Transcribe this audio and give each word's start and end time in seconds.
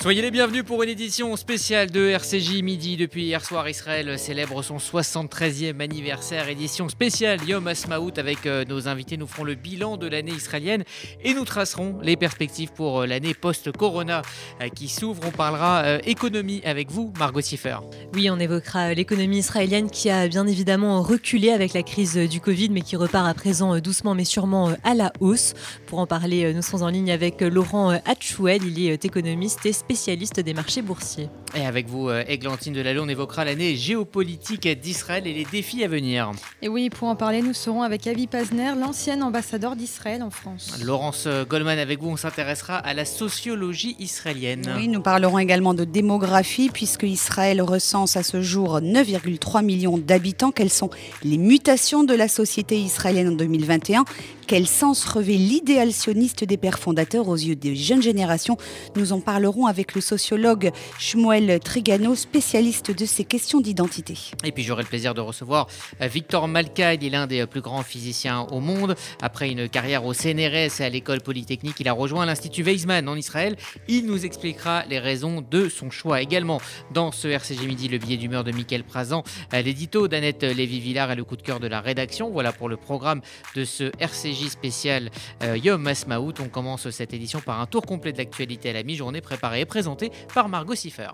Soyez 0.00 0.22
les 0.22 0.30
bienvenus 0.30 0.62
pour 0.62 0.84
une 0.84 0.90
édition 0.90 1.34
spéciale 1.34 1.90
de 1.90 2.10
RCJ 2.10 2.62
Midi. 2.62 2.96
Depuis 2.96 3.24
hier 3.24 3.44
soir, 3.44 3.68
Israël 3.68 4.16
célèbre 4.16 4.62
son 4.62 4.76
73e 4.76 5.80
anniversaire. 5.80 6.48
Édition 6.48 6.88
spéciale 6.88 7.40
Yom 7.48 7.66
Asmaout 7.66 8.12
avec 8.16 8.46
euh, 8.46 8.64
nos 8.64 8.86
invités. 8.86 9.16
Nous 9.16 9.26
ferons 9.26 9.42
le 9.42 9.56
bilan 9.56 9.96
de 9.96 10.06
l'année 10.06 10.30
israélienne 10.30 10.84
et 11.24 11.34
nous 11.34 11.44
tracerons 11.44 11.98
les 12.00 12.16
perspectives 12.16 12.72
pour 12.72 13.00
euh, 13.00 13.06
l'année 13.06 13.34
post-corona 13.34 14.22
euh, 14.62 14.68
qui 14.68 14.86
s'ouvre. 14.86 15.20
On 15.26 15.32
parlera 15.32 15.98
économie 16.06 16.62
avec 16.64 16.92
vous, 16.92 17.12
Margot 17.18 17.40
Siffer. 17.40 17.78
Oui, 18.14 18.30
on 18.30 18.38
évoquera 18.38 18.94
l'économie 18.94 19.38
israélienne 19.38 19.90
qui 19.90 20.10
a 20.10 20.28
bien 20.28 20.46
évidemment 20.46 21.02
reculé 21.02 21.50
avec 21.50 21.72
la 21.72 21.82
crise 21.82 22.14
du 22.16 22.40
Covid, 22.40 22.68
mais 22.70 22.82
qui 22.82 22.94
repart 22.94 23.26
à 23.26 23.34
présent 23.34 23.76
doucement 23.80 24.14
mais 24.14 24.24
sûrement 24.24 24.74
à 24.84 24.94
la 24.94 25.12
hausse. 25.18 25.54
Pour 25.86 25.98
en 25.98 26.06
parler, 26.06 26.54
nous 26.54 26.62
sommes 26.62 26.84
en 26.84 26.88
ligne 26.88 27.10
avec 27.10 27.40
Laurent 27.40 27.90
Hatchouel. 28.06 28.62
Il 28.64 28.88
est 28.88 29.04
économiste 29.04 29.66
et 29.66 29.72
spécialiste 29.88 30.40
des 30.40 30.52
marchés 30.52 30.82
boursiers. 30.82 31.30
Et 31.54 31.64
avec 31.64 31.88
vous, 31.88 32.10
Églantine 32.10 32.74
euh, 32.74 32.78
Delalleux, 32.78 33.00
on 33.00 33.08
évoquera 33.08 33.44
l'année 33.44 33.74
géopolitique 33.74 34.68
d'Israël 34.68 35.26
et 35.26 35.32
les 35.32 35.44
défis 35.44 35.82
à 35.82 35.88
venir. 35.88 36.30
Et 36.60 36.68
oui, 36.68 36.90
pour 36.90 37.08
en 37.08 37.16
parler, 37.16 37.40
nous 37.40 37.54
serons 37.54 37.82
avec 37.82 38.06
Avi 38.06 38.26
Pazner, 38.26 38.72
l'ancien 38.78 39.22
ambassadeur 39.22 39.74
d'Israël 39.74 40.22
en 40.22 40.30
France. 40.30 40.78
Laurence 40.84 41.24
euh, 41.26 41.44
Goldman, 41.46 41.78
avec 41.78 42.02
vous, 42.02 42.10
on 42.10 42.16
s'intéressera 42.16 42.76
à 42.76 42.92
la 42.92 43.06
sociologie 43.06 43.96
israélienne. 43.98 44.74
Oui, 44.76 44.88
nous 44.88 45.00
parlerons 45.00 45.38
également 45.38 45.72
de 45.72 45.84
démographie, 45.84 46.68
puisque 46.70 47.04
Israël 47.04 47.62
recense 47.62 48.16
à 48.16 48.22
ce 48.22 48.42
jour 48.42 48.80
9,3 48.80 49.64
millions 49.64 49.96
d'habitants. 49.96 50.50
Quelles 50.50 50.70
sont 50.70 50.90
les 51.24 51.38
mutations 51.38 52.04
de 52.04 52.14
la 52.14 52.28
société 52.28 52.78
israélienne 52.78 53.28
en 53.28 53.36
2021 53.36 54.04
quel 54.48 54.66
sens 54.66 55.04
revêt 55.04 55.34
l'idéal 55.34 55.92
sioniste 55.92 56.42
des 56.42 56.56
pères 56.56 56.78
fondateurs 56.78 57.28
aux 57.28 57.36
yeux 57.36 57.54
des 57.54 57.76
jeunes 57.76 58.00
générations? 58.00 58.56
Nous 58.96 59.12
en 59.12 59.20
parlerons 59.20 59.66
avec 59.66 59.94
le 59.94 60.00
sociologue 60.00 60.70
Shmuel 60.98 61.37
Trigano, 61.62 62.16
spécialiste 62.16 62.90
de 62.90 63.06
ces 63.06 63.24
questions 63.24 63.60
d'identité. 63.60 64.18
Et 64.44 64.50
puis 64.50 64.64
j'aurai 64.64 64.82
le 64.82 64.88
plaisir 64.88 65.14
de 65.14 65.20
recevoir 65.20 65.68
euh, 66.02 66.06
Victor 66.08 66.48
Malka, 66.48 66.94
il 66.94 67.04
est 67.04 67.10
l'un 67.10 67.26
des 67.26 67.46
plus 67.46 67.60
grands 67.60 67.82
physiciens 67.82 68.40
au 68.50 68.58
monde. 68.58 68.96
Après 69.22 69.50
une 69.50 69.68
carrière 69.68 70.04
au 70.04 70.14
CNRS 70.14 70.80
et 70.80 70.84
à 70.84 70.88
l'école 70.88 71.20
polytechnique, 71.20 71.76
il 71.78 71.88
a 71.88 71.92
rejoint 71.92 72.26
l'Institut 72.26 72.62
Weizmann 72.62 73.08
en 73.08 73.14
Israël. 73.14 73.56
Il 73.86 74.06
nous 74.06 74.24
expliquera 74.24 74.84
les 74.86 74.98
raisons 74.98 75.44
de 75.48 75.68
son 75.68 75.90
choix. 75.90 76.20
Également, 76.20 76.60
dans 76.92 77.12
ce 77.12 77.28
RCG 77.28 77.66
Midi, 77.66 77.88
le 77.88 77.98
billet 77.98 78.16
d'humeur 78.16 78.42
de 78.42 78.50
Mickaël 78.50 78.82
Prazan, 78.82 79.22
euh, 79.54 79.62
l'édito 79.62 80.08
d'Annette 80.08 80.42
Lévy-Villard 80.42 81.12
et 81.12 81.14
le 81.14 81.24
coup 81.24 81.36
de 81.36 81.42
cœur 81.42 81.60
de 81.60 81.68
la 81.68 81.80
rédaction. 81.80 82.30
Voilà 82.30 82.52
pour 82.52 82.68
le 82.68 82.76
programme 82.76 83.20
de 83.54 83.64
ce 83.64 83.92
RCG 84.00 84.48
spécial 84.48 85.10
euh, 85.44 85.56
Yom 85.56 85.86
Asmaout. 85.86 86.34
On 86.40 86.48
commence 86.48 86.90
cette 86.90 87.14
édition 87.14 87.40
par 87.40 87.60
un 87.60 87.66
tour 87.66 87.82
complet 87.82 88.12
de 88.12 88.18
l'actualité 88.18 88.70
à 88.70 88.72
la 88.72 88.82
mi-journée 88.82 89.20
préparé 89.20 89.60
et 89.60 89.66
présenté 89.66 90.10
par 90.34 90.48
Margot 90.48 90.74
Siffer. 90.74 91.10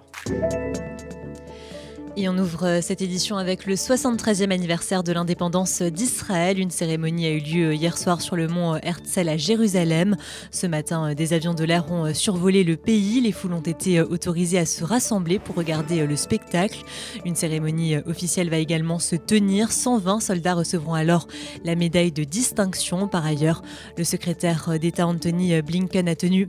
Et 2.16 2.28
on 2.28 2.38
ouvre 2.38 2.78
cette 2.80 3.02
édition 3.02 3.38
avec 3.38 3.66
le 3.66 3.74
73e 3.74 4.52
anniversaire 4.52 5.02
de 5.02 5.12
l'indépendance 5.12 5.82
d'Israël. 5.82 6.60
Une 6.60 6.70
cérémonie 6.70 7.26
a 7.26 7.30
eu 7.30 7.40
lieu 7.40 7.74
hier 7.74 7.98
soir 7.98 8.20
sur 8.20 8.36
le 8.36 8.46
mont 8.46 8.76
Herzl 8.76 9.28
à 9.28 9.36
Jérusalem. 9.36 10.16
Ce 10.52 10.68
matin, 10.68 11.12
des 11.14 11.32
avions 11.32 11.54
de 11.54 11.64
l'air 11.64 11.90
ont 11.90 12.14
survolé 12.14 12.62
le 12.62 12.76
pays. 12.76 13.20
Les 13.20 13.32
foules 13.32 13.54
ont 13.54 13.60
été 13.60 14.00
autorisées 14.00 14.60
à 14.60 14.64
se 14.64 14.84
rassembler 14.84 15.40
pour 15.40 15.56
regarder 15.56 16.06
le 16.06 16.14
spectacle. 16.14 16.84
Une 17.24 17.34
cérémonie 17.34 17.96
officielle 18.06 18.48
va 18.48 18.58
également 18.58 19.00
se 19.00 19.16
tenir. 19.16 19.72
120 19.72 20.20
soldats 20.20 20.54
recevront 20.54 20.94
alors 20.94 21.26
la 21.64 21.74
médaille 21.74 22.12
de 22.12 22.22
distinction. 22.22 23.08
Par 23.08 23.26
ailleurs, 23.26 23.62
le 23.98 24.04
secrétaire 24.04 24.78
d'État 24.78 25.08
Anthony 25.08 25.60
Blinken 25.62 26.08
a 26.08 26.14
tenu 26.14 26.48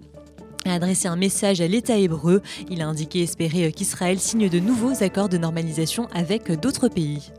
a 0.66 0.74
adressé 0.74 1.08
un 1.08 1.16
message 1.16 1.62
à 1.62 1.68
l'État 1.68 1.98
hébreu. 1.98 2.42
Il 2.70 2.82
a 2.82 2.88
indiqué 2.88 3.22
espérer 3.24 3.72
qu'Israël 3.72 4.20
signe 4.20 4.50
de 4.50 4.60
nouveaux 4.60 5.04
accords 5.04 5.30
de 5.30 5.38
normalisation 5.38 6.08
avec 6.14 6.52
d'autres 6.52 6.88
pays. 6.88 7.32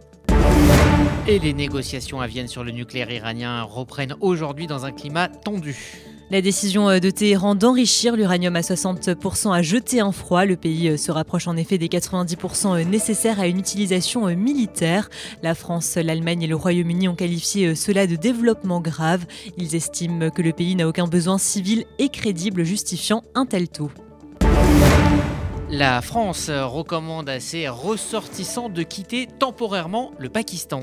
Et 1.29 1.39
les 1.39 1.53
négociations 1.53 2.21
à 2.21 2.27
Vienne 2.27 2.49
sur 2.49 2.63
le 2.63 2.71
nucléaire 2.71 3.11
iranien 3.11 3.63
reprennent 3.63 4.15
aujourd'hui 4.21 4.67
dans 4.67 4.85
un 4.85 4.93
climat 4.93 5.29
tendu. 5.29 6.06
La 6.29 6.41
décision 6.41 6.91
euh, 6.91 6.99
de 6.99 7.09
Téhéran 7.09 7.55
d'enrichir 7.55 8.17
l'uranium 8.17 8.57
à 8.57 8.61
60% 8.61 9.53
a 9.53 9.63
jeté 9.63 10.01
un 10.01 10.11
froid. 10.11 10.45
Le 10.45 10.57
pays 10.57 10.89
euh, 10.89 10.97
se 10.97 11.13
rapproche 11.13 11.47
en 11.47 11.57
effet 11.57 11.79
des 11.79 11.87
90% 11.87 12.81
euh, 12.81 12.85
nécessaires 12.85 13.39
à 13.39 13.47
une 13.47 13.61
utilisation 13.61 14.27
militaire. 14.35 15.09
La 15.45 15.55
France, 15.55 15.95
l'Allemagne 15.95 16.43
et 16.43 16.49
le 16.49 16.57
Royaume-Uni 16.57 17.07
ont 17.07 17.15
qualifié 17.15 17.77
cela 17.77 18.09
de 18.09 18.17
développement 18.17 18.81
grave. 18.81 19.25
Ils 19.57 19.77
estiment 19.77 20.31
que 20.31 20.43
le 20.43 20.53
pays 20.53 20.75
n'a 20.75 20.89
aucun 20.89 21.07
besoin 21.07 21.39
civil 21.39 21.85
et 22.01 22.09
crédible 22.09 22.65
justifiant 22.65 23.23
un 23.37 23.47
tel 23.47 23.69
taux. 23.69 23.93
La 25.71 26.01
France 26.01 26.49
recommande 26.51 27.29
à 27.29 27.39
ses 27.39 27.69
ressortissants 27.69 28.69
de 28.69 28.83
quitter 28.83 29.27
temporairement 29.27 30.13
le 30.19 30.29
Pakistan. 30.29 30.81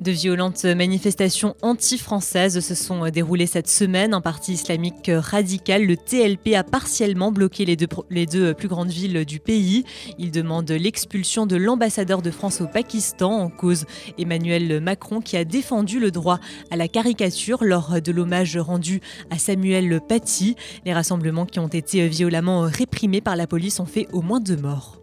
De 0.00 0.10
violentes 0.10 0.64
manifestations 0.64 1.54
anti-françaises 1.62 2.60
se 2.60 2.74
sont 2.74 3.08
déroulées 3.08 3.46
cette 3.46 3.68
semaine. 3.68 4.12
Un 4.12 4.20
parti 4.20 4.52
islamique 4.52 5.10
radical, 5.12 5.86
le 5.86 5.96
TLP, 5.96 6.54
a 6.54 6.64
partiellement 6.64 7.32
bloqué 7.32 7.64
les 7.64 7.76
deux, 7.76 7.86
les 8.10 8.26
deux 8.26 8.54
plus 8.54 8.68
grandes 8.68 8.90
villes 8.90 9.24
du 9.24 9.40
pays. 9.40 9.84
Il 10.18 10.30
demande 10.30 10.70
l'expulsion 10.70 11.46
de 11.46 11.56
l'ambassadeur 11.56 12.22
de 12.22 12.30
France 12.30 12.60
au 12.60 12.66
Pakistan 12.66 13.32
en 13.32 13.48
cause 13.48 13.86
Emmanuel 14.18 14.80
Macron 14.80 15.20
qui 15.20 15.36
a 15.36 15.44
défendu 15.44 16.00
le 16.00 16.10
droit 16.10 16.38
à 16.70 16.76
la 16.76 16.88
caricature 16.88 17.64
lors 17.64 18.00
de 18.00 18.12
l'hommage 18.12 18.56
rendu 18.56 19.00
à 19.30 19.38
Samuel 19.38 20.00
Paty. 20.06 20.56
Les 20.84 20.92
rassemblements 20.92 21.46
qui 21.46 21.60
ont 21.60 21.68
été 21.68 22.06
violemment 22.08 22.62
réprimés 22.62 23.20
par 23.20 23.36
la 23.36 23.46
police 23.46 23.80
ont 23.80 23.86
fait 23.86 24.08
au 24.12 24.22
moins 24.22 24.40
deux 24.40 24.56
morts. 24.56 25.00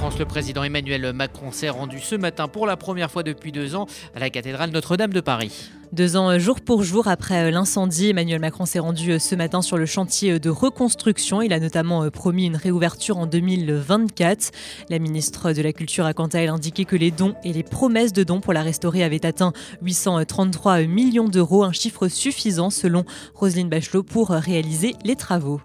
France, 0.00 0.18
le 0.18 0.24
président 0.24 0.64
Emmanuel 0.64 1.12
Macron 1.12 1.52
s'est 1.52 1.68
rendu 1.68 2.00
ce 2.00 2.14
matin 2.14 2.48
pour 2.48 2.66
la 2.66 2.78
première 2.78 3.10
fois 3.10 3.22
depuis 3.22 3.52
deux 3.52 3.74
ans 3.74 3.84
à 4.14 4.18
la 4.18 4.30
cathédrale 4.30 4.70
Notre-Dame 4.70 5.12
de 5.12 5.20
Paris. 5.20 5.70
Deux 5.92 6.16
ans 6.16 6.38
jour 6.38 6.62
pour 6.62 6.82
jour 6.84 7.06
après 7.06 7.50
l'incendie, 7.50 8.08
Emmanuel 8.08 8.40
Macron 8.40 8.64
s'est 8.64 8.78
rendu 8.78 9.20
ce 9.20 9.34
matin 9.34 9.60
sur 9.60 9.76
le 9.76 9.84
chantier 9.84 10.38
de 10.38 10.48
reconstruction. 10.48 11.42
Il 11.42 11.52
a 11.52 11.60
notamment 11.60 12.08
promis 12.08 12.46
une 12.46 12.56
réouverture 12.56 13.18
en 13.18 13.26
2024. 13.26 14.52
La 14.88 14.98
ministre 14.98 15.52
de 15.52 15.60
la 15.60 15.74
Culture 15.74 16.06
a 16.06 16.14
quant 16.14 16.28
à 16.28 16.38
elle 16.38 16.48
indiqué 16.48 16.86
que 16.86 16.96
les 16.96 17.10
dons 17.10 17.34
et 17.44 17.52
les 17.52 17.62
promesses 17.62 18.14
de 18.14 18.22
dons 18.22 18.40
pour 18.40 18.54
la 18.54 18.62
restaurer 18.62 19.04
avaient 19.04 19.26
atteint 19.26 19.52
833 19.82 20.80
millions 20.84 21.28
d'euros, 21.28 21.62
un 21.62 21.72
chiffre 21.72 22.08
suffisant 22.08 22.70
selon 22.70 23.04
Roselyne 23.34 23.68
Bachelot 23.68 24.02
pour 24.02 24.30
réaliser 24.30 24.94
les 25.04 25.14
travaux. 25.14 25.60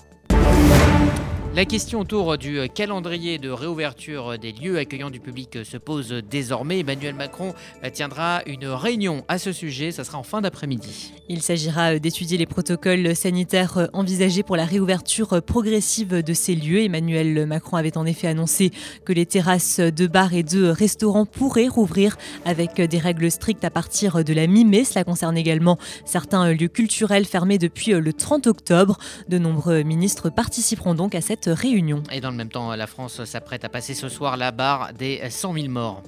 La 1.55 1.63
question 1.63 2.01
autour 2.01 2.37
du 2.37 2.59
calendrier 2.75 3.37
de 3.37 3.49
réouverture 3.49 4.37
des 4.37 4.51
lieux 4.51 4.77
accueillants 4.77 5.09
du 5.09 5.21
public 5.21 5.59
se 5.63 5.77
pose 5.77 6.09
désormais. 6.29 6.81
Emmanuel 6.81 7.15
Macron 7.15 7.53
tiendra 7.93 8.41
une 8.45 8.67
réunion 8.67 9.23
à 9.29 9.37
ce 9.37 9.53
sujet, 9.53 9.91
ça 9.91 10.03
sera 10.03 10.17
en 10.17 10.23
fin 10.23 10.41
d'après-midi. 10.41 11.13
Il 11.29 11.41
s'agira 11.41 11.97
d'étudier 11.97 12.37
les 12.37 12.45
protocoles 12.45 13.15
sanitaires 13.15 13.87
envisagés 13.93 14.43
pour 14.43 14.57
la 14.57 14.65
réouverture 14.65 15.41
progressive 15.41 16.21
de 16.21 16.33
ces 16.33 16.55
lieux. 16.55 16.83
Emmanuel 16.83 17.45
Macron 17.45 17.77
avait 17.77 17.97
en 17.97 18.05
effet 18.05 18.27
annoncé 18.27 18.71
que 19.05 19.13
les 19.13 19.25
terrasses 19.25 19.79
de 19.79 20.07
bars 20.07 20.33
et 20.33 20.43
de 20.43 20.67
restaurants 20.67 21.25
pourraient 21.25 21.69
rouvrir 21.69 22.17
avec 22.43 22.81
des 22.81 22.99
règles 22.99 23.31
strictes 23.31 23.63
à 23.63 23.69
partir 23.69 24.25
de 24.25 24.33
la 24.33 24.47
mi-mai. 24.47 24.83
Cela 24.83 25.05
concerne 25.05 25.37
également 25.37 25.77
certains 26.03 26.51
lieux 26.51 26.67
culturels 26.67 27.25
fermés 27.25 27.59
depuis 27.59 27.93
le 27.93 28.11
30 28.11 28.47
octobre. 28.47 28.97
De 29.29 29.37
nombreux 29.37 29.83
ministres 29.83 30.29
participeront 30.29 30.95
donc 30.95 31.15
à 31.15 31.21
cette 31.21 31.44
réunion. 31.47 32.03
Et 32.11 32.21
dans 32.21 32.31
le 32.31 32.37
même 32.37 32.49
temps, 32.49 32.75
la 32.75 32.87
France 32.87 33.23
s'apprête 33.25 33.63
à 33.63 33.69
passer 33.69 33.93
ce 33.93 34.09
soir 34.09 34.37
la 34.37 34.51
barre 34.51 34.93
des 34.93 35.21
100 35.29 35.53
000 35.53 35.67
morts. 35.69 36.03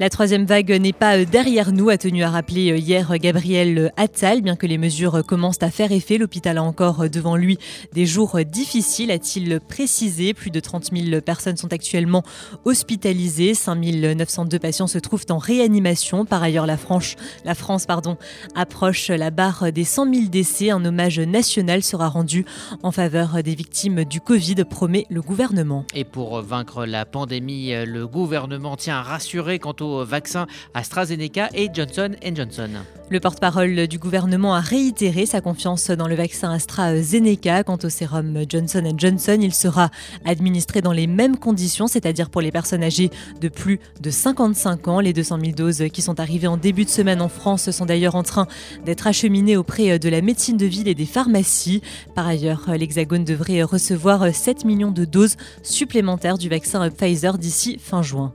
La 0.00 0.10
troisième 0.10 0.44
vague 0.44 0.72
n'est 0.72 0.92
pas 0.92 1.18
euh, 1.18 1.24
derrière 1.24 1.70
nous, 1.70 1.88
a 1.88 1.96
tenu 1.96 2.24
à 2.24 2.30
rappeler 2.30 2.72
euh, 2.72 2.76
hier 2.76 3.16
Gabriel 3.18 3.92
Attal. 3.96 4.42
Bien 4.42 4.56
que 4.56 4.66
les 4.66 4.76
mesures 4.76 5.24
commencent 5.24 5.62
à 5.62 5.70
faire 5.70 5.92
effet, 5.92 6.18
l'hôpital 6.18 6.58
a 6.58 6.64
encore 6.64 7.02
euh, 7.02 7.08
devant 7.08 7.36
lui 7.36 7.58
des 7.92 8.04
jours 8.04 8.40
difficiles, 8.44 9.12
a-t-il 9.12 9.60
précisé. 9.60 10.34
Plus 10.34 10.50
de 10.50 10.58
30 10.58 10.90
000 10.92 11.20
personnes 11.20 11.56
sont 11.56 11.72
actuellement 11.72 12.24
hospitalisées. 12.64 13.54
5 13.54 13.76
902 13.76 14.58
patients 14.58 14.88
se 14.88 14.98
trouvent 14.98 15.26
en 15.30 15.38
réanimation. 15.38 16.24
Par 16.24 16.42
ailleurs, 16.42 16.66
la 16.66 16.76
France, 16.76 17.14
la 17.44 17.54
France 17.54 17.86
pardon, 17.86 18.16
approche 18.56 19.10
la 19.10 19.30
barre 19.30 19.70
des 19.70 19.84
100 19.84 20.12
000 20.12 20.26
décès. 20.26 20.70
Un 20.70 20.84
hommage 20.84 21.20
national 21.20 21.84
sera 21.84 22.08
rendu 22.08 22.44
en 22.82 22.90
faveur 22.90 23.44
des 23.44 23.54
victimes 23.54 24.04
du 24.04 24.20
Covid, 24.20 24.56
promet 24.68 25.06
le 25.08 25.22
gouvernement. 25.22 25.84
Et 25.94 26.02
pour 26.02 26.42
vaincre 26.42 26.84
la 26.84 27.06
pandémie, 27.06 27.72
le 27.86 28.08
gouvernement 28.08 28.76
tient 28.76 28.96
à 28.96 29.02
rassurer 29.02 29.60
quant 29.60 29.76
au 29.80 29.83
vaccins 30.04 30.46
AstraZeneca 30.74 31.48
et 31.54 31.70
Johnson 31.72 32.10
Johnson. 32.34 32.70
Le 33.10 33.20
porte-parole 33.20 33.86
du 33.86 33.98
gouvernement 33.98 34.54
a 34.54 34.60
réitéré 34.60 35.26
sa 35.26 35.40
confiance 35.40 35.90
dans 35.90 36.08
le 36.08 36.14
vaccin 36.14 36.50
AstraZeneca. 36.50 37.62
Quant 37.62 37.78
au 37.84 37.90
sérum 37.90 38.44
Johnson 38.48 38.82
Johnson, 38.96 39.38
il 39.40 39.54
sera 39.54 39.90
administré 40.24 40.80
dans 40.80 40.92
les 40.92 41.06
mêmes 41.06 41.36
conditions, 41.36 41.86
c'est-à-dire 41.86 42.30
pour 42.30 42.40
les 42.40 42.50
personnes 42.50 42.82
âgées 42.82 43.10
de 43.40 43.48
plus 43.48 43.78
de 44.00 44.10
55 44.10 44.88
ans. 44.88 45.00
Les 45.00 45.12
200 45.12 45.38
000 45.40 45.52
doses 45.52 45.84
qui 45.92 46.00
sont 46.00 46.18
arrivées 46.18 46.46
en 46.46 46.56
début 46.56 46.84
de 46.84 46.90
semaine 46.90 47.20
en 47.20 47.28
France 47.28 47.70
sont 47.70 47.84
d'ailleurs 47.84 48.14
en 48.14 48.22
train 48.22 48.46
d'être 48.86 49.06
acheminées 49.06 49.56
auprès 49.56 49.98
de 49.98 50.08
la 50.08 50.22
médecine 50.22 50.56
de 50.56 50.66
ville 50.66 50.88
et 50.88 50.94
des 50.94 51.06
pharmacies. 51.06 51.82
Par 52.14 52.26
ailleurs, 52.26 52.62
l'Hexagone 52.68 53.24
devrait 53.24 53.62
recevoir 53.62 54.34
7 54.34 54.64
millions 54.64 54.92
de 54.92 55.04
doses 55.04 55.36
supplémentaires 55.62 56.38
du 56.38 56.48
vaccin 56.48 56.88
Pfizer 56.90 57.36
d'ici 57.36 57.78
fin 57.78 58.02
juin. 58.02 58.32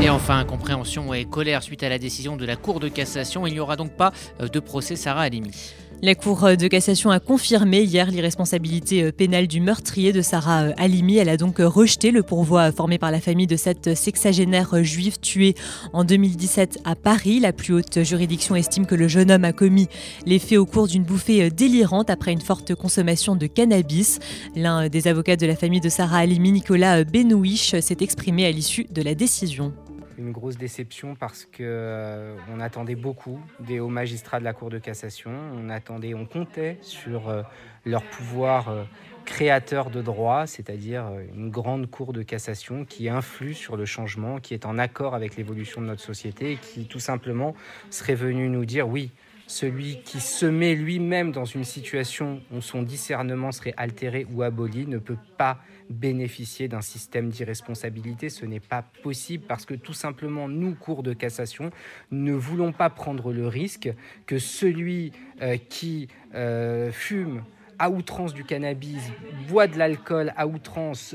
Et 0.00 0.10
enfin, 0.10 0.38
incompréhension 0.38 1.12
et 1.12 1.24
colère 1.24 1.62
suite 1.62 1.82
à 1.82 1.88
la 1.88 1.98
décision 1.98 2.36
de 2.36 2.46
la 2.46 2.56
Cour 2.56 2.80
de 2.80 2.88
cassation. 2.88 3.46
Il 3.46 3.52
n'y 3.52 3.60
aura 3.60 3.76
donc 3.76 3.92
pas 3.92 4.12
de 4.40 4.60
procès 4.60 4.96
Sarah 4.96 5.22
Halimi. 5.22 5.74
La 6.00 6.14
Cour 6.14 6.56
de 6.56 6.68
cassation 6.68 7.10
a 7.10 7.18
confirmé 7.18 7.82
hier 7.82 8.08
l'irresponsabilité 8.12 9.10
pénale 9.10 9.48
du 9.48 9.60
meurtrier 9.60 10.12
de 10.12 10.22
Sarah 10.22 10.68
Halimi. 10.76 11.16
Elle 11.16 11.28
a 11.28 11.36
donc 11.36 11.56
rejeté 11.58 12.12
le 12.12 12.22
pourvoi 12.22 12.70
formé 12.70 12.98
par 12.98 13.10
la 13.10 13.20
famille 13.20 13.48
de 13.48 13.56
cette 13.56 13.96
sexagénaire 13.96 14.84
juive 14.84 15.18
tuée 15.18 15.56
en 15.92 16.04
2017 16.04 16.78
à 16.84 16.94
Paris. 16.94 17.40
La 17.40 17.52
plus 17.52 17.74
haute 17.74 18.04
juridiction 18.04 18.54
estime 18.54 18.86
que 18.86 18.94
le 18.94 19.08
jeune 19.08 19.32
homme 19.32 19.44
a 19.44 19.52
commis 19.52 19.88
les 20.24 20.38
faits 20.38 20.58
au 20.58 20.66
cours 20.66 20.86
d'une 20.86 21.02
bouffée 21.02 21.50
délirante 21.50 22.10
après 22.10 22.32
une 22.32 22.42
forte 22.42 22.76
consommation 22.76 23.34
de 23.34 23.48
cannabis. 23.48 24.20
L'un 24.54 24.88
des 24.88 25.08
avocats 25.08 25.36
de 25.36 25.46
la 25.46 25.56
famille 25.56 25.80
de 25.80 25.88
Sarah 25.88 26.18
Halimi, 26.18 26.52
Nicolas 26.52 27.02
Benouich, 27.02 27.74
s'est 27.80 27.96
exprimé 28.00 28.46
à 28.46 28.52
l'issue 28.52 28.86
de 28.88 29.02
la 29.02 29.16
décision 29.16 29.72
une 30.18 30.32
grosse 30.32 30.58
déception 30.58 31.14
parce 31.14 31.44
que 31.44 31.62
euh, 31.62 32.36
on 32.52 32.60
attendait 32.60 32.96
beaucoup 32.96 33.40
des 33.60 33.80
hauts 33.80 33.88
magistrats 33.88 34.40
de 34.40 34.44
la 34.44 34.52
Cour 34.52 34.68
de 34.68 34.78
cassation. 34.78 35.30
On 35.54 35.70
attendait, 35.70 36.14
on 36.14 36.26
comptait 36.26 36.78
sur 36.82 37.28
euh, 37.28 37.42
leur 37.86 38.02
pouvoir 38.02 38.68
euh, 38.68 38.84
créateur 39.24 39.90
de 39.90 40.02
droit, 40.02 40.46
c'est-à-dire 40.46 41.04
une 41.34 41.50
grande 41.50 41.88
Cour 41.88 42.12
de 42.12 42.22
cassation 42.22 42.84
qui 42.84 43.08
influe 43.08 43.54
sur 43.54 43.76
le 43.76 43.84
changement, 43.84 44.40
qui 44.40 44.54
est 44.54 44.66
en 44.66 44.78
accord 44.78 45.14
avec 45.14 45.36
l'évolution 45.36 45.80
de 45.80 45.86
notre 45.86 46.02
société 46.02 46.58
qui 46.60 46.86
tout 46.86 47.00
simplement 47.00 47.54
serait 47.90 48.14
venu 48.14 48.48
nous 48.48 48.64
dire 48.64 48.88
oui, 48.88 49.12
celui 49.46 50.02
qui 50.02 50.20
se 50.20 50.46
met 50.46 50.74
lui-même 50.74 51.32
dans 51.32 51.44
une 51.44 51.64
situation 51.64 52.42
où 52.52 52.60
son 52.60 52.82
discernement 52.82 53.52
serait 53.52 53.74
altéré 53.76 54.26
ou 54.32 54.42
aboli 54.42 54.86
ne 54.86 54.98
peut 54.98 55.16
pas 55.38 55.58
bénéficier 55.90 56.68
d'un 56.68 56.80
système 56.80 57.28
d'irresponsabilité. 57.28 58.28
Ce 58.28 58.44
n'est 58.44 58.60
pas 58.60 58.82
possible 59.02 59.44
parce 59.46 59.64
que 59.64 59.74
tout 59.74 59.92
simplement, 59.92 60.48
nous, 60.48 60.74
cours 60.74 61.02
de 61.02 61.12
cassation, 61.12 61.70
ne 62.10 62.32
voulons 62.32 62.72
pas 62.72 62.90
prendre 62.90 63.32
le 63.32 63.46
risque 63.46 63.92
que 64.26 64.38
celui 64.38 65.12
euh, 65.42 65.56
qui 65.56 66.08
euh, 66.34 66.92
fume 66.92 67.42
à 67.78 67.90
outrance 67.90 68.34
du 68.34 68.44
cannabis, 68.44 69.00
boit 69.48 69.66
de 69.66 69.78
l'alcool 69.78 70.32
à 70.36 70.46
outrance, 70.46 71.14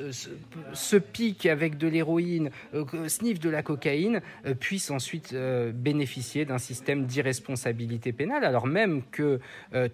se, 0.74 0.98
pique 0.98 1.45
avec 1.45 1.77
de 1.77 1.88
l'héroïne, 1.88 2.51
euh, 2.74 2.86
sniffe 3.07 3.39
de 3.39 3.50
la 3.50 3.63
cocaïne, 3.63 4.21
euh, 4.45 4.54
puisse 4.54 4.89
ensuite 4.89 5.33
euh, 5.33 5.71
bénéficier 5.74 6.45
d'un 6.45 6.57
système 6.57 7.06
d'irresponsabilité 7.06 8.13
pénale, 8.13 8.45
alors 8.45 8.68
même 8.68 9.01
que 9.12 9.39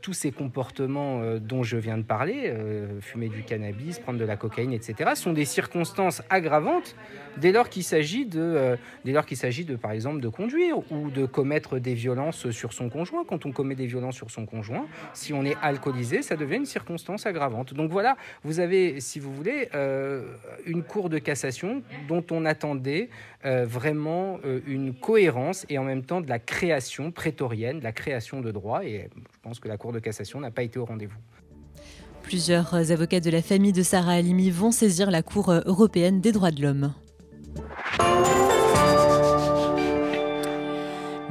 tous 0.02 0.14
ces 0.14 0.32
comportements 0.32 1.22
dont 1.40 1.64
je 1.64 1.78
viens 1.78 1.98
de 1.98 2.04
parler, 2.04 2.54
fumer 3.02 3.30
du 3.30 3.44
cannabis, 3.44 4.00
prendre 4.00 4.20
de 4.20 4.26
la 4.26 4.36
cocaïne, 4.36 4.74
etc., 4.74 5.12
sont 5.16 5.34
des 5.34 5.46
circonstances 5.46 6.22
aggravantes 6.30 6.96
dès 7.38 7.52
lors 7.52 7.70
qu'il 7.70 7.84
s'agit 7.84 8.26
de, 8.26 8.78
dès 9.06 9.12
lors 9.12 9.26
qu'il 9.26 9.38
s'agit 9.38 9.66
de, 9.66 9.76
par 9.76 9.92
exemple, 9.92 10.20
de 10.20 10.28
conduire 10.28 10.78
ou 10.92 11.10
de 11.10 11.26
commettre 11.26 11.80
des 11.80 11.94
violences 11.94 12.50
sur 12.52 12.74
son 12.74 12.90
conjoint. 12.90 13.24
Quand 13.26 13.46
on 13.46 13.52
commet 13.52 13.76
des 13.76 13.86
violences 13.86 14.16
sur 14.16 14.32
son 14.32 14.46
conjoint, 14.46 14.86
si 15.14 15.34
on 15.34 15.46
est 15.46 15.58
alcoolisé, 15.62 16.22
ça 16.22 16.36
devient 16.36 16.59
une 16.60 16.66
circonstance 16.66 17.26
aggravante. 17.26 17.74
Donc 17.74 17.92
voilà, 17.92 18.16
vous 18.44 18.60
avez, 18.60 19.00
si 19.00 19.20
vous 19.20 19.34
voulez, 19.34 19.70
euh, 19.74 20.36
une 20.66 20.84
cour 20.84 21.10
de 21.10 21.18
cassation 21.18 21.82
dont 22.08 22.24
on 22.32 22.46
attendait 22.46 23.10
euh, 23.46 23.66
vraiment 23.66 24.40
euh, 24.46 24.60
une 24.68 24.94
cohérence 24.94 25.66
et 25.70 25.78
en 25.78 25.84
même 25.84 26.04
temps 26.04 26.22
de 26.22 26.30
la 26.30 26.40
création 26.40 27.12
prétorienne, 27.12 27.80
de 27.80 27.84
la 27.84 27.92
création 27.92 28.42
de 28.42 28.52
droit. 28.52 28.84
Et 28.84 29.10
je 29.16 29.40
pense 29.42 29.60
que 29.60 29.68
la 29.68 29.78
cour 29.78 29.92
de 29.92 30.00
cassation 30.00 30.40
n'a 30.40 30.52
pas 30.52 30.64
été 30.64 30.78
au 30.78 30.86
rendez-vous. 30.86 31.18
Plusieurs 32.24 32.92
avocats 32.92 33.22
de 33.22 33.32
la 33.32 33.42
famille 33.42 33.74
de 33.74 33.82
Sarah 33.82 34.14
Halimi 34.14 34.52
vont 34.52 34.72
saisir 34.72 35.10
la 35.10 35.24
Cour 35.24 35.52
européenne 35.66 36.22
des 36.22 36.32
droits 36.32 36.52
de 36.52 36.62
l'homme. 36.62 36.94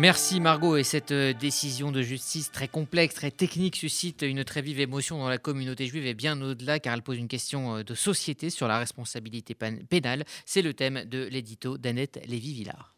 Merci 0.00 0.38
Margot 0.38 0.76
et 0.76 0.84
cette 0.84 1.10
euh, 1.10 1.32
décision 1.32 1.90
de 1.90 2.02
justice 2.02 2.52
très 2.52 2.68
complexe, 2.68 3.16
très 3.16 3.32
technique 3.32 3.74
suscite 3.74 4.22
une 4.22 4.44
très 4.44 4.62
vive 4.62 4.78
émotion 4.78 5.18
dans 5.18 5.28
la 5.28 5.38
communauté 5.38 5.86
juive 5.86 6.06
et 6.06 6.14
bien 6.14 6.40
au-delà 6.40 6.78
car 6.78 6.94
elle 6.94 7.02
pose 7.02 7.18
une 7.18 7.26
question 7.26 7.78
euh, 7.78 7.82
de 7.82 7.94
société 7.94 8.48
sur 8.48 8.68
la 8.68 8.78
responsabilité 8.78 9.56
pénale. 9.56 10.22
C'est 10.46 10.62
le 10.62 10.72
thème 10.72 11.04
de 11.04 11.24
l'édito 11.24 11.78
d'Annette 11.78 12.20
Lévy-Villard. 12.28 12.94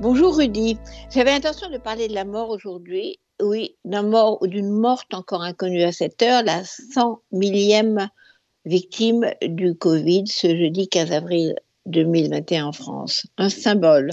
Bonjour 0.00 0.38
Rudy, 0.38 0.78
j'avais 1.12 1.32
l'intention 1.32 1.68
de 1.68 1.76
parler 1.76 2.08
de 2.08 2.14
la 2.14 2.24
mort 2.24 2.48
aujourd'hui. 2.48 3.18
Oui, 3.42 3.76
d'un 3.84 4.02
mort 4.02 4.40
ou 4.40 4.46
d'une 4.46 4.70
morte 4.70 5.12
encore 5.12 5.42
inconnue 5.42 5.82
à 5.82 5.92
cette 5.92 6.22
heure, 6.22 6.42
la 6.42 6.64
100 6.64 7.20
millième 7.32 8.08
victime 8.64 9.26
du 9.42 9.74
Covid 9.74 10.26
ce 10.26 10.46
jeudi 10.56 10.88
15 10.88 11.12
avril 11.12 11.54
2021 11.88 12.66
en 12.66 12.72
France, 12.72 13.26
un 13.36 13.48
symbole. 13.48 14.12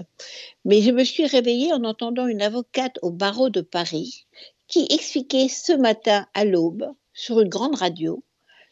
Mais 0.64 0.82
je 0.82 0.92
me 0.92 1.04
suis 1.04 1.28
réveillée 1.28 1.74
en 1.74 1.84
entendant 1.84 2.28
une 2.28 2.42
avocate 2.42 2.98
au 3.02 3.12
barreau 3.12 3.50
de 3.50 3.62
Paris 3.62 4.26
qui 4.68 4.88
expliquait 4.90 5.48
ce 5.48 5.74
matin 5.74 6.26
à 6.34 6.46
l'aube, 6.46 6.88
sur 7.14 7.40
une 7.40 7.50
grande 7.50 7.76
radio, 7.76 8.24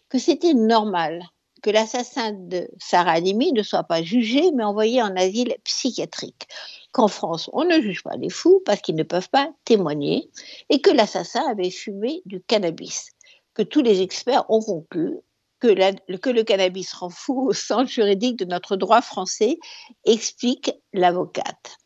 que 0.10 0.20
c'était 0.20 0.54
normal 0.54 1.24
que 1.64 1.70
l'assassin 1.70 2.34
de 2.34 2.70
Sarah 2.78 3.14
Halimi 3.14 3.54
ne 3.54 3.64
soit 3.64 3.86
pas 3.86 4.04
jugé 4.04 4.52
mais 4.52 4.64
envoyé 4.66 5.02
en 5.02 5.16
asile 5.16 5.56
psychiatrique. 5.64 6.48
Qu'en 6.92 7.08
France, 7.08 7.50
on 7.54 7.64
ne 7.64 7.82
juge 7.82 8.04
pas 8.04 8.18
les 8.18 8.30
fous 8.30 8.62
parce 8.66 8.82
qu'ils 8.82 8.96
ne 8.96 9.04
peuvent 9.04 9.30
pas 9.30 9.50
témoigner 9.64 10.30
et 10.70 10.82
que 10.82 10.92
l'assassin 10.92 11.44
avait 11.50 11.72
fumé 11.72 12.22
du 12.26 12.42
cannabis. 12.42 13.08
Que 13.56 13.64
tous 13.64 13.82
les 13.82 14.02
experts 14.02 14.46
ont 14.50 14.62
conclu 14.62 15.20
que, 15.63 16.30
le 16.30 16.44
cannabis 16.44 16.94
rend 16.94 17.10
fou 17.10 17.48
au 17.48 17.54
sens 17.54 17.89
juridique 17.89 18.38
de 18.38 18.45
notre 18.45 18.75
droit 18.75 19.01
français, 19.01 19.57
explique 20.06 20.71
l'avocate. 20.92 21.77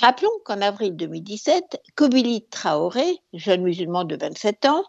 Rappelons 0.00 0.32
qu'en 0.44 0.60
avril 0.60 0.96
2017, 0.96 1.80
Kobili 1.94 2.44
Traoré, 2.50 3.18
jeune 3.32 3.62
musulman 3.62 4.04
de 4.04 4.16
27 4.16 4.64
ans, 4.64 4.84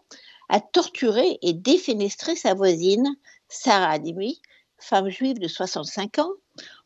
a 0.48 0.60
torturé 0.60 1.38
et 1.42 1.52
défenestré 1.52 2.34
sa 2.34 2.54
voisine, 2.54 3.16
Sarah 3.48 3.90
Adimi, 3.90 4.40
femme 4.78 5.08
juive 5.08 5.38
de 5.38 5.46
65 5.46 6.18
ans, 6.18 6.32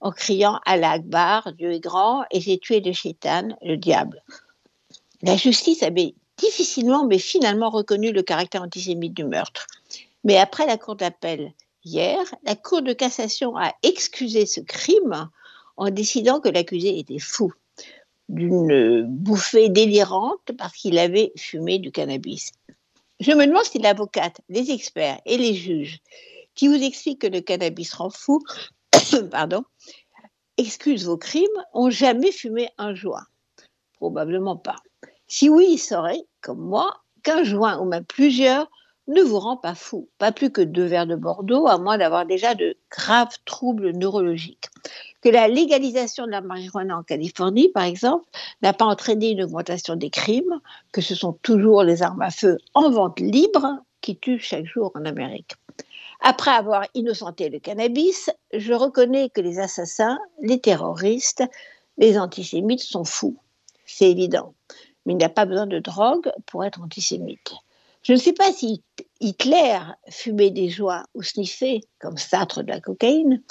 en 0.01 0.13
criant 0.13 0.61
Allah 0.67 0.93
Akbar, 0.93 1.53
Dieu 1.55 1.73
est 1.73 1.81
grand, 1.81 2.25
et 2.31 2.41
j'ai 2.41 2.59
tué 2.59 2.81
le 2.81 2.93
shaitan, 2.93 3.57
le 3.63 3.77
diable. 3.77 4.23
La 5.23 5.37
justice 5.37 5.83
avait 5.83 6.15
difficilement 6.37 7.07
mais 7.07 7.19
finalement 7.19 7.71
reconnu 7.71 8.13
le 8.13 8.23
caractère 8.23 8.63
antisémite 8.63 9.15
du 9.15 9.25
meurtre. 9.25 9.67
Mais 10.25 10.37
après 10.37 10.67
la 10.67 10.77
Cour 10.77 10.97
d'appel 10.97 11.53
hier, 11.85 12.19
la 12.45 12.57
Cour 12.57 12.83
de 12.83 12.93
cassation 12.93 13.57
a 13.57 13.73
excusé 13.83 14.47
ce 14.47 14.61
crime 14.61 15.31
en 15.77 15.91
décidant 15.91 16.41
que 16.41 16.49
l'accusé 16.49 16.99
était 16.99 17.19
fou 17.19 17.53
d'une 18.29 19.03
bouffée 19.09 19.69
délirante 19.69 20.53
parce 20.57 20.75
qu'il 20.75 20.99
avait 20.99 21.33
fumé 21.37 21.79
du 21.79 21.91
cannabis. 21.91 22.53
Je 23.19 23.33
me 23.33 23.47
demande 23.47 23.65
si 23.65 23.79
l'avocate, 23.79 24.41
les 24.49 24.71
experts 24.71 25.21
et 25.27 25.37
les 25.37 25.55
juges 25.55 26.01
qui 26.55 26.69
vous 26.69 26.83
expliquent 26.83 27.23
que 27.23 27.27
le 27.27 27.41
cannabis 27.41 27.93
rend 27.93 28.11
fou, 28.11 28.41
pardon, 29.31 29.65
excusent 30.57 31.07
vos 31.07 31.19
crimes, 31.19 31.47
ont 31.75 31.91
jamais 31.91 32.33
fumé 32.33 32.69
un 32.79 32.95
joint. 32.95 33.27
Probablement 33.95 34.57
pas. 34.57 34.77
Si 35.27 35.49
oui, 35.49 35.67
ils 35.71 35.79
sauraient, 35.79 36.25
comme 36.41 36.61
moi, 36.61 37.03
qu'un 37.23 37.45
joint 37.45 37.79
ou 37.81 37.85
même 37.85 38.05
plusieurs 38.05 38.71
ne 39.09 39.23
vous 39.23 39.39
rend 39.39 39.57
pas 39.57 39.75
fou, 39.75 40.09
pas 40.19 40.33
plus 40.33 40.51
que 40.51 40.61
deux 40.61 40.85
verres 40.85 41.07
de 41.07 41.17
Bordeaux, 41.17 41.67
à 41.67 41.79
moins 41.79 41.99
d'avoir 41.99 42.27
déjà 42.27 42.55
de 42.55 42.77
graves 42.91 43.37
troubles 43.45 43.91
neurologiques. 43.91 44.69
Que 45.21 45.29
la 45.29 45.49
légalisation 45.49 46.27
de 46.27 46.31
la 46.31 46.41
marijuana 46.41 46.99
en 46.99 47.03
Californie, 47.03 47.69
par 47.69 47.85
exemple, 47.85 48.25
n'a 48.63 48.73
pas 48.73 48.85
entraîné 48.85 49.31
une 49.31 49.43
augmentation 49.43 49.97
des 49.97 50.11
crimes, 50.11 50.61
que 50.93 51.01
ce 51.01 51.15
sont 51.15 51.33
toujours 51.43 51.83
les 51.83 52.03
armes 52.03 52.23
à 52.23 52.31
feu 52.31 52.59
en 52.75 52.91
vente 52.91 53.21
libre 53.21 53.79
qui 54.01 54.17
tuent 54.17 54.39
chaque 54.39 54.67
jour 54.67 54.93
en 54.95 55.05
Amérique. 55.05 55.55
Après 56.21 56.51
avoir 56.51 56.87
innocenté 56.95 57.49
le 57.49 57.59
cannabis, 57.59 58.31
je 58.53 58.73
reconnais 58.75 59.31
que 59.31 59.41
les 59.41 59.59
assassins, 59.59 60.19
les 60.43 60.61
terroristes, 60.61 61.43
les 61.99 62.19
antisémites 62.19 62.81
sont 62.81 63.05
fous. 63.05 63.39
C'est 63.87 64.11
évident. 64.11 64.55
Mais 65.05 65.15
il 65.15 65.17
n'y 65.17 65.25
a 65.25 65.31
pas 65.31 65.47
besoin 65.47 65.67
de 65.67 65.79
drogue 65.79 66.31
pour 66.47 66.65
être 66.65 66.81
antisémite. 66.81 67.53
Je 68.03 68.15
ne 68.15 68.19
sais 68.19 68.33
pas 68.33 68.51
si 68.53 68.83
Hitler 69.21 69.79
fumait 70.09 70.51
des 70.51 70.71
joies 70.71 71.05
ou 71.15 71.23
sniffait, 71.23 71.81
comme 71.99 72.17
Sartre 72.17 72.63
de 72.63 72.71
la 72.71 72.81
cocaïne, 72.81 73.43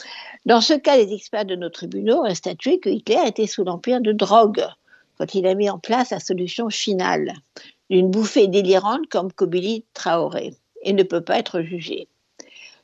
dans 0.45 0.59
ce 0.59 0.73
cas, 0.73 0.97
les 0.97 1.13
experts 1.13 1.45
de 1.45 1.55
nos 1.55 1.69
tribunaux 1.69 2.25
ont 2.25 2.33
statué 2.33 2.79
que 2.79 2.89
Hitler 2.89 3.21
était 3.27 3.45
sous 3.45 3.63
l'empire 3.63 4.01
de 4.01 4.11
drogue 4.11 4.65
quand 5.19 5.35
il 5.35 5.45
a 5.45 5.53
mis 5.53 5.69
en 5.69 5.77
place 5.77 6.09
la 6.09 6.19
solution 6.19 6.69
finale, 6.69 7.33
d'une 7.89 8.09
bouffée 8.09 8.47
délirante 8.47 9.07
comme 9.09 9.31
Kobili 9.31 9.85
Traoré, 9.93 10.55
et 10.81 10.93
ne 10.93 11.03
peut 11.03 11.21
pas 11.21 11.37
être 11.37 11.61
jugé. 11.61 12.07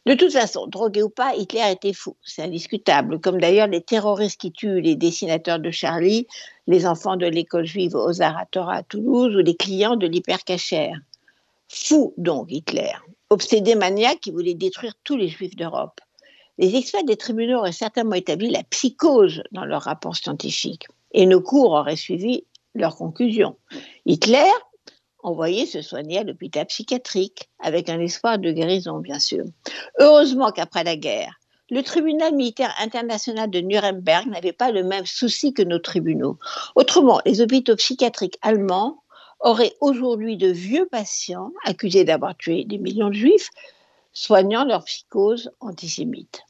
De 0.06 0.14
toute 0.14 0.34
façon, 0.34 0.68
drogué 0.68 1.02
ou 1.02 1.10
pas, 1.10 1.34
Hitler 1.34 1.72
était 1.72 1.94
fou, 1.94 2.16
c'est 2.24 2.44
indiscutable, 2.44 3.20
comme 3.20 3.42
d'ailleurs 3.42 3.68
les 3.68 3.82
terroristes 3.82 4.40
qui 4.40 4.52
tuent 4.52 4.82
les 4.82 4.96
dessinateurs 4.96 5.60
de 5.60 5.72
Charlie, 5.72 6.28
les 6.68 6.86
enfants 6.86 7.16
de 7.16 7.26
l'école 7.26 7.66
juive 7.66 7.96
aux 7.96 8.22
à 8.22 8.84
Toulouse 8.88 9.36
ou 9.36 9.40
les 9.40 9.56
clients 9.56 9.96
de 9.96 10.06
l'hypercachère. 10.06 11.00
Fou 11.78 12.14
donc 12.18 12.48
Hitler, 12.50 12.94
obsédé 13.30 13.76
maniaque 13.76 14.22
qui 14.22 14.32
voulait 14.32 14.54
détruire 14.54 14.94
tous 15.04 15.18
les 15.18 15.28
juifs 15.28 15.58
d'Europe. 15.58 16.00
Les 16.58 16.78
experts 16.78 17.04
des 17.04 17.18
tribunaux 17.18 17.60
auraient 17.60 17.74
certainement 17.74 18.16
établi 18.16 18.50
la 18.50 18.64
psychose 18.64 19.44
dans 19.52 19.66
leur 19.66 19.82
rapport 19.82 20.16
scientifique 20.16 20.88
et 21.12 21.26
nos 21.26 21.42
cours 21.42 21.72
auraient 21.72 21.98
suivi 21.98 22.46
leurs 22.76 22.96
conclusions. 22.96 23.58
Hitler 24.06 24.50
envoyé 25.22 25.66
se 25.66 25.82
soigner 25.82 26.20
à 26.20 26.24
l'hôpital 26.24 26.66
psychiatrique, 26.68 27.50
avec 27.60 27.90
un 27.90 28.00
espoir 28.00 28.40
de 28.40 28.52
guérison, 28.52 29.00
bien 29.00 29.20
sûr. 29.20 29.44
Heureusement 30.00 30.52
qu'après 30.52 30.84
la 30.84 30.96
guerre, 30.96 31.42
le 31.72 31.82
tribunal 31.82 32.36
militaire 32.36 32.74
international 32.80 33.50
de 33.50 33.60
Nuremberg 33.60 34.28
n'avait 34.28 34.54
pas 34.54 34.72
le 34.72 34.84
même 34.84 35.06
souci 35.06 35.52
que 35.52 35.64
nos 35.64 35.80
tribunaux. 35.80 36.38
Autrement, 36.76 37.20
les 37.26 37.42
hôpitaux 37.42 37.76
psychiatriques 37.76 38.38
allemands 38.44 39.04
auraient 39.46 39.76
aujourd'hui 39.80 40.38
de 40.38 40.50
vieux 40.50 40.88
patients 40.88 41.54
accusés 41.64 42.04
d'avoir 42.04 42.36
tué 42.36 42.66
des 42.66 42.80
millions 42.80 43.10
de 43.10 43.16
juifs, 43.16 43.52
soignant 44.12 44.66
leur 44.66 44.84
psychose 44.86 45.52
antisémite. 45.60 46.42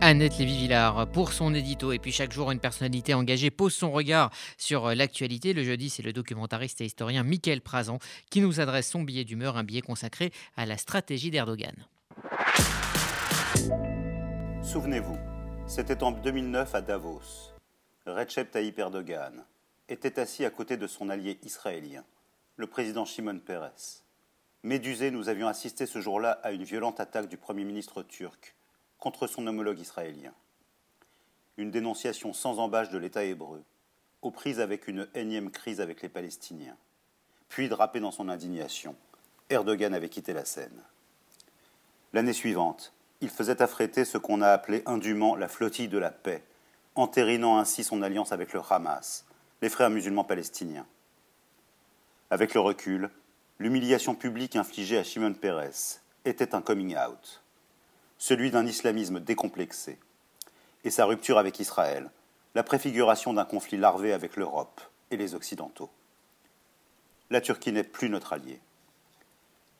Annette 0.00 0.38
Lévy-Villard 0.38 1.10
pour 1.10 1.32
son 1.32 1.54
édito. 1.54 1.92
Et 1.92 1.98
puis 1.98 2.12
chaque 2.12 2.32
jour, 2.32 2.52
une 2.52 2.60
personnalité 2.60 3.14
engagée 3.14 3.50
pose 3.50 3.74
son 3.74 3.90
regard 3.90 4.30
sur 4.58 4.86
euh, 4.86 4.94
l'actualité. 4.94 5.54
Le 5.54 5.64
jeudi, 5.64 5.90
c'est 5.90 6.04
le 6.04 6.12
documentariste 6.12 6.80
et 6.82 6.84
historien 6.84 7.24
Michael 7.24 7.62
Prazan 7.62 7.98
qui 8.30 8.40
nous 8.40 8.60
adresse 8.60 8.88
son 8.88 9.02
billet 9.02 9.24
d'humeur, 9.24 9.56
un 9.56 9.64
billet 9.64 9.80
consacré 9.80 10.30
à 10.56 10.66
la 10.66 10.76
stratégie 10.76 11.30
d'Erdogan. 11.30 11.74
Souvenez-vous, 14.62 15.16
c'était 15.66 16.02
en 16.04 16.12
2009 16.12 16.74
à 16.74 16.80
Davos. 16.80 17.50
Recep 18.06 18.50
Tayyip 18.50 18.78
Erdogan 18.78 19.44
était 19.88 20.18
assis 20.18 20.44
à 20.44 20.50
côté 20.50 20.76
de 20.76 20.86
son 20.86 21.08
allié 21.08 21.38
israélien, 21.42 22.04
le 22.56 22.66
président 22.66 23.04
Shimon 23.04 23.38
Peres. 23.38 24.02
Médusé, 24.62 25.10
nous 25.10 25.28
avions 25.28 25.48
assisté 25.48 25.86
ce 25.86 26.00
jour-là 26.00 26.32
à 26.42 26.52
une 26.52 26.64
violente 26.64 27.00
attaque 27.00 27.28
du 27.28 27.36
Premier 27.36 27.64
ministre 27.64 28.02
turc 28.02 28.54
contre 28.98 29.26
son 29.26 29.46
homologue 29.46 29.78
israélien. 29.78 30.32
Une 31.56 31.70
dénonciation 31.70 32.32
sans 32.32 32.58
embâche 32.58 32.90
de 32.90 32.98
l'État 32.98 33.24
hébreu, 33.24 33.62
aux 34.22 34.30
prises 34.30 34.60
avec 34.60 34.88
une 34.88 35.08
énième 35.14 35.50
crise 35.50 35.80
avec 35.80 36.02
les 36.02 36.08
Palestiniens. 36.08 36.76
Puis, 37.48 37.68
drapé 37.68 38.00
dans 38.00 38.10
son 38.10 38.28
indignation, 38.28 38.96
Erdogan 39.48 39.94
avait 39.94 40.08
quitté 40.08 40.32
la 40.32 40.44
scène. 40.44 40.82
L'année 42.12 42.32
suivante, 42.32 42.92
il 43.20 43.30
faisait 43.30 43.62
affréter 43.62 44.04
ce 44.04 44.18
qu'on 44.18 44.42
a 44.42 44.48
appelé 44.48 44.82
indûment 44.86 45.36
la 45.36 45.48
flottille 45.48 45.88
de 45.88 45.98
la 45.98 46.10
paix, 46.10 46.44
entérinant 46.94 47.58
ainsi 47.58 47.84
son 47.84 48.02
alliance 48.02 48.32
avec 48.32 48.52
le 48.52 48.60
Hamas, 48.68 49.24
les 49.62 49.68
frères 49.68 49.90
musulmans 49.90 50.24
palestiniens. 50.24 50.86
Avec 52.30 52.54
le 52.54 52.60
recul, 52.60 53.10
l'humiliation 53.58 54.14
publique 54.14 54.56
infligée 54.56 54.98
à 54.98 55.04
Shimon 55.04 55.34
Peres 55.34 56.00
était 56.24 56.54
un 56.54 56.60
coming 56.60 56.96
out 56.96 57.42
celui 58.18 58.50
d'un 58.50 58.66
islamisme 58.66 59.20
décomplexé, 59.20 59.98
et 60.84 60.90
sa 60.90 61.06
rupture 61.06 61.38
avec 61.38 61.60
Israël, 61.60 62.10
la 62.54 62.64
préfiguration 62.64 63.32
d'un 63.32 63.44
conflit 63.44 63.78
larvé 63.78 64.12
avec 64.12 64.36
l'Europe 64.36 64.80
et 65.10 65.16
les 65.16 65.34
Occidentaux. 65.34 65.90
La 67.30 67.40
Turquie 67.40 67.72
n'est 67.72 67.84
plus 67.84 68.10
notre 68.10 68.32
allié. 68.32 68.60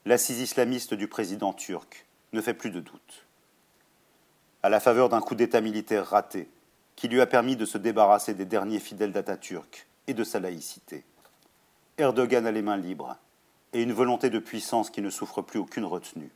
L'assise 0.04 0.40
islamiste 0.40 0.94
du 0.94 1.08
président 1.08 1.52
turc 1.52 2.06
ne 2.32 2.40
fait 2.40 2.54
plus 2.54 2.70
de 2.70 2.80
doute. 2.80 3.26
À 4.62 4.68
la 4.68 4.80
faveur 4.80 5.08
d'un 5.08 5.20
coup 5.20 5.34
d'État 5.34 5.60
militaire 5.60 6.06
raté, 6.06 6.48
qui 6.98 7.06
lui 7.06 7.20
a 7.20 7.26
permis 7.26 7.54
de 7.54 7.64
se 7.64 7.78
débarrasser 7.78 8.34
des 8.34 8.44
derniers 8.44 8.80
fidèles 8.80 9.12
d'Atatürk 9.12 9.86
et 10.08 10.14
de 10.14 10.24
sa 10.24 10.40
laïcité, 10.40 11.04
Erdogan 11.96 12.44
a 12.44 12.50
les 12.50 12.60
mains 12.60 12.76
libres 12.76 13.16
et 13.72 13.84
une 13.84 13.92
volonté 13.92 14.30
de 14.30 14.40
puissance 14.40 14.90
qui 14.90 15.00
ne 15.00 15.08
souffre 15.08 15.40
plus 15.40 15.60
aucune 15.60 15.84
retenue. 15.84 16.32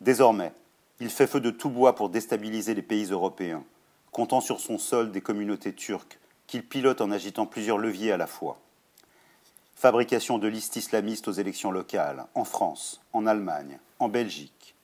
Désormais, 0.00 0.54
il 0.98 1.10
fait 1.10 1.26
feu 1.26 1.40
de 1.40 1.50
tout 1.50 1.68
bois 1.68 1.94
pour 1.94 2.08
déstabiliser 2.08 2.72
les 2.72 2.80
pays 2.80 3.04
européens, 3.10 3.64
comptant 4.12 4.40
sur 4.40 4.60
son 4.60 4.78
sol 4.78 5.12
des 5.12 5.20
communautés 5.20 5.74
turques 5.74 6.18
qu'il 6.46 6.66
pilote 6.66 7.02
en 7.02 7.10
agitant 7.10 7.44
plusieurs 7.44 7.76
leviers 7.76 8.12
à 8.12 8.16
la 8.16 8.26
fois. 8.26 8.58
Fabrication 9.74 10.38
de 10.38 10.48
listes 10.48 10.76
islamistes 10.76 11.28
aux 11.28 11.32
élections 11.32 11.70
locales, 11.70 12.24
en 12.34 12.44
France, 12.44 13.02
en 13.12 13.26
Allemagne, 13.26 13.78
en 13.98 14.08
Belgique. 14.08 14.74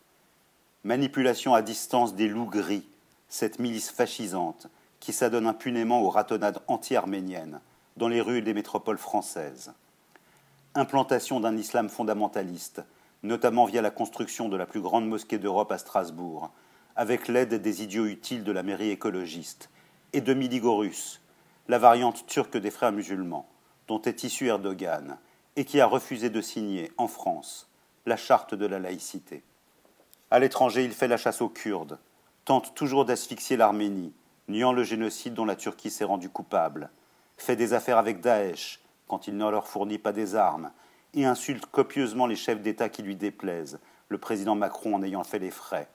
Manipulation 0.85 1.55
à 1.55 1.63
distance 1.63 2.15
des 2.15 2.29
loups 2.29 2.51
gris, 2.51 2.85
cette 3.33 3.59
milice 3.59 3.91
fascisante 3.91 4.67
qui 5.01 5.15
s'adonne 5.15 5.47
impunément 5.47 6.03
aux 6.03 6.11
ratonnades 6.11 6.61
anti-arméniennes 6.69 7.63
dans 7.97 8.09
les 8.09 8.21
rues 8.21 8.43
des 8.43 8.53
métropoles 8.53 8.99
françaises. 8.99 9.73
Implantation 10.75 11.41
d'un 11.41 11.57
islam 11.57 11.89
fondamentaliste 11.89 12.83
notamment 13.23 13.65
via 13.65 13.81
la 13.81 13.91
construction 13.91 14.51
de 14.51 14.57
la 14.59 14.67
plus 14.67 14.83
grande 14.83 15.09
mosquée 15.09 15.39
d'Europe 15.39 15.73
à 15.73 15.79
Strasbourg, 15.79 16.51
avec 16.95 17.27
l'aide 17.27 17.55
des 17.55 17.83
idiots 17.83 18.05
utiles 18.05 18.45
de 18.45 18.53
la 18.53 18.63
mairie 18.63 18.91
écologiste, 18.91 19.71
et 20.13 20.21
de 20.21 20.35
Miligorus, 20.35 21.23
la 21.69 21.79
variante 21.79 22.27
turque 22.27 22.59
des 22.59 22.71
frères 22.71 22.93
musulmans, 22.93 23.49
dont 23.89 24.03
est 24.03 24.25
issu 24.25 24.49
Erdogan, 24.49 25.17
et 25.57 25.65
qui 25.65 25.81
a 25.81 25.87
refusé 25.87 26.29
de 26.29 26.43
signer, 26.43 26.93
en 26.99 27.09
France, 27.09 27.67
la 28.05 28.19
charte 28.19 28.55
de 28.55 28.67
la 28.67 28.79
laïcité. 28.79 29.43
À 30.31 30.39
l'étranger, 30.39 30.85
il 30.85 30.93
fait 30.93 31.09
la 31.09 31.17
chasse 31.17 31.41
aux 31.41 31.49
Kurdes, 31.49 31.99
tente 32.45 32.75
toujours 32.75 33.05
d'asphyxier 33.05 33.57
l'Arménie, 33.57 34.13
niant 34.49 34.73
le 34.73 34.85
génocide 34.85 35.35
dont 35.35 35.45
la 35.45 35.57
Turquie 35.57 35.91
s'est 35.91 36.05
rendue 36.05 36.29
coupable, 36.29 36.91
fait 37.37 37.57
des 37.57 37.73
affaires 37.73 37.99
avec 37.99 38.21
Daesh 38.21 38.81
quand 39.09 39.27
il 39.27 39.37
ne 39.37 39.51
leur 39.51 39.67
fournit 39.67 39.99
pas 39.99 40.13
des 40.13 40.35
armes, 40.35 40.71
et 41.15 41.25
insulte 41.25 41.67
copieusement 41.67 42.27
les 42.27 42.37
chefs 42.37 42.63
d'État 42.63 42.89
qui 42.89 43.03
lui 43.03 43.17
déplaisent, 43.17 43.79
le 44.09 44.19
président 44.19 44.55
Macron 44.55 44.95
en 44.95 45.03
ayant 45.03 45.25
fait 45.25 45.39
les 45.39 45.51
frais, 45.51 45.89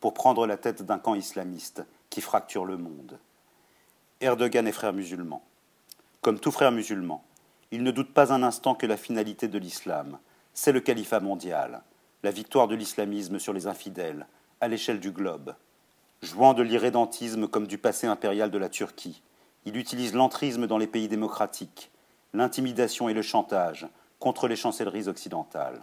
pour 0.00 0.14
prendre 0.14 0.46
la 0.46 0.56
tête 0.56 0.82
d'un 0.82 0.98
camp 0.98 1.14
islamiste 1.14 1.84
qui 2.08 2.20
fracture 2.20 2.64
le 2.64 2.76
monde. 2.76 3.18
Erdogan 4.20 4.66
est 4.66 4.72
frère 4.72 4.92
musulman. 4.92 5.42
Comme 6.20 6.38
tout 6.38 6.50
frère 6.50 6.72
musulman, 6.72 7.24
il 7.70 7.82
ne 7.82 7.90
doute 7.90 8.12
pas 8.12 8.32
un 8.32 8.42
instant 8.42 8.74
que 8.74 8.86
la 8.86 8.96
finalité 8.96 9.48
de 9.48 9.58
l'islam, 9.58 10.18
c'est 10.52 10.72
le 10.72 10.80
califat 10.80 11.20
mondial, 11.20 11.82
la 12.22 12.30
victoire 12.30 12.68
de 12.68 12.74
l'islamisme 12.74 13.38
sur 13.38 13.52
les 13.52 13.66
infidèles, 13.66 14.26
à 14.60 14.68
l'échelle 14.68 15.00
du 15.00 15.10
globe. 15.10 15.54
Jouant 16.22 16.52
de 16.52 16.62
l'irrédentisme 16.62 17.48
comme 17.48 17.66
du 17.66 17.78
passé 17.78 18.06
impérial 18.06 18.50
de 18.50 18.58
la 18.58 18.68
Turquie, 18.68 19.22
il 19.64 19.78
utilise 19.78 20.12
l'entrisme 20.12 20.66
dans 20.66 20.76
les 20.76 20.86
pays 20.86 21.08
démocratiques, 21.08 21.90
l'intimidation 22.34 23.08
et 23.08 23.14
le 23.14 23.22
chantage, 23.22 23.88
contre 24.18 24.46
les 24.46 24.56
chancelleries 24.56 25.08
occidentales. 25.08 25.80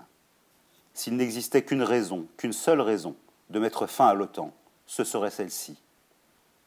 S'il 0.93 1.15
n'existait 1.15 1.63
qu'une 1.63 1.81
raison, 1.81 2.27
qu'une 2.37 2.53
seule 2.53 2.81
raison, 2.81 3.15
de 3.49 3.59
mettre 3.59 3.87
fin 3.87 4.07
à 4.07 4.13
l'OTAN, 4.13 4.53
ce 4.85 5.03
serait 5.03 5.31
celle-ci. 5.31 5.81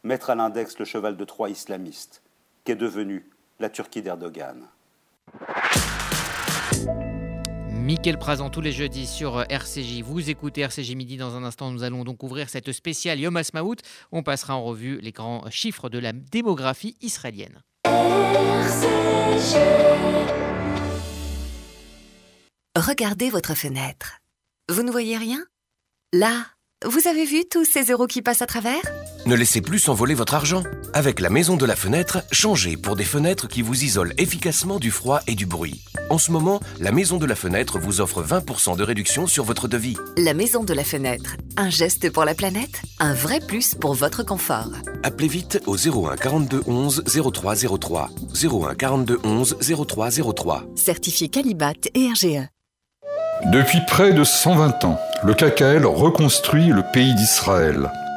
Mettre 0.03 0.29
à 0.31 0.35
l'index 0.35 0.77
le 0.77 0.85
cheval 0.85 1.15
de 1.15 1.23
Troie 1.23 1.49
islamiste, 1.49 2.21
qu'est 2.65 2.75
devenu 2.75 3.29
la 3.59 3.69
Turquie 3.69 4.01
d'Erdogan. 4.01 4.67
Mickaël 7.81 8.19
Prazan 8.19 8.51
tous 8.51 8.61
les 8.61 8.71
jeudis 8.71 9.07
sur 9.07 9.43
RCJ. 9.49 10.03
Vous 10.03 10.29
écoutez 10.29 10.61
RCJ 10.61 10.93
Midi. 10.93 11.17
Dans 11.17 11.35
un 11.35 11.43
instant, 11.43 11.71
nous 11.71 11.81
allons 11.81 12.03
donc 12.03 12.21
ouvrir 12.21 12.47
cette 12.47 12.71
spéciale 12.71 13.19
Yom 13.19 13.35
Ha'asmaout. 13.35 13.77
On 14.11 14.21
passera 14.21 14.55
en 14.55 14.63
revue 14.63 14.99
les 15.01 15.11
grands 15.11 15.49
chiffres 15.49 15.89
de 15.89 15.97
la 15.97 16.13
démographie 16.13 16.95
israélienne. 17.01 17.63
Regardez 22.77 23.31
votre 23.31 23.55
fenêtre. 23.55 24.19
Vous 24.69 24.83
ne 24.83 24.91
voyez 24.91 25.17
rien? 25.17 25.43
Là, 26.13 26.45
vous 26.85 27.07
avez 27.07 27.25
vu 27.25 27.45
tous 27.49 27.65
ces 27.65 27.85
euros 27.85 28.05
qui 28.05 28.21
passent 28.21 28.43
à 28.43 28.47
travers? 28.47 28.83
Ne 29.27 29.35
laissez 29.35 29.61
plus 29.61 29.77
s'envoler 29.77 30.15
votre 30.15 30.33
argent. 30.33 30.63
Avec 30.93 31.19
la 31.19 31.29
Maison 31.29 31.55
de 31.55 31.65
la 31.65 31.75
Fenêtre, 31.75 32.23
changez 32.31 32.75
pour 32.75 32.95
des 32.95 33.03
fenêtres 33.03 33.47
qui 33.47 33.61
vous 33.61 33.83
isolent 33.83 34.13
efficacement 34.17 34.79
du 34.79 34.89
froid 34.89 35.19
et 35.27 35.35
du 35.35 35.45
bruit. 35.45 35.83
En 36.09 36.17
ce 36.17 36.31
moment, 36.31 36.59
la 36.79 36.91
Maison 36.91 37.17
de 37.17 37.27
la 37.27 37.35
Fenêtre 37.35 37.77
vous 37.77 38.01
offre 38.01 38.23
20% 38.23 38.75
de 38.75 38.83
réduction 38.83 39.27
sur 39.27 39.43
votre 39.43 39.67
devis. 39.67 39.95
La 40.17 40.33
Maison 40.33 40.63
de 40.63 40.73
la 40.73 40.83
Fenêtre. 40.83 41.37
Un 41.55 41.69
geste 41.69 42.11
pour 42.11 42.25
la 42.25 42.33
planète, 42.33 42.81
un 42.99 43.13
vrai 43.13 43.39
plus 43.39 43.75
pour 43.75 43.93
votre 43.93 44.23
confort. 44.23 44.71
Appelez 45.03 45.27
vite 45.27 45.61
au 45.67 45.77
01 45.77 46.15
42 46.15 46.63
11 46.65 47.03
03 47.31 47.55
03. 47.79 48.09
01 48.43 48.73
42 48.73 49.19
11 49.23 49.57
03 49.87 50.09
03. 50.33 50.63
Certifié 50.75 51.29
Calibat 51.29 51.73
et 51.93 52.07
RGE. 52.07 52.47
Depuis 53.51 53.79
près 53.87 54.13
de 54.13 54.23
120 54.23 54.83
ans, 54.85 54.99
le 55.23 55.35
KKL 55.35 55.85
reconstruit 55.85 56.67
le 56.67 56.81
pays 56.91 57.13
d'Israël. 57.13 57.91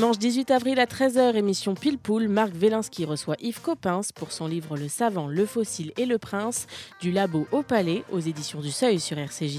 Dimanche 0.00 0.18
18 0.18 0.50
avril 0.50 0.80
à 0.80 0.86
13h, 0.86 1.36
émission 1.36 1.74
Pile 1.74 1.98
Poule, 1.98 2.26
Marc 2.26 2.54
Vélinski 2.54 3.04
reçoit 3.04 3.36
Yves 3.38 3.60
Coppens 3.60 4.12
pour 4.14 4.32
son 4.32 4.46
livre 4.46 4.78
Le 4.78 4.88
savant, 4.88 5.28
le 5.28 5.44
fossile 5.44 5.92
et 5.98 6.06
le 6.06 6.16
prince, 6.16 6.66
du 7.02 7.10
labo 7.10 7.46
au 7.52 7.60
palais, 7.60 8.02
aux 8.10 8.18
éditions 8.18 8.62
du 8.62 8.70
Seuil 8.70 8.98
sur 8.98 9.18
RCJ. 9.18 9.58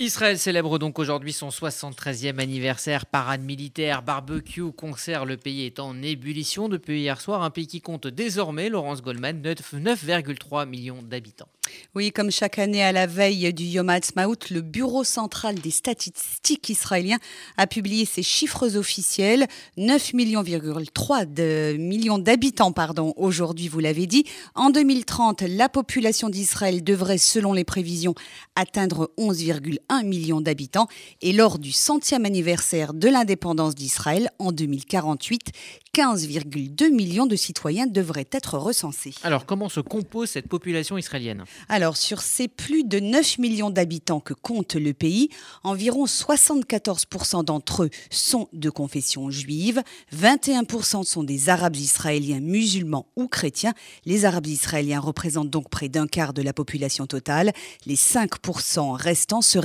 Israël 0.00 0.40
célèbre 0.40 0.80
donc 0.80 0.98
aujourd'hui 0.98 1.32
son 1.32 1.50
73e 1.50 2.40
anniversaire, 2.40 3.06
parade 3.06 3.42
militaire, 3.42 4.02
barbecue, 4.02 4.72
concert. 4.72 5.24
Le 5.24 5.36
pays 5.36 5.66
est 5.66 5.78
en 5.78 6.02
ébullition 6.02 6.68
depuis 6.68 7.02
hier 7.02 7.20
soir. 7.20 7.44
Un 7.44 7.50
pays 7.50 7.68
qui 7.68 7.80
compte 7.80 8.08
désormais, 8.08 8.68
Laurence 8.68 9.02
Goldman, 9.02 9.40
9,3 9.40 10.66
millions 10.66 11.00
d'habitants. 11.00 11.48
Oui, 11.94 12.12
comme 12.12 12.30
chaque 12.30 12.58
année 12.58 12.82
à 12.82 12.92
la 12.92 13.06
veille 13.06 13.54
du 13.54 13.64
Yom 13.64 13.88
Ha'atzmaut, 13.88 14.36
le 14.50 14.60
Bureau 14.60 15.04
central 15.04 15.54
des 15.54 15.70
statistiques 15.70 16.68
israéliens 16.68 17.18
a 17.56 17.66
publié 17.66 18.04
ses 18.04 18.22
chiffres 18.22 18.76
officiels. 18.76 19.46
9,3 19.78 20.16
millions, 20.16 21.78
millions 21.78 22.18
d'habitants 22.18 22.72
pardon, 22.72 23.14
aujourd'hui, 23.16 23.68
vous 23.68 23.80
l'avez 23.80 24.06
dit. 24.06 24.24
En 24.56 24.70
2030, 24.70 25.42
la 25.42 25.68
population 25.68 26.28
d'Israël 26.28 26.82
devrait, 26.82 27.18
selon 27.18 27.52
les 27.52 27.64
prévisions, 27.64 28.14
atteindre 28.56 29.12
11,1 29.16 29.78
millions 30.02 30.40
d'habitants. 30.40 30.88
Et 31.22 31.32
lors 31.32 31.58
du 31.58 31.72
centième 31.72 32.24
anniversaire 32.24 32.94
de 32.94 33.08
l'indépendance 33.08 33.74
d'Israël, 33.74 34.30
en 34.38 34.52
2048, 34.52 35.52
15,2 35.94 36.90
millions 36.90 37.26
de 37.26 37.36
citoyens 37.36 37.86
devraient 37.86 38.28
être 38.32 38.58
recensés. 38.58 39.14
Alors, 39.22 39.46
comment 39.46 39.68
se 39.68 39.80
compose 39.80 40.30
cette 40.30 40.48
population 40.48 40.98
israélienne? 40.98 41.44
Alors, 41.68 41.96
sur 41.96 42.20
ces 42.20 42.48
plus 42.48 42.82
de 42.82 42.98
9 42.98 43.38
millions 43.38 43.70
d'habitants 43.70 44.20
que 44.20 44.34
compte 44.34 44.74
le 44.74 44.92
pays, 44.92 45.28
environ 45.62 46.06
74% 46.06 47.44
d'entre 47.44 47.84
eux 47.84 47.90
sont 48.10 48.48
de 48.52 48.70
confession 48.70 49.30
juive, 49.30 49.82
21% 50.16 51.04
sont 51.04 51.22
des 51.22 51.48
Arabes 51.48 51.76
israéliens 51.76 52.40
musulmans 52.40 53.06
ou 53.14 53.28
chrétiens. 53.28 53.72
Les 54.04 54.24
Arabes 54.24 54.46
israéliens 54.46 55.00
représentent 55.00 55.50
donc 55.50 55.68
près 55.68 55.88
d'un 55.88 56.06
quart 56.06 56.32
de 56.32 56.42
la 56.42 56.52
population 56.52 57.06
totale. 57.06 57.52
Les 57.86 57.96
5% 57.96 58.96
restants 58.96 59.42
se 59.42 59.58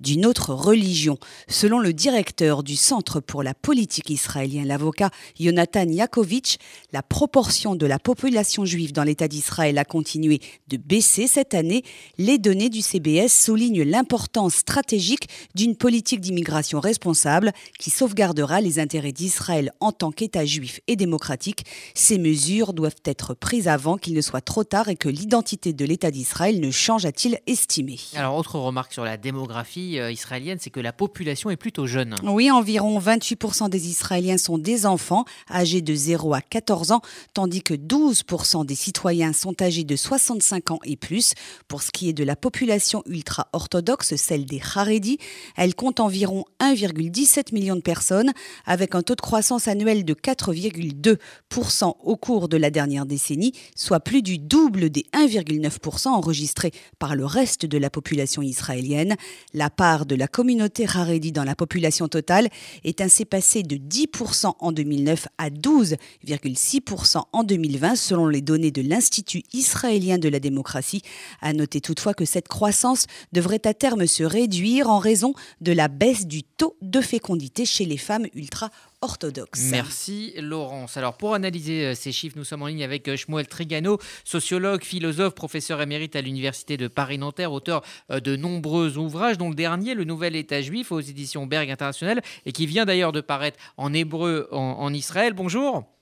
d'une 0.00 0.26
autre 0.26 0.52
religion. 0.52 1.18
Selon 1.48 1.78
le 1.78 1.92
directeur 1.92 2.62
du 2.62 2.76
Centre 2.76 3.20
pour 3.20 3.42
la 3.42 3.54
politique 3.54 4.10
israélienne, 4.10 4.66
l'avocat 4.66 5.10
Jonathan 5.38 5.86
Yakovitch, 5.88 6.56
la 6.92 7.02
proportion 7.02 7.74
de 7.74 7.86
la 7.86 7.98
population 7.98 8.64
juive 8.64 8.92
dans 8.92 9.04
l'État 9.04 9.28
d'Israël 9.28 9.78
a 9.78 9.84
continué 9.84 10.40
de 10.68 10.76
baisser 10.76 11.26
cette 11.26 11.54
année. 11.54 11.84
Les 12.18 12.38
données 12.38 12.70
du 12.70 12.80
CBS 12.80 13.28
soulignent 13.28 13.82
l'importance 13.82 14.54
stratégique 14.54 15.28
d'une 15.54 15.76
politique 15.76 16.20
d'immigration 16.20 16.80
responsable 16.80 17.52
qui 17.78 17.90
sauvegardera 17.90 18.60
les 18.60 18.78
intérêts 18.78 19.12
d'Israël 19.12 19.72
en 19.80 19.92
tant 19.92 20.10
qu'État 20.10 20.44
juif 20.44 20.80
et 20.86 20.96
démocratique. 20.96 21.64
Ces 21.94 22.18
mesures 22.18 22.72
doivent 22.72 22.94
être 23.04 23.34
prises 23.34 23.68
avant 23.68 23.96
qu'il 23.96 24.14
ne 24.14 24.20
soit 24.20 24.40
trop 24.40 24.64
tard 24.64 24.88
et 24.88 24.96
que 24.96 25.08
l'identité 25.08 25.72
de 25.72 25.84
l'État 25.84 26.10
d'Israël 26.10 26.60
ne 26.60 26.70
change, 26.70 27.06
a-t-il 27.06 27.38
estimé. 27.46 27.98
Alors, 28.14 28.36
autre 28.36 28.58
remarque 28.58 28.92
sur 28.92 29.04
la 29.04 29.16
démographie 29.28 29.98
euh, 29.98 30.10
israélienne, 30.10 30.56
c'est 30.58 30.70
que 30.70 30.80
la 30.80 30.94
population 30.94 31.50
est 31.50 31.56
plutôt 31.56 31.86
jeune. 31.86 32.14
Oui, 32.22 32.50
environ 32.50 32.98
28% 32.98 33.68
des 33.68 33.88
Israéliens 33.88 34.38
sont 34.38 34.56
des 34.56 34.86
enfants 34.86 35.26
âgés 35.50 35.82
de 35.82 35.94
0 35.94 36.32
à 36.32 36.40
14 36.40 36.92
ans, 36.92 37.02
tandis 37.34 37.62
que 37.62 37.74
12% 37.74 38.64
des 38.64 38.74
citoyens 38.74 39.34
sont 39.34 39.60
âgés 39.60 39.84
de 39.84 39.96
65 39.96 40.70
ans 40.70 40.78
et 40.84 40.96
plus. 40.96 41.34
Pour 41.68 41.82
ce 41.82 41.90
qui 41.90 42.08
est 42.08 42.14
de 42.14 42.24
la 42.24 42.36
population 42.36 43.02
ultra-orthodoxe, 43.06 44.16
celle 44.16 44.46
des 44.46 44.62
Haredi, 44.74 45.18
elle 45.56 45.74
compte 45.74 46.00
environ 46.00 46.46
1,17 46.60 47.52
million 47.52 47.76
de 47.76 47.82
personnes, 47.82 48.32
avec 48.64 48.94
un 48.94 49.02
taux 49.02 49.14
de 49.14 49.20
croissance 49.20 49.68
annuel 49.68 50.06
de 50.06 50.14
4,2% 50.14 51.94
au 52.02 52.16
cours 52.16 52.48
de 52.48 52.56
la 52.56 52.70
dernière 52.70 53.04
décennie, 53.04 53.52
soit 53.76 54.00
plus 54.00 54.22
du 54.22 54.38
double 54.38 54.88
des 54.88 55.04
1,9% 55.12 56.08
enregistrés 56.08 56.72
par 56.98 57.14
le 57.14 57.26
reste 57.26 57.66
de 57.66 57.76
la 57.76 57.90
population 57.90 58.40
israélienne. 58.40 59.16
La 59.54 59.70
part 59.70 60.06
de 60.06 60.14
la 60.14 60.28
communauté 60.28 60.86
Haredi 60.86 61.32
dans 61.32 61.44
la 61.44 61.54
population 61.54 62.08
totale 62.08 62.48
est 62.84 63.00
ainsi 63.00 63.24
passée 63.24 63.62
de 63.62 63.76
10% 63.76 64.54
en 64.58 64.72
2009 64.72 65.28
à 65.38 65.50
12,6% 65.50 67.22
en 67.32 67.44
2020 67.44 67.96
selon 67.96 68.28
les 68.28 68.40
données 68.40 68.70
de 68.70 68.82
l'Institut 68.82 69.42
israélien 69.52 70.18
de 70.18 70.28
la 70.28 70.40
démocratie. 70.40 71.02
À 71.40 71.52
noter 71.52 71.80
toutefois 71.80 72.14
que 72.14 72.24
cette 72.24 72.48
croissance 72.48 73.06
devrait 73.32 73.66
à 73.66 73.74
terme 73.74 74.06
se 74.06 74.24
réduire 74.24 74.90
en 74.90 74.98
raison 74.98 75.34
de 75.60 75.72
la 75.72 75.88
baisse 75.88 76.26
du 76.26 76.42
taux 76.42 76.76
de 76.82 77.00
fécondité 77.00 77.64
chez 77.64 77.84
les 77.84 77.96
femmes 77.96 78.26
ultra 78.34 78.70
orthodoxes. 79.00 79.70
Merci 79.70 80.34
Laurence. 80.38 80.96
Alors 80.96 81.16
pour 81.16 81.34
analyser 81.34 81.86
euh, 81.86 81.94
ces 81.94 82.12
chiffres, 82.12 82.36
nous 82.36 82.44
sommes 82.44 82.62
en 82.62 82.66
ligne 82.66 82.84
avec 82.84 83.08
euh, 83.08 83.16
Shmuel 83.16 83.46
Trigano, 83.46 83.98
sociologue, 84.24 84.82
philosophe, 84.82 85.34
professeur 85.34 85.80
émérite 85.80 86.16
à 86.16 86.20
l'Université 86.20 86.76
de 86.76 86.88
Paris-Nanterre, 86.88 87.52
auteur 87.52 87.82
euh, 88.10 88.20
de 88.20 88.36
nombreux 88.36 88.96
ouvrages, 88.98 89.38
dont 89.38 89.50
le 89.50 89.54
dernier, 89.54 89.94
Le 89.94 90.04
Nouvel 90.04 90.36
État 90.36 90.62
juif, 90.62 90.92
aux 90.92 91.00
éditions 91.00 91.46
Berg 91.46 91.70
International, 91.70 92.22
et 92.46 92.52
qui 92.52 92.66
vient 92.66 92.84
d'ailleurs 92.84 93.12
de 93.12 93.20
paraître 93.20 93.58
en 93.76 93.92
hébreu 93.92 94.48
en, 94.52 94.58
en 94.58 94.92
Israël. 94.92 95.32
Bonjour. 95.32 95.97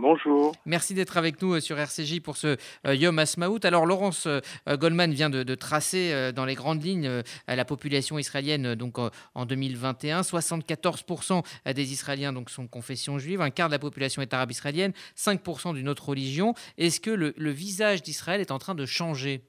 Bonjour. 0.00 0.52
Merci 0.64 0.94
d'être 0.94 1.18
avec 1.18 1.42
nous 1.42 1.60
sur 1.60 1.78
RCJ 1.78 2.22
pour 2.22 2.38
ce 2.38 2.56
Yom 2.90 3.18
Asmaout. 3.18 3.58
Alors 3.64 3.84
Laurence 3.84 4.26
Goldman 4.66 5.12
vient 5.12 5.28
de, 5.28 5.42
de 5.42 5.54
tracer 5.54 6.32
dans 6.32 6.46
les 6.46 6.54
grandes 6.54 6.82
lignes 6.82 7.22
la 7.46 7.64
population 7.66 8.18
israélienne 8.18 8.74
donc 8.74 8.96
en 9.34 9.44
2021. 9.44 10.22
74% 10.22 11.42
des 11.74 11.92
Israéliens 11.92 12.32
donc 12.32 12.48
sont 12.48 12.64
de 12.64 12.70
confession 12.70 13.18
juive, 13.18 13.42
un 13.42 13.50
quart 13.50 13.68
de 13.68 13.74
la 13.74 13.78
population 13.78 14.22
est 14.22 14.32
arabe 14.32 14.50
israélienne, 14.50 14.92
5% 15.16 15.74
d'une 15.74 15.90
autre 15.90 16.08
religion. 16.08 16.54
Est-ce 16.78 16.98
que 16.98 17.10
le, 17.10 17.34
le 17.36 17.50
visage 17.50 18.02
d'Israël 18.02 18.40
est 18.40 18.52
en 18.52 18.58
train 18.58 18.74
de 18.74 18.86
changer? 18.86 19.42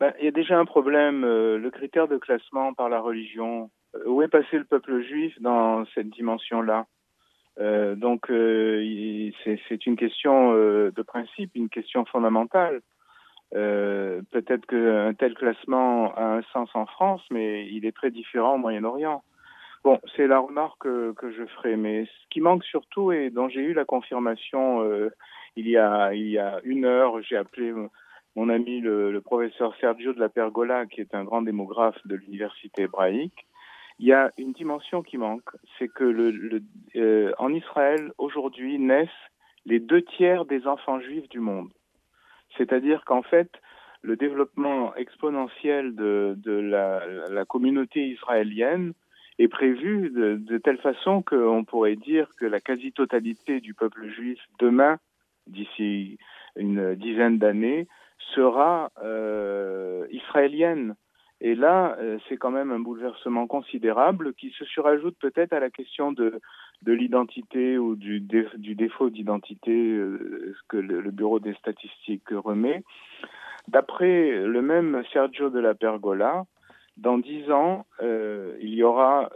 Ben, 0.00 0.14
Il 0.20 0.24
y 0.24 0.28
a 0.28 0.32
déjà 0.32 0.58
un 0.58 0.64
problème, 0.64 1.20
le 1.20 1.70
critère 1.70 2.08
de 2.08 2.16
classement 2.16 2.72
par 2.72 2.88
la 2.88 3.00
religion. 3.00 3.70
Où 4.06 4.22
est 4.22 4.28
passé 4.28 4.56
le 4.56 4.64
peuple 4.64 5.02
juif 5.02 5.34
dans 5.42 5.84
cette 5.94 6.08
dimension-là? 6.08 6.86
Euh, 7.60 7.94
donc 7.94 8.30
euh, 8.30 9.30
c'est 9.44 9.86
une 9.86 9.96
question 9.96 10.52
euh, 10.54 10.90
de 10.94 11.02
principe, 11.02 11.52
une 11.54 11.68
question 11.68 12.04
fondamentale. 12.04 12.80
Peut-être 13.52 14.64
qu'un 14.66 15.12
tel 15.14 15.34
classement 15.34 16.14
a 16.14 16.36
un 16.36 16.42
sens 16.52 16.70
en 16.74 16.86
France, 16.86 17.22
mais 17.30 17.66
il 17.66 17.84
est 17.84 17.94
très 17.94 18.12
différent 18.12 18.54
au 18.54 18.58
Moyen-Orient. 18.58 19.24
Bon, 19.82 19.98
c'est 20.14 20.28
la 20.28 20.38
remarque 20.38 20.82
que, 20.82 21.32
je 21.36 21.44
ferai, 21.56 21.76
mais 21.76 22.04
ce 22.04 22.28
qui 22.30 22.40
manque 22.40 22.62
surtout 22.64 23.10
et 23.10 23.30
dont 23.30 23.48
j'ai 23.48 23.62
eu 23.62 23.72
la 23.72 23.84
confirmation 23.84 24.88
il 25.56 25.68
y 25.68 25.76
a 25.76 26.12
une 26.62 26.84
heure, 26.84 27.20
j'ai 27.22 27.36
appelé 27.36 27.74
mon 28.36 28.48
ami 28.50 28.80
le, 28.80 29.20
professeur 29.20 29.74
Sergio 29.80 30.12
de 30.12 30.20
la 30.20 30.28
Pergola, 30.28 30.86
qui 30.86 31.00
est 31.00 31.12
un 31.14 31.24
grand 31.24 31.42
démographe 31.42 31.98
de 32.06 32.14
l'université 32.14 32.82
hébraïque 32.82 33.46
il 34.00 34.06
y 34.06 34.14
a 34.14 34.32
une 34.38 34.52
dimension 34.52 35.02
qui 35.02 35.18
manque, 35.18 35.50
c'est 35.78 35.88
que 35.88 36.04
le, 36.04 36.30
le, 36.30 36.62
euh, 36.96 37.32
en 37.38 37.52
Israël, 37.52 38.12
aujourd'hui, 38.16 38.78
naissent 38.78 39.08
les 39.66 39.78
deux 39.78 40.00
tiers 40.00 40.46
des 40.46 40.66
enfants 40.66 41.00
juifs 41.00 41.28
du 41.28 41.38
monde. 41.38 41.68
C'est-à-dire 42.56 43.04
qu'en 43.04 43.22
fait, 43.22 43.50
le 44.00 44.16
développement 44.16 44.94
exponentiel 44.94 45.94
de, 45.94 46.34
la, 46.46 47.44
communauté 47.44 48.08
israélienne 48.08 48.94
est 49.38 49.48
prévu 49.48 50.08
de, 50.08 50.56
telle 50.56 50.78
façon 50.78 51.20
qu'on 51.22 51.64
pourrait 51.64 51.96
dire 51.96 52.26
que 52.38 52.46
la 52.46 52.60
quasi-totalité 52.60 53.60
du 53.60 53.74
peuple 53.74 54.08
juif 54.08 54.38
demain, 54.58 54.96
d'ici 55.46 56.16
une 56.56 56.94
dizaine 56.94 57.36
d'années, 57.36 57.86
sera 58.34 58.90
euh, 59.04 60.06
israélienne. 60.10 60.94
Et 61.40 61.54
là, 61.54 61.96
euh, 61.98 62.18
c'est 62.28 62.36
quand 62.36 62.50
même 62.50 62.70
un 62.70 62.80
bouleversement 62.80 63.46
considérable 63.46 64.34
qui 64.34 64.50
se 64.50 64.64
surajoute 64.66 65.16
peut-être 65.18 65.54
à 65.54 65.60
la 65.60 65.70
question 65.70 66.12
de, 66.12 66.40
de 66.82 66.92
l'identité 66.92 67.78
ou 67.78 67.96
du, 67.96 68.20
défaut 68.20 69.08
d'identité 69.08 69.72
euh, 69.72 70.54
que 70.68 70.76
le, 70.76 71.10
Bureau 71.10 71.40
des 71.40 71.54
statistiques 71.54 72.28
remet. 72.30 72.82
D'après 73.68 74.44
le 74.44 74.62
même 74.62 75.02
Sergio 75.12 75.48
de 75.48 75.60
la 75.60 75.74
Pergola, 75.74 76.44
dans 76.98 77.16
dix 77.16 77.50
ans, 77.50 77.86
euh, 78.02 78.54
il 78.60 78.74
y 78.74 78.82
aura 78.82 79.30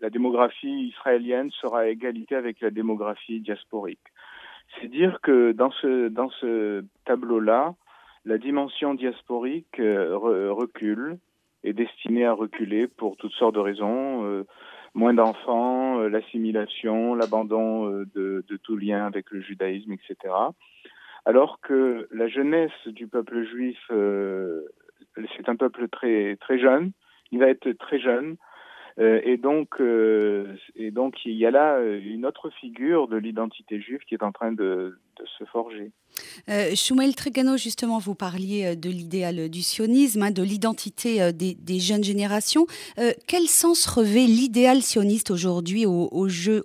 la 0.00 0.10
démographie 0.10 0.88
israélienne 0.88 1.50
sera 1.52 1.80
à 1.80 1.86
égalité 1.86 2.34
avec 2.34 2.60
la 2.60 2.70
démographie 2.70 3.40
diasporique. 3.40 4.00
C'est 4.80 4.88
dire 4.88 5.20
que 5.22 5.52
dans 5.52 5.70
ce 5.70 6.84
tableau-là, 7.04 7.74
la 8.24 8.38
dimension 8.38 8.94
diasporique 8.94 9.80
euh, 9.80 10.52
recule, 10.52 11.18
est 11.64 11.72
destinée 11.72 12.24
à 12.24 12.32
reculer 12.32 12.86
pour 12.86 13.16
toutes 13.16 13.32
sortes 13.32 13.54
de 13.54 13.60
raisons. 13.60 14.24
Euh, 14.24 14.46
moins 14.94 15.14
d'enfants, 15.14 16.00
euh, 16.00 16.08
l'assimilation, 16.08 17.14
l'abandon 17.14 17.88
de, 18.14 18.44
tout 18.62 18.76
lien 18.76 19.06
avec 19.06 19.30
le 19.30 19.40
judaïsme, 19.40 19.92
etc. 19.92 20.34
Alors 21.24 21.60
que 21.60 22.08
la 22.12 22.28
jeunesse 22.28 22.86
du 22.86 23.06
peuple 23.06 23.44
juif, 23.44 23.78
c'est 23.88 25.48
un 25.48 25.56
peuple 25.56 25.88
très 25.88 26.36
très 26.36 26.58
jeune. 26.58 26.92
Il 27.30 27.38
va 27.38 27.48
être 27.48 27.70
très 27.72 28.00
jeune. 28.00 28.36
Euh, 28.98 29.20
et 29.24 29.36
donc, 29.36 29.80
euh, 29.80 30.54
et 30.76 30.90
donc, 30.90 31.14
il 31.24 31.34
y 31.34 31.46
a 31.46 31.50
là 31.50 31.76
euh, 31.76 32.00
une 32.04 32.26
autre 32.26 32.50
figure 32.60 33.08
de 33.08 33.16
l'identité 33.16 33.80
juive 33.80 34.00
qui 34.06 34.14
est 34.14 34.22
en 34.22 34.32
train 34.32 34.52
de, 34.52 34.98
se 35.38 35.44
forger. 35.44 35.92
Euh, 36.48 36.74
Shumel 36.74 37.14
Tregano, 37.14 37.56
justement, 37.56 37.98
vous 37.98 38.16
parliez 38.16 38.74
de 38.74 38.90
l'idéal 38.90 39.48
du 39.48 39.62
sionisme, 39.62 40.22
hein, 40.22 40.30
de 40.32 40.42
l'identité 40.42 41.32
des, 41.32 41.78
jeunes 41.78 42.02
générations. 42.02 42.66
quel 43.28 43.46
sens 43.46 43.86
revêt 43.86 44.26
l'idéal 44.26 44.82
sioniste 44.82 45.30
aujourd'hui 45.30 45.86
aux, 45.86 46.26
yeux 46.26 46.62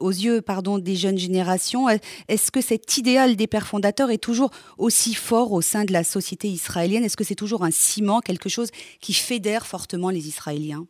des 0.79 0.95
jeunes 0.95 1.19
générations? 1.19 1.87
Est-ce 2.27 2.51
que 2.51 2.61
cet 2.61 2.97
idéal 2.97 3.35
des 3.35 3.45
pères 3.45 3.67
fondateurs 3.67 4.09
est 4.09 4.23
toujours 4.23 4.49
aussi 4.79 5.13
fort 5.13 5.51
au 5.51 5.61
sein 5.61 5.85
de 5.85 5.93
la 5.93 6.03
société 6.03 6.47
israélienne? 6.47 7.03
Est-ce 7.03 7.17
que 7.17 7.23
c'est 7.23 7.35
toujours 7.35 7.63
un 7.63 7.71
ciment, 7.71 8.21
quelque 8.21 8.49
chose 8.49 8.71
qui 9.01 9.13
fédère 9.13 9.67
fortement 9.67 10.09
les 10.09 10.27
Israéliens? 10.27 10.87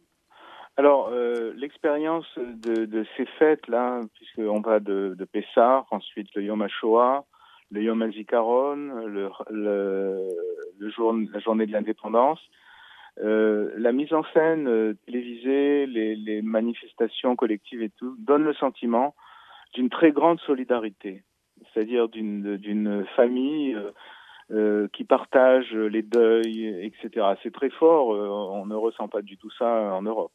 Alors, 0.77 1.09
euh, 1.11 1.53
l'expérience 1.55 2.27
de, 2.37 2.85
de, 2.85 3.03
ces 3.17 3.25
fêtes-là, 3.25 4.01
puisqu'on 4.13 4.61
va 4.61 4.79
de, 4.79 5.15
de 5.17 5.25
Pessah, 5.25 5.85
ensuite 5.89 6.33
le 6.35 6.43
Yom 6.43 6.61
HaShoah, 6.61 7.25
le 7.71 7.81
Yom 7.81 8.01
HaZikaron, 8.03 9.07
le, 9.07 9.29
le, 9.49 10.27
le 10.77 10.89
jour, 10.91 11.15
la 11.33 11.39
journée 11.39 11.65
de 11.65 11.71
l'indépendance, 11.71 12.39
euh, 13.23 13.71
la 13.77 13.91
mise 13.91 14.13
en 14.13 14.23
scène 14.33 14.67
euh, 14.67 14.93
télévisée, 15.05 15.87
les, 15.87 16.15
les, 16.15 16.41
manifestations 16.43 17.35
collectives 17.35 17.81
et 17.81 17.89
tout, 17.89 18.15
donne 18.19 18.43
le 18.43 18.53
sentiment 18.53 19.15
d'une 19.73 19.89
très 19.89 20.11
grande 20.11 20.39
solidarité, 20.41 21.23
c'est-à-dire 21.73 22.07
d'une 22.09 23.05
famille 23.15 23.73
euh, 23.73 23.91
euh, 24.51 24.87
qui 24.93 25.03
partage 25.03 25.73
les 25.73 26.03
deuils, 26.03 26.85
etc. 26.85 27.33
C'est 27.41 27.53
très 27.53 27.71
fort, 27.71 28.09
on 28.09 28.65
ne 28.67 28.75
ressent 28.75 29.07
pas 29.07 29.23
du 29.23 29.37
tout 29.37 29.49
ça 29.57 29.65
en 29.65 30.03
Europe. 30.03 30.31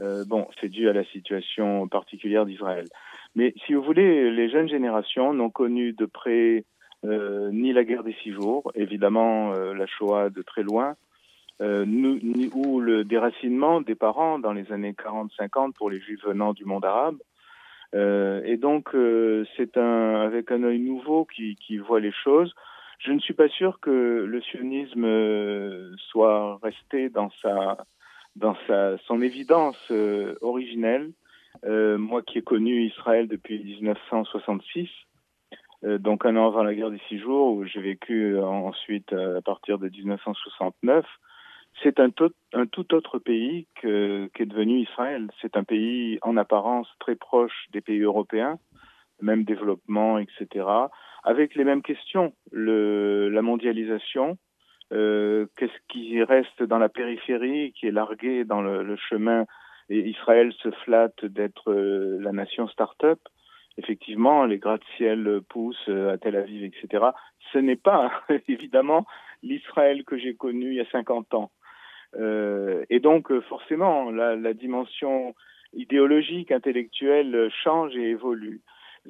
Euh, 0.00 0.24
bon, 0.26 0.46
c'est 0.60 0.68
dû 0.68 0.88
à 0.88 0.92
la 0.92 1.04
situation 1.04 1.88
particulière 1.88 2.46
d'Israël. 2.46 2.86
Mais 3.34 3.52
si 3.66 3.74
vous 3.74 3.82
voulez, 3.82 4.30
les 4.30 4.48
jeunes 4.48 4.68
générations 4.68 5.34
n'ont 5.34 5.50
connu 5.50 5.92
de 5.92 6.06
près 6.06 6.64
euh, 7.04 7.50
ni 7.52 7.72
la 7.72 7.84
guerre 7.84 8.04
des 8.04 8.14
six 8.22 8.32
jours, 8.32 8.70
évidemment 8.74 9.52
euh, 9.52 9.74
la 9.74 9.86
Shoah 9.86 10.30
de 10.30 10.42
très 10.42 10.62
loin, 10.62 10.94
ni, 11.60 12.50
ou 12.54 12.80
le 12.80 13.02
déracinement 13.02 13.80
des 13.80 13.96
parents 13.96 14.38
dans 14.38 14.52
les 14.52 14.70
années 14.70 14.92
40-50 14.92 15.72
pour 15.72 15.90
les 15.90 16.00
juifs 16.00 16.24
venant 16.24 16.52
du 16.52 16.64
monde 16.64 16.84
arabe. 16.84 17.16
Et 17.94 18.56
donc 18.58 18.90
c'est 19.56 19.76
un 19.76 20.20
avec 20.20 20.52
un 20.52 20.62
œil 20.62 20.78
nouveau 20.78 21.24
qui, 21.24 21.56
qui 21.56 21.78
voit 21.78 21.98
les 21.98 22.12
choses. 22.12 22.54
Je 23.00 23.10
ne 23.10 23.18
suis 23.18 23.34
pas 23.34 23.48
sûr 23.48 23.80
que 23.80 24.24
le 24.24 24.40
sionisme 24.42 25.96
soit 25.96 26.60
resté 26.62 27.08
dans 27.08 27.30
sa 27.42 27.78
dans 28.36 28.56
sa, 28.66 28.98
son 29.06 29.20
évidence 29.20 29.78
euh, 29.90 30.36
originelle. 30.40 31.12
Euh, 31.64 31.98
moi 31.98 32.22
qui 32.22 32.38
ai 32.38 32.42
connu 32.42 32.84
Israël 32.84 33.26
depuis 33.26 33.58
1966, 33.62 34.88
euh, 35.84 35.98
donc 35.98 36.24
un 36.24 36.36
an 36.36 36.46
avant 36.46 36.62
la 36.62 36.74
guerre 36.74 36.90
des 36.90 37.00
six 37.08 37.18
jours, 37.18 37.54
où 37.54 37.64
j'ai 37.64 37.80
vécu 37.80 38.38
ensuite 38.38 39.12
à 39.12 39.40
partir 39.42 39.78
de 39.78 39.88
1969, 39.88 41.04
c'est 41.82 42.00
un, 42.00 42.10
un 42.54 42.66
tout 42.66 42.94
autre 42.94 43.18
pays 43.18 43.66
que, 43.80 44.28
qu'est 44.34 44.46
devenu 44.46 44.80
Israël. 44.80 45.28
C'est 45.40 45.56
un 45.56 45.64
pays 45.64 46.18
en 46.22 46.36
apparence 46.36 46.88
très 46.98 47.16
proche 47.16 47.66
des 47.72 47.80
pays 47.80 48.00
européens, 48.00 48.58
même 49.20 49.44
développement, 49.44 50.18
etc., 50.18 50.66
avec 51.24 51.54
les 51.54 51.64
mêmes 51.64 51.82
questions, 51.82 52.32
la 52.52 53.42
mondialisation, 53.42 54.38
euh, 54.92 55.46
qu'est-ce 55.56 55.78
qui 55.88 56.22
reste 56.22 56.62
dans 56.62 56.78
la 56.78 56.88
périphérie, 56.88 57.72
qui 57.72 57.86
est 57.86 57.92
largué 57.92 58.44
dans 58.44 58.62
le, 58.62 58.82
le 58.82 58.96
chemin. 58.96 59.44
Et 59.90 60.00
Israël 60.00 60.52
se 60.62 60.70
flatte 60.70 61.24
d'être 61.24 61.70
euh, 61.70 62.18
la 62.20 62.32
nation 62.32 62.68
start-up? 62.68 63.18
Effectivement, 63.76 64.44
les 64.44 64.58
gratte-ciel 64.58 65.40
poussent 65.48 65.88
euh, 65.88 66.12
à 66.12 66.18
Tel 66.18 66.36
Aviv, 66.36 66.64
etc. 66.64 67.06
Ce 67.52 67.58
n'est 67.58 67.76
pas, 67.76 68.10
évidemment, 68.48 69.06
l'Israël 69.42 70.04
que 70.04 70.18
j'ai 70.18 70.34
connu 70.34 70.70
il 70.70 70.74
y 70.74 70.80
a 70.80 70.90
50 70.90 71.34
ans. 71.34 71.50
Euh, 72.16 72.84
et 72.88 73.00
donc, 73.00 73.32
forcément, 73.42 74.10
la, 74.10 74.36
la 74.36 74.54
dimension 74.54 75.34
idéologique, 75.74 76.50
intellectuelle 76.50 77.50
change 77.62 77.94
et 77.94 78.10
évolue. 78.10 78.62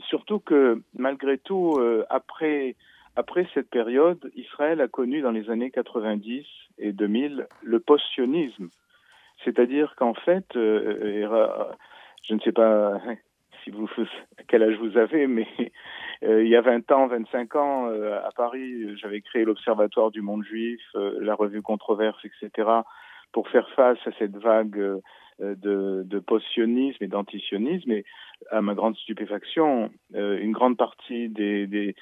Surtout 0.08 0.40
que, 0.40 0.82
malgré 0.96 1.38
tout, 1.38 1.80
après 2.10 2.74
après 3.18 3.48
cette 3.52 3.68
période, 3.68 4.30
Israël 4.36 4.80
a 4.80 4.86
connu 4.86 5.22
dans 5.22 5.32
les 5.32 5.50
années 5.50 5.72
90 5.72 6.46
et 6.78 6.92
2000 6.92 7.48
le 7.64 7.80
post-sionisme. 7.80 8.68
C'est-à-dire 9.44 9.96
qu'en 9.96 10.14
fait, 10.14 10.46
euh, 10.54 11.50
je 12.28 12.34
ne 12.34 12.38
sais 12.40 12.52
pas 12.52 13.00
si 13.64 13.70
vous, 13.70 13.88
quel 14.46 14.62
âge 14.62 14.76
vous 14.76 14.96
avez, 14.96 15.26
mais 15.26 15.48
euh, 16.22 16.44
il 16.44 16.48
y 16.48 16.54
a 16.54 16.60
20 16.60 16.92
ans, 16.92 17.08
25 17.08 17.56
ans, 17.56 17.88
euh, 17.88 18.20
à 18.24 18.30
Paris, 18.36 18.96
j'avais 18.98 19.20
créé 19.20 19.44
l'Observatoire 19.44 20.12
du 20.12 20.22
monde 20.22 20.44
juif, 20.44 20.80
la 20.94 21.34
revue 21.34 21.60
Controverse, 21.60 22.24
etc., 22.24 22.68
pour 23.32 23.48
faire 23.48 23.68
face 23.70 23.98
à 24.06 24.10
cette 24.18 24.36
vague 24.36 24.78
euh, 24.78 25.00
de, 25.40 26.02
de 26.04 26.18
post-sionisme 26.18 27.02
et 27.02 27.08
d'antisionisme. 27.08 27.92
Et 27.92 28.04
à 28.50 28.62
ma 28.62 28.74
grande 28.74 28.96
stupéfaction, 28.96 29.90
euh, 30.14 30.38
une 30.40 30.52
grande 30.52 30.76
partie 30.76 31.28
des, 31.28 31.94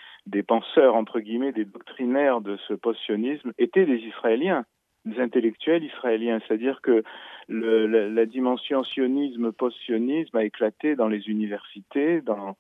penseurs, 0.47 0.95
entre 0.95 1.21
guillemets, 1.21 1.53
des 1.53 1.65
doctrinaires 1.65 2.41
de 2.41 2.57
ce 2.69 2.75
post-sionisme 2.75 3.53
étaient 3.59 3.87
des 3.87 3.99
Israéliens, 3.99 4.65
des 5.05 5.21
intellectuels 5.21 5.85
israéliens. 5.85 6.41
C'est-à-dire 6.47 6.81
que 6.83 7.03
la, 7.49 8.27
dimension 8.27 8.83
sionisme, 8.85 9.53
post-sionisme 9.53 10.37
a 10.37 10.45
éclaté 10.45 10.97
dans 10.97 11.09
les 11.09 11.29
universités, 11.29 12.21
dans, 12.21 12.57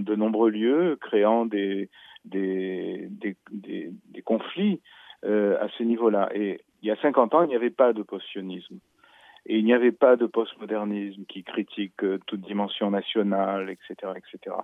de 0.00 0.14
nombreux 0.14 0.50
lieux, 0.50 0.98
créant 1.00 1.46
des, 1.46 1.88
conflits 4.24 4.80
euh, 5.24 5.56
à 5.60 5.68
ce 5.76 5.82
niveau-là. 5.82 6.28
Et 6.34 6.60
il 6.82 6.88
y 6.88 6.90
a 6.90 6.96
50 6.96 7.34
ans, 7.34 7.42
il 7.42 7.48
n'y 7.48 7.56
avait 7.56 7.70
pas 7.70 7.92
de 7.92 8.02
post-sionisme. 8.02 8.78
Et 9.46 9.58
il 9.58 9.64
n'y 9.64 9.72
avait 9.72 9.92
pas 9.92 10.16
de 10.16 10.26
postmodernisme 10.26 11.24
qui 11.24 11.42
critique 11.42 12.02
euh, 12.02 12.18
toute 12.26 12.40
dimension 12.40 12.90
nationale, 12.90 13.70
etc., 13.70 14.12
etc. 14.16 14.56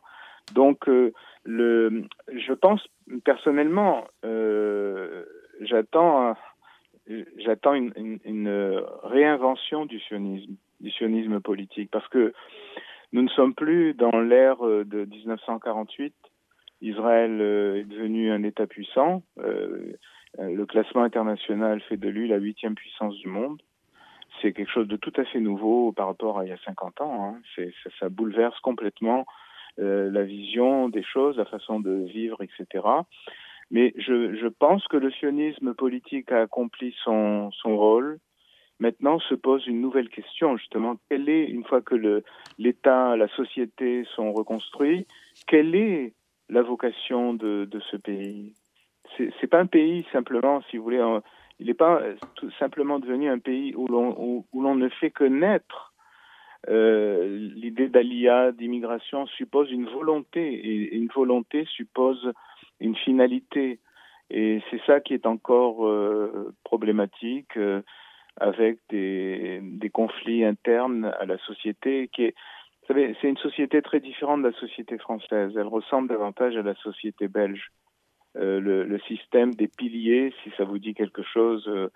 Donc, 0.53 0.89
euh, 0.89 1.13
je 1.47 2.53
pense 2.53 2.87
personnellement, 3.25 4.05
euh, 4.25 5.25
j'attends, 5.61 6.35
une, 7.07 8.83
réinvention 9.03 9.87
du 9.87 10.01
sionisme, 10.01 10.55
du 10.81 10.91
sionisme 10.91 11.41
politique, 11.41 11.91
parce 11.91 12.09
que 12.09 12.35
nous 13.13 13.23
ne 13.23 13.29
sommes 13.29 13.55
plus 13.55 13.95
dans 13.95 14.21
l'ère 14.21 14.59
de 14.59 15.05
1948. 15.05 16.15
Israël 16.83 17.41
est 17.41 17.85
devenu 17.85 18.31
un 18.31 18.43
État 18.43 18.67
puissant. 18.67 19.23
le 19.37 20.67
classement 20.67 21.05
international 21.05 21.81
fait 21.83 21.97
de 21.97 22.09
lui 22.09 22.29
la 22.29 22.37
huitième 22.37 22.75
puissance 22.75 23.15
du 23.17 23.29
monde 23.29 23.63
c'est 24.41 24.53
quelque 24.53 24.71
chose 24.71 24.89
de 24.89 24.97
tout 24.97 25.13
à 25.17 25.25
fait 25.25 25.41
nouveau 25.41 25.93
par 25.93 26.07
rapport 26.07 26.39
à 26.39 26.45
il 26.45 26.49
y 26.49 26.53
a 26.53 26.59
50 26.65 27.01
ans. 27.01 27.25
Hein. 27.25 27.41
C'est, 27.55 27.73
ça, 27.99 28.09
bouleverse 28.09 28.59
complètement 28.61 29.27
euh, 29.79 30.11
la 30.11 30.23
vision 30.23 30.89
des 30.89 31.03
choses, 31.03 31.37
la 31.37 31.45
façon 31.45 31.81
de 31.81 32.05
vivre, 32.07 32.43
etc. 32.43 32.85
Mais 33.71 33.95
je, 33.97 34.47
pense 34.47 34.87
que 34.89 34.97
le 34.97 35.11
sionisme 35.11 35.75
politique 35.75 36.31
a 36.31 36.43
accompli 36.43 36.95
son, 37.03 37.51
rôle. 37.65 38.19
Maintenant 38.79 39.19
se 39.21 39.35
pose 39.35 39.67
une 39.67 39.81
nouvelle 39.81 40.09
question, 40.09 40.57
justement. 40.57 40.97
Quelle 41.09 41.29
est, 41.29 41.45
une 41.45 41.65
fois 41.65 41.81
que 41.81 42.23
l'État, 42.59 43.17
la 43.17 43.29
société 43.29 44.05
sont 44.15 44.33
reconstruits, 44.33 45.07
quelle 45.47 45.75
est 45.75 46.13
la 46.49 46.63
vocation 46.63 47.35
de, 47.35 47.69
ce 47.91 47.97
pays? 47.97 48.55
C'est 49.17 49.47
pas 49.47 49.61
un 49.61 49.67
pays 49.67 50.05
simplement, 50.13 50.61
si 50.71 50.77
vous 50.77 50.85
voulez, 50.85 51.21
il 51.59 51.67
n'est 51.67 51.75
pas 51.75 52.03
tout 52.35 52.51
simplement 52.59 52.99
devenu 52.99 53.29
un 53.29 53.39
pays 53.39 53.75
où 53.75 53.87
l'on 53.87 54.75
ne 54.75 54.89
fait 54.89 55.11
que 55.11 55.25
naître. 55.25 55.95
Euh, 56.69 57.51
L'idée 57.55 57.89
d'Alia, 57.89 58.53
d'immigration, 58.53 59.27
suppose 59.27 59.71
une 59.71 59.87
volonté, 59.87 60.43
et 60.43 60.97
une 60.97 61.09
volonté 61.09 61.67
suppose 61.67 62.33
une 62.81 62.97
finalité. 62.97 63.81
Et 64.31 64.63
c'est 64.71 64.81
ça 64.87 65.01
qui 65.01 65.15
est 65.15 65.27
encore 65.27 65.87
euh, 65.87 66.55
problématique. 66.65 67.57
Euh, 67.57 67.83
avec 68.37 68.81
des, 68.89 69.61
des, 69.63 69.91
conflits 69.91 70.45
internes 70.45 71.15
à 71.21 71.25
la 71.25 71.39
société 71.39 72.09
qui 72.13 72.25
est 72.25 72.35
vous 72.85 72.89
savez, 72.89 73.17
c'est 73.21 73.29
une 73.31 73.39
société 73.39 73.81
très 73.81 74.01
différente 74.01 74.43
de 74.43 74.49
la 74.49 74.59
société 74.59 74.99
française. 74.99 75.53
Elle 75.57 75.69
ressemble 75.69 76.09
davantage 76.09 76.55
à 76.55 76.63
la 76.63 76.75
société 76.75 77.29
belge. 77.29 77.71
Euh, 78.37 78.61
le, 78.61 78.99
système 79.07 79.55
des 79.55 79.69
piliers, 79.69 80.33
si 80.43 80.51
ça 80.57 80.65
vous 80.65 80.79
dit 80.79 80.95
quelque 80.95 81.23
chose, 81.23 81.69
euh, 81.69 81.89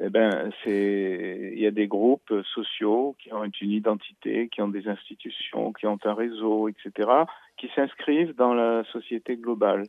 eh 0.00 0.10
ben, 0.10 0.50
il 0.66 1.58
y 1.58 1.66
a 1.66 1.70
des 1.70 1.86
groupes 1.86 2.32
sociaux 2.54 3.16
qui 3.18 3.32
ont 3.32 3.44
une 3.44 3.70
identité, 3.70 4.48
qui 4.48 4.60
ont 4.60 4.68
des 4.68 4.86
institutions, 4.86 5.72
qui 5.72 5.86
ont 5.86 5.98
un 6.04 6.14
réseau, 6.14 6.68
etc., 6.68 7.10
qui 7.56 7.68
s'inscrivent 7.74 8.34
dans 8.34 8.54
la 8.54 8.84
société 8.92 9.36
globale. 9.36 9.84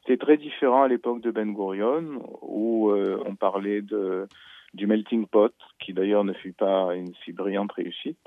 C'était 0.00 0.18
très 0.18 0.36
différent 0.36 0.82
à 0.82 0.88
l'époque 0.88 1.20
de 1.20 1.30
Ben 1.30 1.52
Gurion, 1.52 2.20
où 2.42 2.90
euh, 2.90 3.22
on 3.24 3.36
parlait 3.36 3.82
du 3.82 4.86
melting 4.86 5.26
pot, 5.26 5.54
qui 5.78 5.92
d'ailleurs 5.92 6.24
ne 6.24 6.32
fut 6.32 6.52
pas 6.52 6.94
une 6.94 7.14
si 7.24 7.32
brillante 7.32 7.72
réussite. 7.72 8.18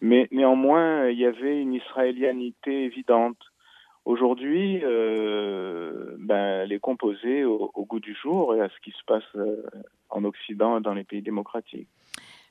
Mais 0.00 0.28
néanmoins, 0.30 1.08
il 1.08 1.18
y 1.18 1.26
avait 1.26 1.60
une 1.60 1.74
israélianité 1.74 2.84
évidente. 2.84 3.38
Aujourd'hui, 4.06 4.82
euh, 4.84 6.14
ben, 6.20 6.62
elle 6.62 6.72
est 6.72 6.78
composée 6.78 7.44
au, 7.44 7.72
au, 7.74 7.84
goût 7.84 7.98
du 7.98 8.14
jour 8.14 8.54
et 8.54 8.60
à 8.60 8.68
ce 8.68 8.80
qui 8.80 8.92
se 8.92 9.04
passe 9.04 9.24
euh, 9.34 9.64
en 10.10 10.22
Occident 10.22 10.78
et 10.78 10.80
dans 10.80 10.94
les 10.94 11.02
pays 11.02 11.22
démocratiques. 11.22 11.88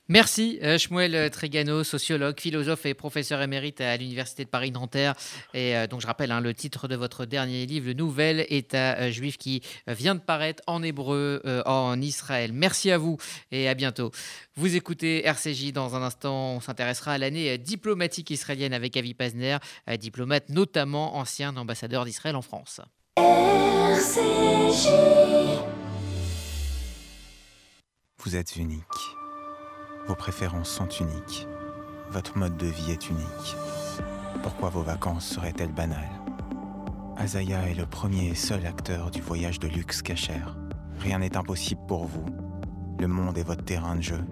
Merci 0.08 0.60
euh, 0.62 0.78
Shmuel 0.78 1.32
Trigano, 1.32 1.84
sociologue, 1.84 2.40
philosophe 2.40 2.86
et 2.86 2.94
professeur 2.94 3.42
émérite 3.42 3.82
à 3.82 3.98
l'Université 3.98 4.46
de 4.46 4.50
Paris-Nanterre. 4.50 5.16
Et 5.56 5.76
euh, 5.76 5.88
donc 5.88 6.02
je 6.02 6.06
rappelle 6.06 6.32
hein, 6.32 6.42
le 6.42 6.54
titre 6.54 6.88
de 6.88 6.96
votre 6.96 7.26
dernier 7.26 7.66
livre, 7.66 7.88
Le 7.88 7.94
Nouvel 7.94 8.46
État 8.50 8.98
euh, 9.00 9.10
juif 9.10 9.40
qui 9.40 9.64
vient 9.88 10.14
de 10.14 10.20
paraître 10.20 10.62
en 10.68 10.84
hébreu 10.84 11.42
en 11.66 12.00
Israël. 12.02 12.52
Merci 12.54 12.92
à 12.92 13.00
vous 13.00 13.18
et 13.52 13.68
à 13.68 13.74
bientôt. 13.74 14.12
Vous 14.56 14.76
écoutez 14.76 15.26
RCJ 15.26 15.72
dans 15.74 15.96
un 15.96 16.04
instant, 16.04 16.56
on 16.56 16.60
s'intéressera 16.60 17.14
à 17.14 17.18
l'année 17.18 17.58
diplomatique 17.58 18.30
israélienne 18.30 18.74
avec 18.74 18.98
Avi 18.98 19.14
Pazner, 19.14 19.58
diplomate 20.00 20.50
notamment 20.50 21.18
ancien 21.18 21.56
ambassadeur 21.58 22.06
d'Israël 22.06 22.36
en 22.36 22.42
France. 22.42 22.82
RCJ. 23.18 24.88
Vous 28.20 28.36
êtes 28.36 28.56
unique. 28.56 28.84
Vos 30.08 30.16
préférences 30.16 30.70
sont 30.70 30.88
uniques. 30.88 31.48
Votre 32.12 32.38
mode 32.38 32.58
de 32.58 32.68
vie 32.68 32.92
est 32.92 33.10
unique. 33.10 33.56
Pourquoi 34.44 34.70
vos 34.70 34.84
vacances 34.84 35.28
seraient-elles 35.28 35.74
banales? 35.74 36.22
Azaya 37.18 37.68
est 37.70 37.74
le 37.74 37.88
premier 37.88 38.28
et 38.28 38.36
seul 38.36 38.66
acteur 38.68 39.10
du 39.10 39.22
voyage 39.22 39.60
de 39.60 39.68
luxe 39.68 40.02
cachère. 40.04 40.56
Rien 41.00 41.20
n'est 41.20 41.36
impossible 41.38 41.82
pour 41.88 42.06
vous. 42.06 42.26
Le 43.00 43.08
monde 43.08 43.38
est 43.38 43.44
votre 43.44 43.64
terrain 43.66 43.96
de 43.96 44.02
jeu. 44.02 44.24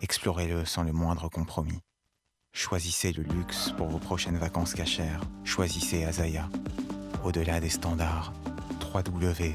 Explorez-le 0.00 0.64
sans 0.64 0.82
le 0.82 0.92
moindre 0.92 1.28
compromis. 1.28 1.80
Choisissez 2.52 3.12
le 3.12 3.22
luxe 3.22 3.72
pour 3.76 3.88
vos 3.88 3.98
prochaines 3.98 4.38
vacances 4.38 4.74
cachères. 4.74 5.20
Choisissez 5.44 6.04
Azaya. 6.04 6.48
Au-delà 7.22 7.60
des 7.60 7.68
standards, 7.68 8.32
www.azaya.co. 8.94 9.54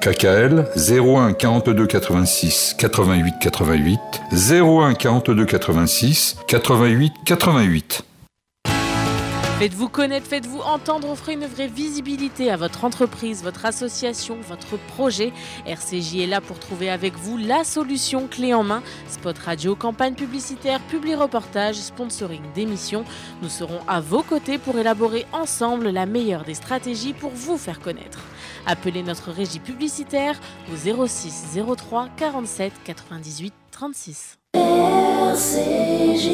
KKL 0.00 0.64
01 0.76 1.32
42 1.32 1.86
86 1.86 2.74
88 2.78 3.34
88 3.40 4.00
01 4.32 4.94
42 4.94 5.44
86 5.44 6.36
88 6.46 7.12
88. 7.24 8.04
Faites-vous 9.58 9.88
connaître, 9.88 10.28
faites-vous 10.28 10.60
entendre, 10.60 11.10
offrez 11.10 11.32
une 11.32 11.46
vraie 11.46 11.66
visibilité 11.66 12.48
à 12.48 12.56
votre 12.56 12.84
entreprise, 12.84 13.42
votre 13.42 13.66
association, 13.66 14.36
votre 14.48 14.78
projet. 14.78 15.32
RCJ 15.66 16.20
est 16.20 16.26
là 16.28 16.40
pour 16.40 16.60
trouver 16.60 16.88
avec 16.90 17.16
vous 17.16 17.36
la 17.36 17.64
solution 17.64 18.28
clé 18.28 18.54
en 18.54 18.62
main. 18.62 18.84
Spot 19.08 19.36
radio, 19.36 19.74
campagne 19.74 20.14
publicitaire, 20.14 20.78
publi 20.82 21.16
reportage, 21.16 21.74
sponsoring 21.74 22.42
d'émissions. 22.54 23.04
Nous 23.42 23.48
serons 23.48 23.80
à 23.88 24.00
vos 24.00 24.22
côtés 24.22 24.58
pour 24.58 24.78
élaborer 24.78 25.26
ensemble 25.32 25.88
la 25.88 26.06
meilleure 26.06 26.44
des 26.44 26.54
stratégies 26.54 27.12
pour 27.12 27.30
vous 27.30 27.58
faire 27.58 27.80
connaître. 27.80 28.20
Appelez 28.70 29.02
notre 29.02 29.30
régie 29.32 29.60
publicitaire 29.60 30.38
au 30.70 30.76
06 31.06 31.58
03 31.74 32.10
47 32.18 32.70
98 32.84 33.54
36. 33.70 34.38
RCJ. 34.54 36.28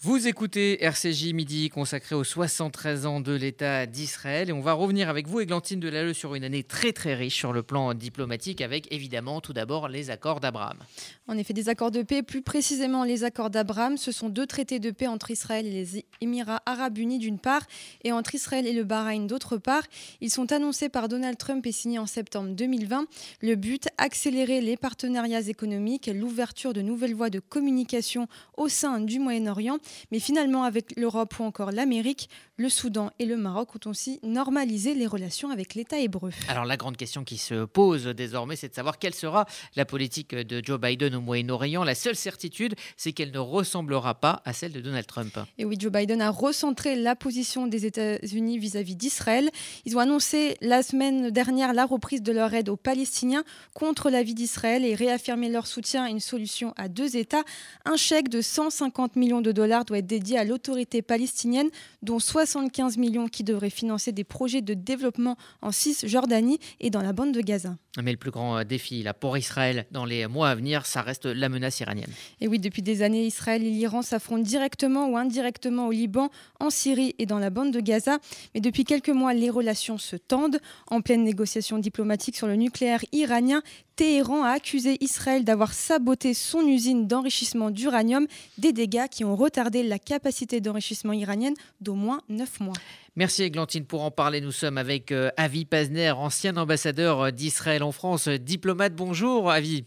Vous 0.00 0.28
écoutez 0.28 0.84
RCJ 0.84 1.32
Midi 1.32 1.70
consacré 1.70 2.14
aux 2.14 2.22
73 2.22 3.04
ans 3.04 3.20
de 3.20 3.32
l'État 3.32 3.84
d'Israël 3.84 4.48
et 4.48 4.52
on 4.52 4.60
va 4.60 4.72
revenir 4.72 5.08
avec 5.08 5.26
vous, 5.26 5.40
Églantine 5.40 5.80
Delalleux, 5.80 6.14
sur 6.14 6.36
une 6.36 6.44
année 6.44 6.62
très 6.62 6.92
très 6.92 7.16
riche 7.16 7.34
sur 7.34 7.52
le 7.52 7.64
plan 7.64 7.94
diplomatique 7.94 8.60
avec 8.60 8.86
évidemment 8.92 9.40
tout 9.40 9.52
d'abord 9.52 9.88
les 9.88 10.10
accords 10.10 10.38
d'Abraham. 10.38 10.78
En 11.26 11.36
effet, 11.36 11.52
des 11.52 11.68
accords 11.68 11.90
de 11.90 12.02
paix, 12.02 12.22
plus 12.22 12.42
précisément 12.42 13.02
les 13.02 13.24
accords 13.24 13.50
d'Abraham, 13.50 13.96
ce 13.96 14.12
sont 14.12 14.28
deux 14.28 14.46
traités 14.46 14.78
de 14.78 14.92
paix 14.92 15.08
entre 15.08 15.32
Israël 15.32 15.66
et 15.66 15.72
les 15.72 16.04
Émirats 16.20 16.62
arabes 16.64 16.98
unis 16.98 17.18
d'une 17.18 17.40
part 17.40 17.66
et 18.04 18.12
entre 18.12 18.36
Israël 18.36 18.68
et 18.68 18.72
le 18.72 18.84
Bahreïn 18.84 19.26
d'autre 19.26 19.56
part. 19.56 19.82
Ils 20.20 20.30
sont 20.30 20.52
annoncés 20.52 20.88
par 20.88 21.08
Donald 21.08 21.36
Trump 21.38 21.66
et 21.66 21.72
signés 21.72 21.98
en 21.98 22.06
septembre 22.06 22.50
2020. 22.50 23.06
Le 23.42 23.56
but, 23.56 23.88
accélérer 23.98 24.60
les 24.60 24.76
partenariats 24.76 25.48
économiques, 25.48 26.06
l'ouverture 26.06 26.72
de 26.72 26.82
nouvelles 26.82 27.16
voies 27.16 27.30
de 27.30 27.40
communication 27.40 28.28
au 28.56 28.68
sein 28.68 29.00
du 29.00 29.18
Moyen-Orient 29.18 29.80
mais 30.10 30.18
finalement, 30.20 30.64
avec 30.64 30.96
l'Europe 30.96 31.38
ou 31.38 31.44
encore 31.44 31.72
l'Amérique, 31.72 32.28
le 32.58 32.68
Soudan 32.68 33.10
et 33.20 33.24
le 33.24 33.36
Maroc 33.36 33.68
ont 33.76 33.88
aussi 33.88 34.18
normalisé 34.24 34.92
les 34.92 35.06
relations 35.06 35.50
avec 35.50 35.76
l'État 35.76 35.98
hébreu. 35.98 36.30
Alors 36.48 36.64
la 36.64 36.76
grande 36.76 36.96
question 36.96 37.22
qui 37.22 37.38
se 37.38 37.64
pose 37.64 38.06
désormais, 38.06 38.56
c'est 38.56 38.68
de 38.68 38.74
savoir 38.74 38.98
quelle 38.98 39.14
sera 39.14 39.46
la 39.76 39.84
politique 39.84 40.34
de 40.34 40.60
Joe 40.64 40.80
Biden 40.80 41.14
au 41.14 41.20
Moyen-Orient. 41.20 41.84
La 41.84 41.94
seule 41.94 42.16
certitude, 42.16 42.74
c'est 42.96 43.12
qu'elle 43.12 43.30
ne 43.30 43.38
ressemblera 43.38 44.16
pas 44.16 44.42
à 44.44 44.52
celle 44.52 44.72
de 44.72 44.80
Donald 44.80 45.06
Trump. 45.06 45.38
Et 45.56 45.64
oui, 45.64 45.76
Joe 45.78 45.92
Biden 45.92 46.20
a 46.20 46.30
recentré 46.30 46.96
la 46.96 47.14
position 47.14 47.68
des 47.68 47.86
États-Unis 47.86 48.58
vis-à-vis 48.58 48.96
d'Israël. 48.96 49.50
Ils 49.84 49.96
ont 49.96 50.00
annoncé 50.00 50.56
la 50.60 50.82
semaine 50.82 51.30
dernière 51.30 51.72
la 51.72 51.86
reprise 51.86 52.22
de 52.22 52.32
leur 52.32 52.52
aide 52.54 52.68
aux 52.70 52.76
Palestiniens 52.76 53.44
contre 53.72 54.10
la 54.10 54.24
vie 54.24 54.34
d'Israël 54.34 54.84
et 54.84 54.96
réaffirmé 54.96 55.48
leur 55.48 55.68
soutien 55.68 56.04
à 56.04 56.08
une 56.08 56.18
solution 56.18 56.74
à 56.76 56.88
deux 56.88 57.16
États. 57.16 57.44
Un 57.84 57.96
chèque 57.96 58.28
de 58.28 58.40
150 58.40 59.14
millions 59.14 59.42
de 59.42 59.52
dollars 59.52 59.84
doit 59.84 59.98
être 59.98 60.06
dédié 60.06 60.38
à 60.38 60.44
l'autorité 60.44 61.02
palestinienne, 61.02 61.68
dont 62.02 62.18
75 62.48 62.96
millions 62.96 63.28
qui 63.28 63.44
devraient 63.44 63.70
financer 63.70 64.12
des 64.12 64.24
projets 64.24 64.62
de 64.62 64.74
développement 64.74 65.36
en 65.60 65.70
Cisjordanie 65.70 66.58
et 66.80 66.90
dans 66.90 67.02
la 67.02 67.12
bande 67.12 67.32
de 67.32 67.40
Gaza. 67.40 67.76
Mais 68.02 68.12
le 68.12 68.16
plus 68.16 68.30
grand 68.30 68.58
euh, 68.58 68.64
défi 68.64 69.02
là, 69.02 69.12
pour 69.12 69.36
Israël 69.36 69.86
dans 69.90 70.04
les 70.04 70.26
mois 70.26 70.50
à 70.50 70.54
venir, 70.54 70.86
ça 70.86 71.02
reste 71.02 71.26
la 71.26 71.48
menace 71.48 71.80
iranienne. 71.80 72.10
Et 72.40 72.48
oui, 72.48 72.58
depuis 72.58 72.82
des 72.82 73.02
années, 73.02 73.26
Israël 73.26 73.62
et 73.62 73.70
l'Iran 73.70 74.02
s'affrontent 74.02 74.42
directement 74.42 75.08
ou 75.08 75.16
indirectement 75.16 75.88
au 75.88 75.92
Liban, 75.92 76.30
en 76.60 76.70
Syrie 76.70 77.14
et 77.18 77.26
dans 77.26 77.38
la 77.38 77.50
bande 77.50 77.72
de 77.72 77.80
Gaza. 77.80 78.18
Mais 78.54 78.60
depuis 78.60 78.84
quelques 78.84 79.08
mois, 79.08 79.34
les 79.34 79.50
relations 79.50 79.98
se 79.98 80.16
tendent. 80.16 80.58
En 80.88 81.00
pleine 81.00 81.24
négociation 81.24 81.78
diplomatique 81.78 82.36
sur 82.36 82.46
le 82.46 82.56
nucléaire 82.56 83.04
iranien, 83.12 83.62
Téhéran 83.98 84.44
a 84.44 84.50
accusé 84.50 84.96
Israël 85.00 85.44
d'avoir 85.44 85.72
saboté 85.72 86.32
son 86.32 86.60
usine 86.60 87.08
d'enrichissement 87.08 87.72
d'uranium, 87.72 88.28
des 88.56 88.72
dégâts 88.72 89.08
qui 89.10 89.24
ont 89.24 89.34
retardé 89.34 89.82
la 89.82 89.98
capacité 89.98 90.60
d'enrichissement 90.60 91.12
iranienne 91.12 91.54
d'au 91.80 91.94
moins 91.94 92.20
9 92.28 92.60
mois. 92.60 92.76
Merci 93.16 93.42
Églantine 93.42 93.84
pour 93.84 94.04
en 94.04 94.12
parler. 94.12 94.40
Nous 94.40 94.52
sommes 94.52 94.78
avec 94.78 95.10
euh, 95.10 95.30
Avi 95.36 95.64
Pazner, 95.64 96.12
ancien 96.12 96.56
ambassadeur 96.56 97.32
d'Israël 97.32 97.82
en 97.82 97.90
France, 97.90 98.28
diplomate. 98.28 98.94
Bonjour 98.94 99.50
Avi. 99.50 99.84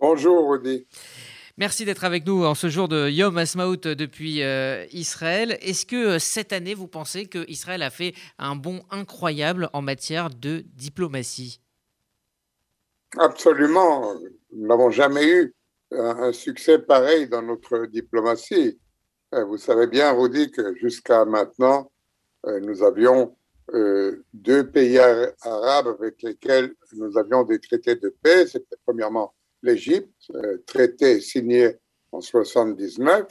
Bonjour 0.00 0.50
Rudy. 0.50 0.86
Merci 1.58 1.84
d'être 1.84 2.04
avec 2.04 2.26
nous 2.26 2.46
en 2.46 2.54
ce 2.54 2.70
jour 2.70 2.88
de 2.88 3.10
Yom 3.10 3.34
depuis 3.34 4.42
euh, 4.42 4.86
Israël. 4.92 5.58
Est-ce 5.60 5.84
que 5.84 5.96
euh, 5.96 6.18
cette 6.18 6.54
année, 6.54 6.72
vous 6.72 6.88
pensez 6.88 7.26
que 7.26 7.44
Israël 7.50 7.82
a 7.82 7.90
fait 7.90 8.14
un 8.38 8.56
bond 8.56 8.80
incroyable 8.90 9.68
en 9.74 9.82
matière 9.82 10.30
de 10.30 10.64
diplomatie? 10.76 11.60
Absolument. 13.16 14.14
Nous 14.52 14.66
n'avons 14.66 14.90
jamais 14.90 15.26
eu 15.26 15.54
un, 15.90 16.32
succès 16.32 16.78
pareil 16.78 17.28
dans 17.28 17.42
notre 17.42 17.86
diplomatie. 17.86 18.78
Euh, 19.34 19.44
vous 19.44 19.56
savez 19.56 19.86
bien, 19.86 20.12
Rudy, 20.12 20.50
que 20.50 20.74
jusqu'à 20.76 21.24
maintenant, 21.24 21.90
nous 22.44 22.82
avions 22.82 23.36
deux 24.32 24.70
pays 24.70 24.98
arabes 24.98 25.88
avec 25.98 26.22
lesquels 26.22 26.74
nous 26.92 27.18
avions 27.18 27.42
des 27.42 27.58
traités 27.58 27.96
de 27.96 28.14
paix. 28.22 28.46
C'était 28.46 28.76
premièrement 28.86 29.34
l'Égypte, 29.62 30.30
euh, 30.34 30.58
traité 30.66 31.20
signé 31.20 31.76
en 32.12 32.20
79, 32.20 33.26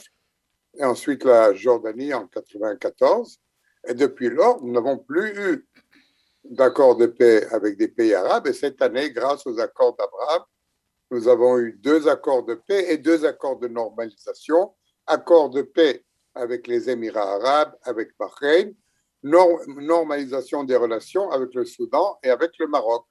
et 0.78 0.84
ensuite 0.84 1.24
la 1.24 1.54
Jordanie 1.54 2.14
en 2.14 2.26
94. 2.26 3.40
Et 3.88 3.94
depuis 3.94 4.28
lors, 4.28 4.62
nous 4.62 4.72
n'avons 4.72 4.98
plus 4.98 5.30
eu 5.30 5.66
d'accord 6.50 6.96
de 6.96 7.06
paix 7.06 7.46
avec 7.50 7.76
des 7.76 7.88
pays 7.88 8.14
arabes. 8.14 8.46
Et 8.46 8.52
cette 8.52 8.80
année, 8.82 9.10
grâce 9.10 9.46
aux 9.46 9.58
accords 9.58 9.96
d'Abraham, 9.96 10.42
nous 11.10 11.28
avons 11.28 11.58
eu 11.58 11.78
deux 11.80 12.08
accords 12.08 12.44
de 12.44 12.54
paix 12.54 12.92
et 12.92 12.98
deux 12.98 13.24
accords 13.24 13.58
de 13.58 13.68
normalisation. 13.68 14.74
Accord 15.06 15.50
de 15.50 15.62
paix 15.62 16.04
avec 16.34 16.66
les 16.66 16.90
Émirats 16.90 17.34
arabes, 17.34 17.74
avec 17.82 18.10
Bahreïn, 18.18 18.74
normalisation 19.22 20.64
des 20.64 20.76
relations 20.76 21.30
avec 21.30 21.54
le 21.54 21.64
Soudan 21.64 22.18
et 22.22 22.30
avec 22.30 22.52
le 22.58 22.66
Maroc, 22.68 23.04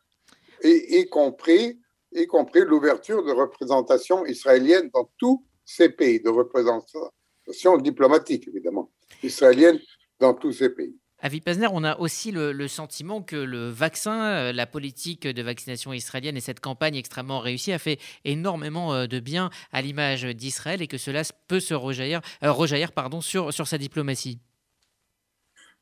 et, 0.62 1.00
y 1.00 1.10
compris 1.10 1.80
y 2.14 2.26
compris 2.26 2.62
l'ouverture 2.62 3.24
de 3.24 3.32
représentation 3.32 4.26
israélienne 4.26 4.90
dans 4.94 5.10
tous 5.18 5.46
ces 5.66 5.90
pays, 5.90 6.22
de 6.22 6.30
représentation 6.30 7.78
diplomatique, 7.80 8.48
évidemment, 8.48 8.92
israélienne 9.22 9.80
dans 10.20 10.34
tous 10.34 10.54
ces 10.54 10.70
pays. 10.70 10.98
Avi 11.20 11.42
Pazner, 11.42 11.68
on 11.72 11.84
a 11.84 11.98
aussi 11.98 12.32
le, 12.32 12.68
sentiment 12.68 13.24
que 13.24 13.36
le 13.36 13.70
vaccin, 13.70 14.22
euh, 14.22 14.54
la 14.54 14.68
politique 14.68 15.28
de 15.28 15.42
vaccination 15.42 15.92
israélienne 15.92 16.38
et 16.38 16.42
cette 16.42 16.60
campagne 16.60 16.96
extrêmement 16.96 17.40
réussie 17.40 17.74
a 17.74 17.80
fait 17.80 18.00
énormément 18.24 18.94
euh, 18.94 19.08
de 19.08 19.20
bien 19.20 19.50
à 19.72 19.82
l'image 19.82 20.26
d'Israël 20.26 20.82
et 20.84 20.88
que 20.88 21.00
cela 21.00 21.24
peut 21.48 21.60
se 21.60 21.74
rejaillir, 21.74 22.22
euh, 22.44 22.54
sur, 23.22 23.52
sur 23.52 23.68
sa 23.68 23.78
diplomatie. 23.80 24.40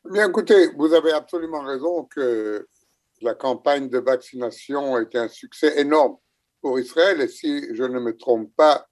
Bien, 0.09 0.29
écoutez, 0.29 0.69
vous 0.77 0.93
avez 0.93 1.11
absolument 1.11 1.61
raison 1.61 2.05
que 2.05 2.67
la 3.21 3.33
campagne 3.33 3.89
de 3.89 3.99
vaccination 3.99 4.95
a 4.95 5.01
été 5.01 5.17
un 5.17 5.27
succès 5.27 5.81
énorme 5.81 6.15
pour 6.61 6.79
Israël. 6.79 7.19
Et 7.19 7.27
si 7.27 7.75
je 7.75 7.83
ne 7.83 7.99
me 7.99 8.15
trompe 8.15 8.55
pas, 8.55 8.87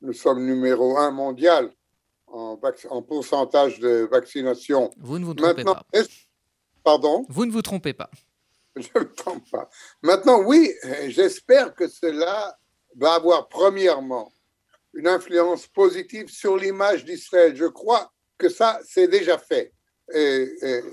nous 0.00 0.14
sommes 0.14 0.46
numéro 0.46 0.96
un 0.96 1.10
mondial 1.10 1.70
en, 2.32 2.58
en 2.90 3.02
pourcentage 3.02 3.78
de 3.78 4.08
vaccination. 4.10 4.90
Vous 4.96 5.18
ne 5.18 5.24
vous 5.24 5.34
trompez 5.34 5.62
Maintenant, 5.62 5.74
pas. 5.74 6.02
Pardon? 6.82 7.24
Vous 7.28 7.46
ne 7.46 7.52
vous 7.52 7.62
trompez 7.62 7.92
pas. 7.92 8.10
Je 8.74 8.88
ne 8.94 9.00
me 9.00 9.12
trompe 9.12 9.48
pas. 9.50 9.68
Maintenant, 10.02 10.42
oui, 10.42 10.72
j'espère 11.08 11.74
que 11.74 11.86
cela 11.86 12.58
va 12.96 13.14
avoir 13.14 13.48
premièrement 13.48 14.32
une 14.94 15.06
influence 15.06 15.66
positive 15.66 16.28
sur 16.28 16.56
l'image 16.56 17.04
d'Israël. 17.04 17.54
Je 17.54 17.66
crois 17.66 18.10
que 18.38 18.48
ça, 18.48 18.80
c'est 18.84 19.08
déjà 19.08 19.38
fait. 19.38 19.72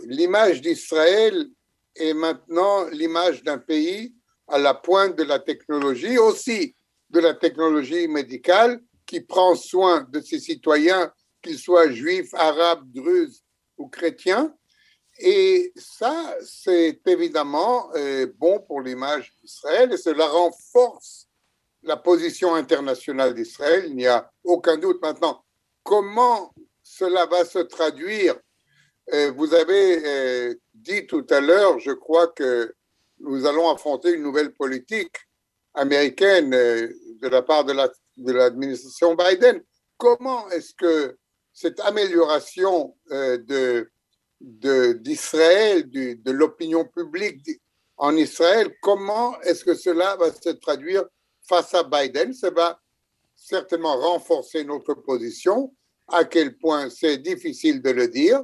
L'image 0.06 0.62
d'Israël 0.62 1.48
est 1.96 2.14
maintenant 2.14 2.86
l'image 2.90 3.44
d'un 3.44 3.58
pays 3.58 4.14
à 4.48 4.58
la 4.58 4.74
pointe 4.74 5.16
de 5.16 5.24
la 5.24 5.40
technologie, 5.40 6.18
aussi 6.18 6.76
de 7.10 7.20
la 7.20 7.34
technologie 7.34 8.08
médicale, 8.08 8.82
qui 9.06 9.22
prend 9.22 9.56
soin 9.56 10.06
de 10.10 10.22
ses 10.22 10.40
citoyens, 10.40 11.12
qu'ils 11.42 11.60
soient 11.60 11.92
juifs, 11.92 12.34
arabes, 12.34 12.92
druzes 12.92 13.44
ou 13.78 13.88
chrétiens. 13.88 14.54
Et 15.20 15.74
ça, 15.76 16.36
c'est 16.46 17.02
évidemment 17.06 17.90
euh, 17.96 18.28
bon 18.38 18.60
pour 18.62 18.82
l'image 18.82 19.34
d'Israël 19.42 19.92
et 19.92 19.98
cela 19.98 20.26
renforce 20.28 21.28
la 21.84 21.98
position 21.98 22.56
internationale 22.56 23.34
d'Israël. 23.34 23.86
Il 23.88 23.96
n'y 23.96 24.08
a 24.08 24.32
aucun 24.44 24.78
doute 24.78 25.02
maintenant. 25.02 25.44
Comment 25.84 26.54
cela 26.82 27.26
va 27.26 27.44
se 27.44 27.60
traduire? 27.60 28.40
Euh, 29.14 29.32
Vous 29.32 29.54
avez 29.54 30.06
euh, 30.06 30.56
dit 30.74 31.06
tout 31.06 31.26
à 31.30 31.42
l'heure, 31.42 31.80
je 31.80 31.92
crois 31.92 32.28
que 32.28 32.74
nous 33.20 33.46
allons 33.46 33.70
affronter 33.70 34.14
une 34.14 34.24
nouvelle 34.24 34.54
politique 34.54 35.16
américaine 35.74 36.50
de 36.50 37.28
la 37.28 37.42
part 37.42 37.66
de 37.66 38.32
l'administration 38.32 39.16
Biden. 39.16 39.62
Comment 39.98 40.50
est-ce 40.52 40.74
que 40.74 41.18
cette 41.60 41.82
amélioration 41.82 42.96
euh, 43.12 43.84
d'Israël, 44.40 45.90
de, 45.90 46.32
l'opinion 46.32 46.86
publique 46.86 47.46
en 47.98 48.16
Israël, 48.16 48.74
comment 48.82 49.38
est-ce 49.42 49.66
que 49.66 49.74
cela 49.74 50.16
va 50.16 50.32
se 50.32 50.52
traduire 50.52 51.04
face 51.42 51.74
à 51.74 51.84
Biden? 51.84 52.32
Ça 52.34 52.50
va 52.50 52.80
certainement 53.36 53.98
renforcer 53.98 54.64
notre 54.64 54.94
position. 54.94 55.76
À 56.08 56.24
quel 56.24 56.58
point 56.58 56.90
c'est 56.90 57.18
difficile 57.18 57.82
de 57.82 57.90
le 57.90 58.08
dire, 58.08 58.42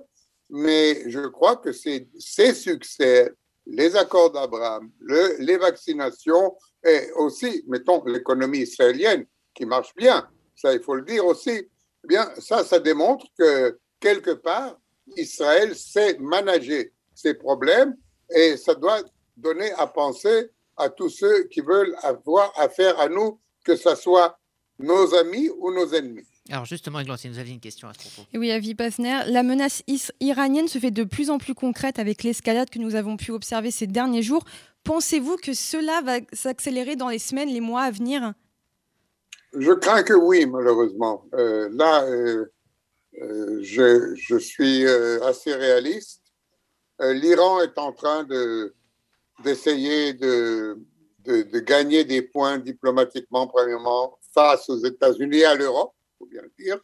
mais 0.50 1.10
je 1.10 1.26
crois 1.28 1.56
que 1.56 1.72
c'est 1.72 2.10
ces 2.20 2.54
succès 2.54 3.32
les 3.66 3.96
accords 3.96 4.32
d'Abraham, 4.32 4.92
les 5.40 5.58
vaccinations 5.58 6.54
et 6.84 7.12
aussi, 7.14 7.64
mettons, 7.68 8.04
l'économie 8.04 8.60
israélienne 8.60 9.26
qui 9.54 9.66
marche 9.66 9.96
bien, 9.96 10.30
ça 10.54 10.74
il 10.74 10.82
faut 10.82 10.96
le 10.96 11.02
dire 11.02 11.26
aussi, 11.26 11.68
eh 12.06 12.08
bien 12.08 12.30
ça, 12.38 12.64
ça 12.64 12.80
démontre 12.80 13.26
que 13.38 13.80
quelque 14.00 14.32
part, 14.32 14.80
Israël 15.18 15.76
sait 15.76 16.18
manager 16.20 16.86
ses 17.14 17.34
problèmes 17.34 17.96
et 18.30 18.58
ça 18.58 18.76
doit 18.76 19.02
donner 19.38 19.72
à 19.74 19.88
penser 19.88 20.52
à 20.78 20.90
tous 20.90 21.10
ceux 21.10 21.46
qui 21.46 21.62
veulent 21.62 21.96
avoir 22.04 22.52
affaire 22.60 23.00
à 23.00 23.10
nous, 23.10 23.40
que 23.64 23.76
ce 23.76 23.96
soit 23.96 24.38
nos 24.78 25.16
amis 25.16 25.50
ou 25.58 25.72
nos 25.72 25.88
ennemis. 25.94 26.28
Alors 26.52 26.66
justement, 26.66 27.00
si 27.18 27.28
vous 27.28 27.40
aviez 27.40 27.54
une 27.54 27.60
question 27.60 27.88
à 27.88 27.94
ce 27.94 28.00
propos. 28.00 28.28
Oui, 28.36 28.52
Avi 28.52 28.76
Pasner, 28.76 29.22
la 29.28 29.42
menace 29.42 29.82
iranienne 30.20 30.68
se 30.68 30.78
fait 30.78 30.92
de 30.92 31.04
plus 31.04 31.32
en 31.32 31.40
plus 31.40 31.56
concrète 31.56 31.98
avec 31.98 32.22
l'escalade 32.22 32.70
que 32.70 32.78
nous 32.78 32.94
avons 32.94 33.18
pu 33.18 33.32
observer 33.32 33.72
ces 33.72 33.88
derniers 33.88 34.22
jours. 34.22 34.44
Pensez-vous 34.84 35.38
que 35.38 35.54
cela 35.54 36.02
va 36.02 36.18
s'accélérer 36.34 36.96
dans 36.96 37.10
les 37.10 37.18
semaines, 37.18 37.50
les 37.50 37.62
mois 37.62 37.82
à 37.82 37.92
venir? 37.92 38.34
Je 39.58 39.72
crains 39.72 40.04
que 40.04 40.14
oui, 40.14 40.46
malheureusement. 40.46 41.26
Euh, 41.34 41.70
là, 41.72 42.04
euh, 42.06 42.46
euh, 43.22 43.60
je, 43.62 44.38
suis 44.38 44.86
assez 44.88 45.54
réaliste. 45.54 46.22
L'Iran 47.00 47.62
est 47.62 47.78
en 47.78 47.94
train 47.94 48.28
d'essayer 49.44 50.14
de, 50.14 50.78
gagner 51.60 52.04
des 52.04 52.22
points 52.22 52.58
diplomatiquement, 52.58 53.48
premièrement, 53.48 54.18
face 54.34 54.70
aux 54.70 54.78
États-Unis 54.78 55.40
et 55.40 55.46
à 55.46 55.56
l'Europe 55.56 55.94
faut 56.18 56.26
bien 56.26 56.42
le 56.42 56.52
dire, 56.58 56.80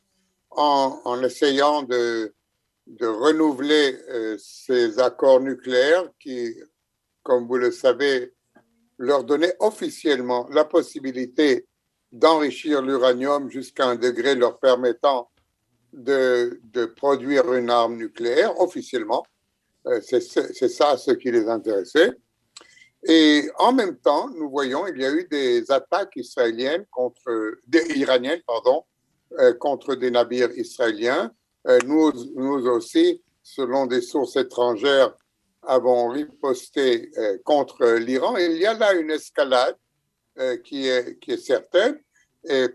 en, 0.50 1.24
essayant 1.24 1.84
de, 1.84 2.34
de 2.88 3.08
renouveler 3.08 3.98
ces 4.38 5.00
accords 5.00 5.40
nucléaires 5.40 6.10
qui, 6.20 6.54
comme 7.24 7.48
vous 7.48 7.58
le 7.58 7.72
savez, 7.72 8.34
leur 8.98 9.24
donnaient 9.24 9.56
officiellement 9.60 10.50
la 10.52 10.66
possibilité 10.66 11.66
d'enrichir 12.12 12.82
l'uranium 12.82 13.50
jusqu'à 13.50 13.88
un 13.88 13.96
degré 13.96 14.36
leur 14.36 14.60
permettant 14.60 15.30
de, 15.94 16.60
de, 16.64 16.86
produire 16.86 17.54
une 17.54 17.70
arme 17.70 17.96
nucléaire 17.96 18.60
officiellement. 18.60 19.26
Euh, 19.88 20.00
c'est 20.02 20.70
ça 20.70 20.98
ce 20.98 21.12
qui 21.12 21.32
les 21.32 21.48
intéressait. 21.48 22.12
Et 23.08 23.50
en 23.58 23.74
même 23.74 23.98
temps, 23.98 24.30
nous 24.30 24.50
voyons, 24.50 24.86
il 24.88 25.02
y 25.02 25.06
a 25.06 25.12
eu 25.12 25.28
des 25.30 25.72
attaques 25.72 26.16
israéliennes 26.16 26.86
contre, 26.92 27.58
des, 27.66 27.84
iraniennes, 27.96 28.42
pardon, 28.46 28.84
euh, 29.40 29.54
contre 29.54 29.96
des 29.96 30.12
navires 30.12 30.52
israéliens. 30.56 31.32
Euh, 31.68 31.80
nous, 31.86 32.12
nous 32.36 32.68
aussi, 32.68 33.24
selon 33.42 33.88
des 33.88 34.02
sources 34.02 34.36
étrangères, 34.36 35.16
avons 35.64 36.10
riposté 36.10 37.12
contre 37.44 37.86
l'Iran. 37.86 38.36
Il 38.38 38.58
y 38.58 38.66
a 38.66 38.74
là 38.74 38.94
une 38.94 39.12
escalade 39.12 39.76
qui, 40.64 40.88
est, 40.88 41.20
qui 41.20 41.32
est 41.32 41.38
certaine. 41.38 42.00
Et 42.50 42.68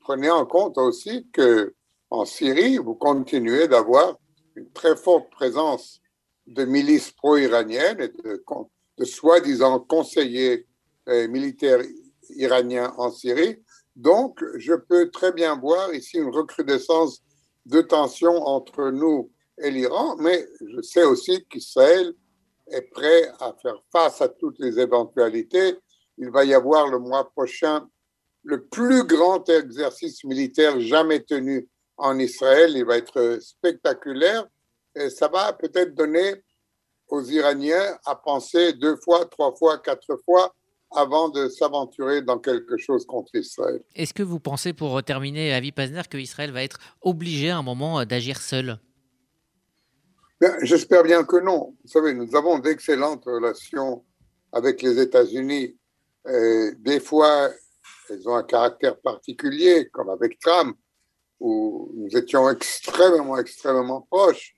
prenez 0.00 0.30
en 0.30 0.46
compte 0.46 0.78
aussi 0.78 1.26
que 1.32 1.74
en 2.08 2.24
Syrie, 2.24 2.78
vous 2.78 2.94
continuez 2.94 3.68
d'avoir 3.68 4.18
une 4.56 4.70
très 4.72 4.96
forte 4.96 5.30
présence 5.30 6.00
de 6.46 6.64
milices 6.64 7.12
pro-iraniennes 7.12 8.00
et 8.00 8.08
de, 8.08 8.42
de 8.98 9.04
soi-disant 9.04 9.80
conseillers 9.80 10.66
militaires 11.06 11.82
iraniens 12.30 12.92
en 12.96 13.10
Syrie 13.10 13.58
donc, 14.00 14.42
je 14.56 14.72
peux 14.74 15.10
très 15.10 15.32
bien 15.32 15.56
voir 15.56 15.92
ici 15.92 16.16
une 16.16 16.30
recrudescence 16.30 17.22
de 17.66 17.82
tensions 17.82 18.46
entre 18.46 18.90
nous 18.90 19.30
et 19.58 19.70
l'Iran, 19.70 20.16
mais 20.16 20.46
je 20.66 20.80
sais 20.80 21.04
aussi 21.04 21.44
qu'Israël 21.50 22.14
est 22.68 22.82
prêt 22.82 23.30
à 23.40 23.54
faire 23.60 23.82
face 23.92 24.22
à 24.22 24.28
toutes 24.28 24.58
les 24.58 24.78
éventualités. 24.80 25.76
Il 26.20 26.30
va 26.30 26.44
y 26.44 26.52
avoir 26.54 26.86
le 26.88 26.98
mois 26.98 27.30
prochain 27.30 27.88
le 28.42 28.64
plus 28.66 29.04
grand 29.04 29.48
exercice 29.48 30.22
militaire 30.24 30.78
jamais 30.78 31.20
tenu 31.20 31.66
en 31.96 32.18
Israël. 32.18 32.72
Il 32.76 32.84
va 32.84 32.98
être 32.98 33.38
spectaculaire 33.40 34.46
et 34.94 35.08
ça 35.08 35.28
va 35.28 35.52
peut-être 35.54 35.94
donner 35.94 36.42
aux 37.08 37.24
Iraniens 37.24 37.98
à 38.04 38.14
penser 38.14 38.74
deux 38.74 38.96
fois, 38.96 39.24
trois 39.24 39.54
fois, 39.56 39.78
quatre 39.78 40.18
fois 40.24 40.54
avant 40.92 41.30
de 41.30 41.48
s'aventurer 41.48 42.20
dans 42.20 42.38
quelque 42.38 42.76
chose 42.76 43.06
contre 43.06 43.34
Israël. 43.34 43.80
Est-ce 43.94 44.12
que 44.12 44.22
vous 44.22 44.40
pensez, 44.40 44.72
pour 44.72 45.02
terminer, 45.02 45.54
Avi 45.54 45.72
Pazner, 45.72 46.02
que 46.10 46.18
Israël 46.18 46.52
va 46.52 46.62
être 46.62 46.78
obligé 47.00 47.50
à 47.50 47.58
un 47.58 47.62
moment 47.62 48.04
d'agir 48.04 48.40
seul? 48.40 48.78
J'espère 50.62 51.02
bien 51.02 51.24
que 51.24 51.36
non. 51.36 51.76
Vous 51.82 51.90
savez, 51.90 52.12
nous 52.12 52.34
avons 52.34 52.58
d'excellentes 52.58 53.24
relations 53.24 54.04
avec 54.52 54.82
les 54.82 54.98
États-Unis. 54.98 55.76
Des 56.24 57.00
fois, 57.00 57.50
elles 58.08 58.28
ont 58.28 58.34
un 58.34 58.42
caractère 58.42 59.00
particulier, 59.00 59.88
comme 59.90 60.10
avec 60.10 60.38
Trump, 60.38 60.76
où 61.38 61.90
nous 61.94 62.16
étions 62.16 62.48
extrêmement, 62.50 63.38
extrêmement 63.38 64.02
proches. 64.02 64.54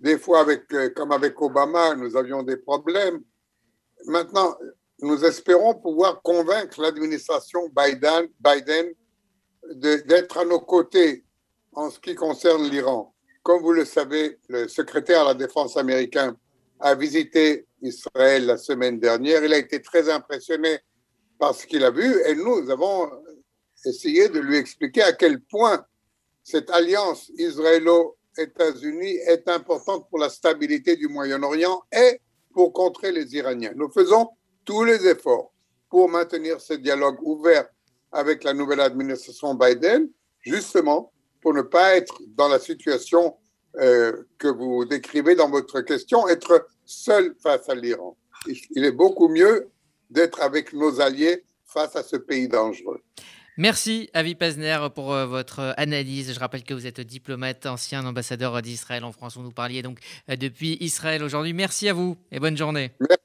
Des 0.00 0.18
fois, 0.18 0.40
avec, 0.40 0.62
comme 0.94 1.12
avec 1.12 1.40
Obama, 1.40 1.94
nous 1.94 2.16
avions 2.16 2.42
des 2.42 2.56
problèmes. 2.56 3.20
Maintenant, 4.06 4.56
nous 5.00 5.24
espérons 5.24 5.74
pouvoir 5.74 6.20
convaincre 6.22 6.80
l'administration 6.80 7.70
Biden, 7.74 8.28
Biden 8.40 8.92
d'être 9.76 10.38
à 10.38 10.44
nos 10.44 10.60
côtés 10.60 11.24
en 11.72 11.90
ce 11.90 11.98
qui 11.98 12.14
concerne 12.14 12.68
l'Iran. 12.68 13.14
Comme 13.42 13.62
vous 13.62 13.72
le 13.72 13.84
savez, 13.84 14.38
le 14.48 14.68
secrétaire 14.68 15.22
à 15.22 15.24
la 15.28 15.34
défense 15.34 15.76
américain 15.76 16.36
a 16.80 16.94
visité 16.94 17.66
Israël 17.82 18.46
la 18.46 18.56
semaine 18.56 18.98
dernière. 18.98 19.44
Il 19.44 19.52
a 19.52 19.58
été 19.58 19.80
très 19.80 20.10
impressionné 20.10 20.78
par 21.44 21.54
ce 21.54 21.66
qu'il 21.66 21.84
a 21.84 21.90
vu 21.90 22.10
et 22.26 22.34
nous 22.34 22.70
avons 22.70 23.10
essayé 23.84 24.30
de 24.30 24.40
lui 24.40 24.56
expliquer 24.56 25.02
à 25.02 25.12
quel 25.12 25.42
point 25.42 25.84
cette 26.42 26.70
alliance 26.70 27.30
israélo-États-Unis 27.36 29.18
est 29.26 29.46
importante 29.50 30.08
pour 30.08 30.18
la 30.18 30.30
stabilité 30.30 30.96
du 30.96 31.06
Moyen-Orient 31.06 31.82
et 31.92 32.22
pour 32.54 32.72
contrer 32.72 33.12
les 33.12 33.36
Iraniens. 33.36 33.74
Nous 33.76 33.90
faisons 33.90 34.30
tous 34.64 34.84
les 34.84 35.06
efforts 35.06 35.52
pour 35.90 36.08
maintenir 36.08 36.62
ce 36.62 36.72
dialogue 36.72 37.18
ouvert 37.20 37.68
avec 38.10 38.42
la 38.42 38.54
nouvelle 38.54 38.80
administration 38.80 39.54
Biden, 39.54 40.08
justement 40.40 41.12
pour 41.42 41.52
ne 41.52 41.60
pas 41.60 41.94
être 41.94 42.22
dans 42.28 42.48
la 42.48 42.58
situation 42.58 43.36
euh, 43.82 44.16
que 44.38 44.48
vous 44.48 44.86
décrivez 44.86 45.34
dans 45.34 45.50
votre 45.50 45.82
question, 45.82 46.26
être 46.26 46.66
seul 46.86 47.34
face 47.42 47.68
à 47.68 47.74
l'Iran. 47.74 48.16
Il 48.46 48.86
est 48.86 48.92
beaucoup 48.92 49.28
mieux 49.28 49.68
d'être 50.14 50.40
avec 50.40 50.72
nos 50.72 51.00
alliés 51.00 51.44
face 51.64 51.96
à 51.96 52.02
ce 52.02 52.16
pays 52.16 52.48
dangereux. 52.48 53.02
Merci 53.56 54.10
Avi 54.14 54.34
Pazner 54.34 54.78
pour 54.94 55.12
euh, 55.12 55.26
votre 55.26 55.74
analyse. 55.76 56.32
Je 56.32 56.40
rappelle 56.40 56.64
que 56.64 56.74
vous 56.74 56.88
êtes 56.88 57.00
diplomate, 57.00 57.66
ancien 57.66 58.04
ambassadeur 58.04 58.60
d'Israël 58.62 59.04
en 59.04 59.12
France. 59.12 59.36
Vous 59.36 59.44
nous 59.44 59.52
parliez 59.52 59.82
donc 59.82 60.00
euh, 60.28 60.34
depuis 60.34 60.76
Israël 60.80 61.22
aujourd'hui. 61.22 61.52
Merci 61.52 61.88
à 61.88 61.92
vous 61.92 62.16
et 62.32 62.40
bonne 62.40 62.56
journée. 62.56 62.90
Merci. 62.98 63.20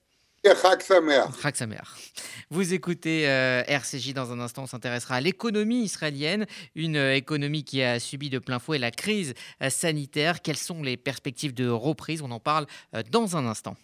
Vous 2.49 2.73
écoutez 2.73 3.27
euh, 3.27 3.63
RCJ 3.67 4.13
dans 4.13 4.31
un 4.31 4.39
instant, 4.39 4.63
on 4.63 4.67
s'intéressera 4.67 5.15
à 5.15 5.21
l'économie 5.21 5.83
israélienne, 5.83 6.45
une 6.75 6.95
économie 6.95 7.63
qui 7.63 7.81
a 7.83 7.99
subi 7.99 8.29
de 8.29 8.39
plein 8.39 8.59
fouet 8.59 8.77
la 8.77 8.91
crise 8.91 9.33
sanitaire. 9.69 10.41
Quelles 10.41 10.57
sont 10.57 10.81
les 10.81 10.95
perspectives 10.95 11.53
de 11.53 11.67
reprise? 11.67 12.21
On 12.21 12.31
en 12.31 12.39
parle 12.39 12.67
dans 13.11 13.35
un 13.35 13.47
instant. 13.47 13.75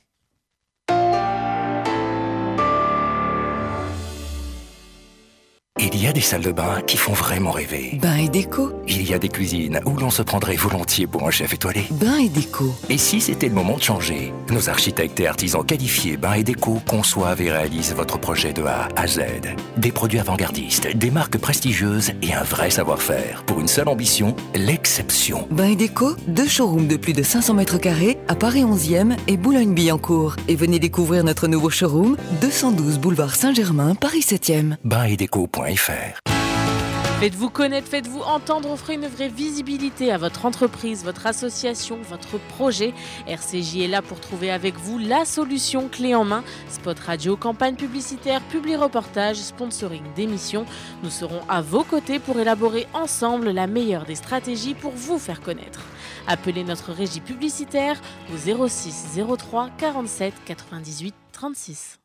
Il 5.78 6.02
y 6.02 6.08
a 6.08 6.14
des 6.14 6.22
salles 6.22 6.42
de 6.42 6.54
bain 6.54 6.80
qui 6.88 6.96
font 6.96 7.12
vraiment 7.12 7.52
rêver. 7.52 8.00
Bain 8.02 8.16
et 8.16 8.30
déco. 8.30 8.72
Il 8.88 9.06
y 9.06 9.14
a 9.14 9.20
des 9.20 9.28
cuisines 9.28 9.82
où 9.86 9.98
l'on 9.98 10.10
se 10.10 10.22
prendrait 10.22 10.56
volontiers 10.56 11.06
pour 11.06 11.28
un 11.28 11.32
chef 11.32 11.54
étoilé. 11.54 11.84
Bain 11.92 12.16
et 12.18 12.30
déco. 12.30 12.74
Et 12.90 12.98
si 12.98 13.20
c'était 13.20 13.50
le 13.50 13.56
moment 13.56 13.76
de 13.76 13.84
changer 13.84 14.32
Nos 14.52 14.70
architectes 14.70 15.20
et 15.20 15.28
artisans 15.28 15.66
qualifiés 15.66 16.16
Bain 16.16 16.36
et 16.36 16.44
déco 16.46 16.80
conçoivent 16.88 17.42
et 17.42 17.52
réalisent 17.52 17.94
votre 17.94 18.18
projet 18.18 18.54
de 18.54 18.64
A 18.64 18.88
à 18.96 19.06
Z. 19.06 19.20
Des 19.76 19.92
produits 19.92 20.20
avant-gardistes, 20.20 20.96
des 20.96 21.12
marques 21.12 21.38
prestigieuses 21.38 22.14
et 22.22 22.34
un 22.34 22.44
vrai 22.44 22.70
savoir-faire. 22.70 23.44
Pour 23.46 23.60
une 23.60 23.68
seule 23.68 23.90
ambition, 23.90 24.34
l'exception. 24.56 25.46
Bain 25.52 25.68
et 25.68 25.76
déco, 25.76 26.16
deux 26.28 26.48
showrooms 26.48 26.88
de 26.88 26.96
plus 26.96 27.14
de 27.14 27.22
500 27.22 27.54
mètres 27.54 27.80
carrés 27.80 28.18
à 28.30 28.36
Paris 28.36 28.64
11e 28.64 29.18
et 29.28 29.36
Boulogne-Billancourt. 29.36 30.38
Et 30.48 30.56
venez 30.56 30.80
découvrir 30.80 31.26
notre 31.26 31.48
nouveau 31.48 31.70
showroom, 31.70 32.16
212 32.40 32.98
boulevard 32.98 33.36
Saint-Germain, 33.36 33.94
Paris 33.94 34.22
7e. 34.26 34.78
Bain 34.86 35.04
et 35.04 35.18
déco. 35.18 35.50
Faites-vous 37.20 37.50
connaître, 37.50 37.88
faites-vous 37.88 38.20
entendre, 38.20 38.70
offrez 38.70 38.94
une 38.94 39.08
vraie 39.08 39.30
visibilité 39.30 40.12
à 40.12 40.18
votre 40.20 40.46
entreprise, 40.46 41.04
votre 41.04 41.26
association, 41.26 41.98
votre 42.08 42.38
projet. 42.38 42.94
RCJ 43.26 43.78
est 43.78 43.88
là 43.88 44.04
pour 44.04 44.20
trouver 44.20 44.52
avec 44.52 44.76
vous 44.76 45.00
la 45.00 45.26
solution 45.26 45.88
clé 45.88 46.14
en 46.14 46.24
main. 46.24 46.44
Spot 46.70 47.00
radio, 47.00 47.36
campagne 47.36 47.78
publicitaire, 47.78 48.42
publi 48.42 48.76
reportage, 48.76 49.38
sponsoring 49.38 50.04
d'émissions. 50.16 50.66
Nous 51.02 51.10
serons 51.10 51.42
à 51.50 51.62
vos 51.62 51.84
côtés 51.84 52.20
pour 52.20 52.40
élaborer 52.40 52.86
ensemble 52.94 53.50
la 53.50 53.66
meilleure 53.66 54.06
des 54.06 54.16
stratégies 54.16 54.76
pour 54.76 54.92
vous 54.92 55.18
faire 55.18 55.42
connaître. 55.42 55.80
Appelez 56.28 56.64
notre 56.64 56.92
régie 56.92 57.22
publicitaire 57.22 58.00
au 58.32 58.68
06 58.68 59.20
03 59.38 59.70
47 59.80 60.34
98 60.46 61.16
36. 61.32 62.05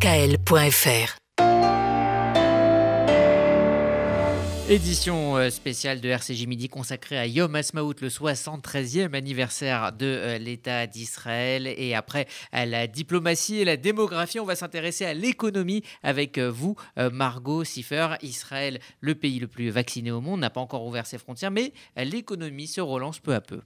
kkl.fr. 0.00 1.18
Édition 4.68 5.36
euh, 5.36 5.50
spéciale 5.50 6.00
de 6.00 6.08
RCJ 6.08 6.46
Midi 6.46 6.68
consacrée 6.68 7.18
à 7.18 7.26
Yom 7.26 7.52
Ha'atzmaut, 7.56 7.94
le 8.00 8.08
73e 8.08 9.14
anniversaire 9.14 9.92
de 9.92 10.06
euh, 10.06 10.38
l'État 10.38 10.86
d'Israël. 10.86 11.66
Et 11.66 11.96
après 11.96 12.28
la 12.52 12.86
diplomatie 12.86 13.56
et 13.56 13.64
la 13.64 13.76
démographie, 13.76 14.38
on 14.38 14.44
va 14.44 14.54
s'intéresser 14.54 15.04
à 15.04 15.14
l'économie 15.14 15.82
avec 16.04 16.38
euh, 16.38 16.48
vous, 16.48 16.76
Margot 16.96 17.64
Siffer. 17.64 18.14
Israël, 18.22 18.78
le 19.00 19.16
pays 19.16 19.40
le 19.40 19.48
plus 19.48 19.70
vacciné 19.70 20.12
au 20.12 20.20
monde, 20.20 20.38
n'a 20.38 20.50
pas 20.50 20.60
encore 20.60 20.86
ouvert 20.86 21.06
ses 21.06 21.18
frontières, 21.18 21.50
mais 21.50 21.72
l'économie 21.96 22.68
se 22.68 22.80
relance 22.80 23.18
peu 23.18 23.34
à 23.34 23.40
peu. 23.40 23.62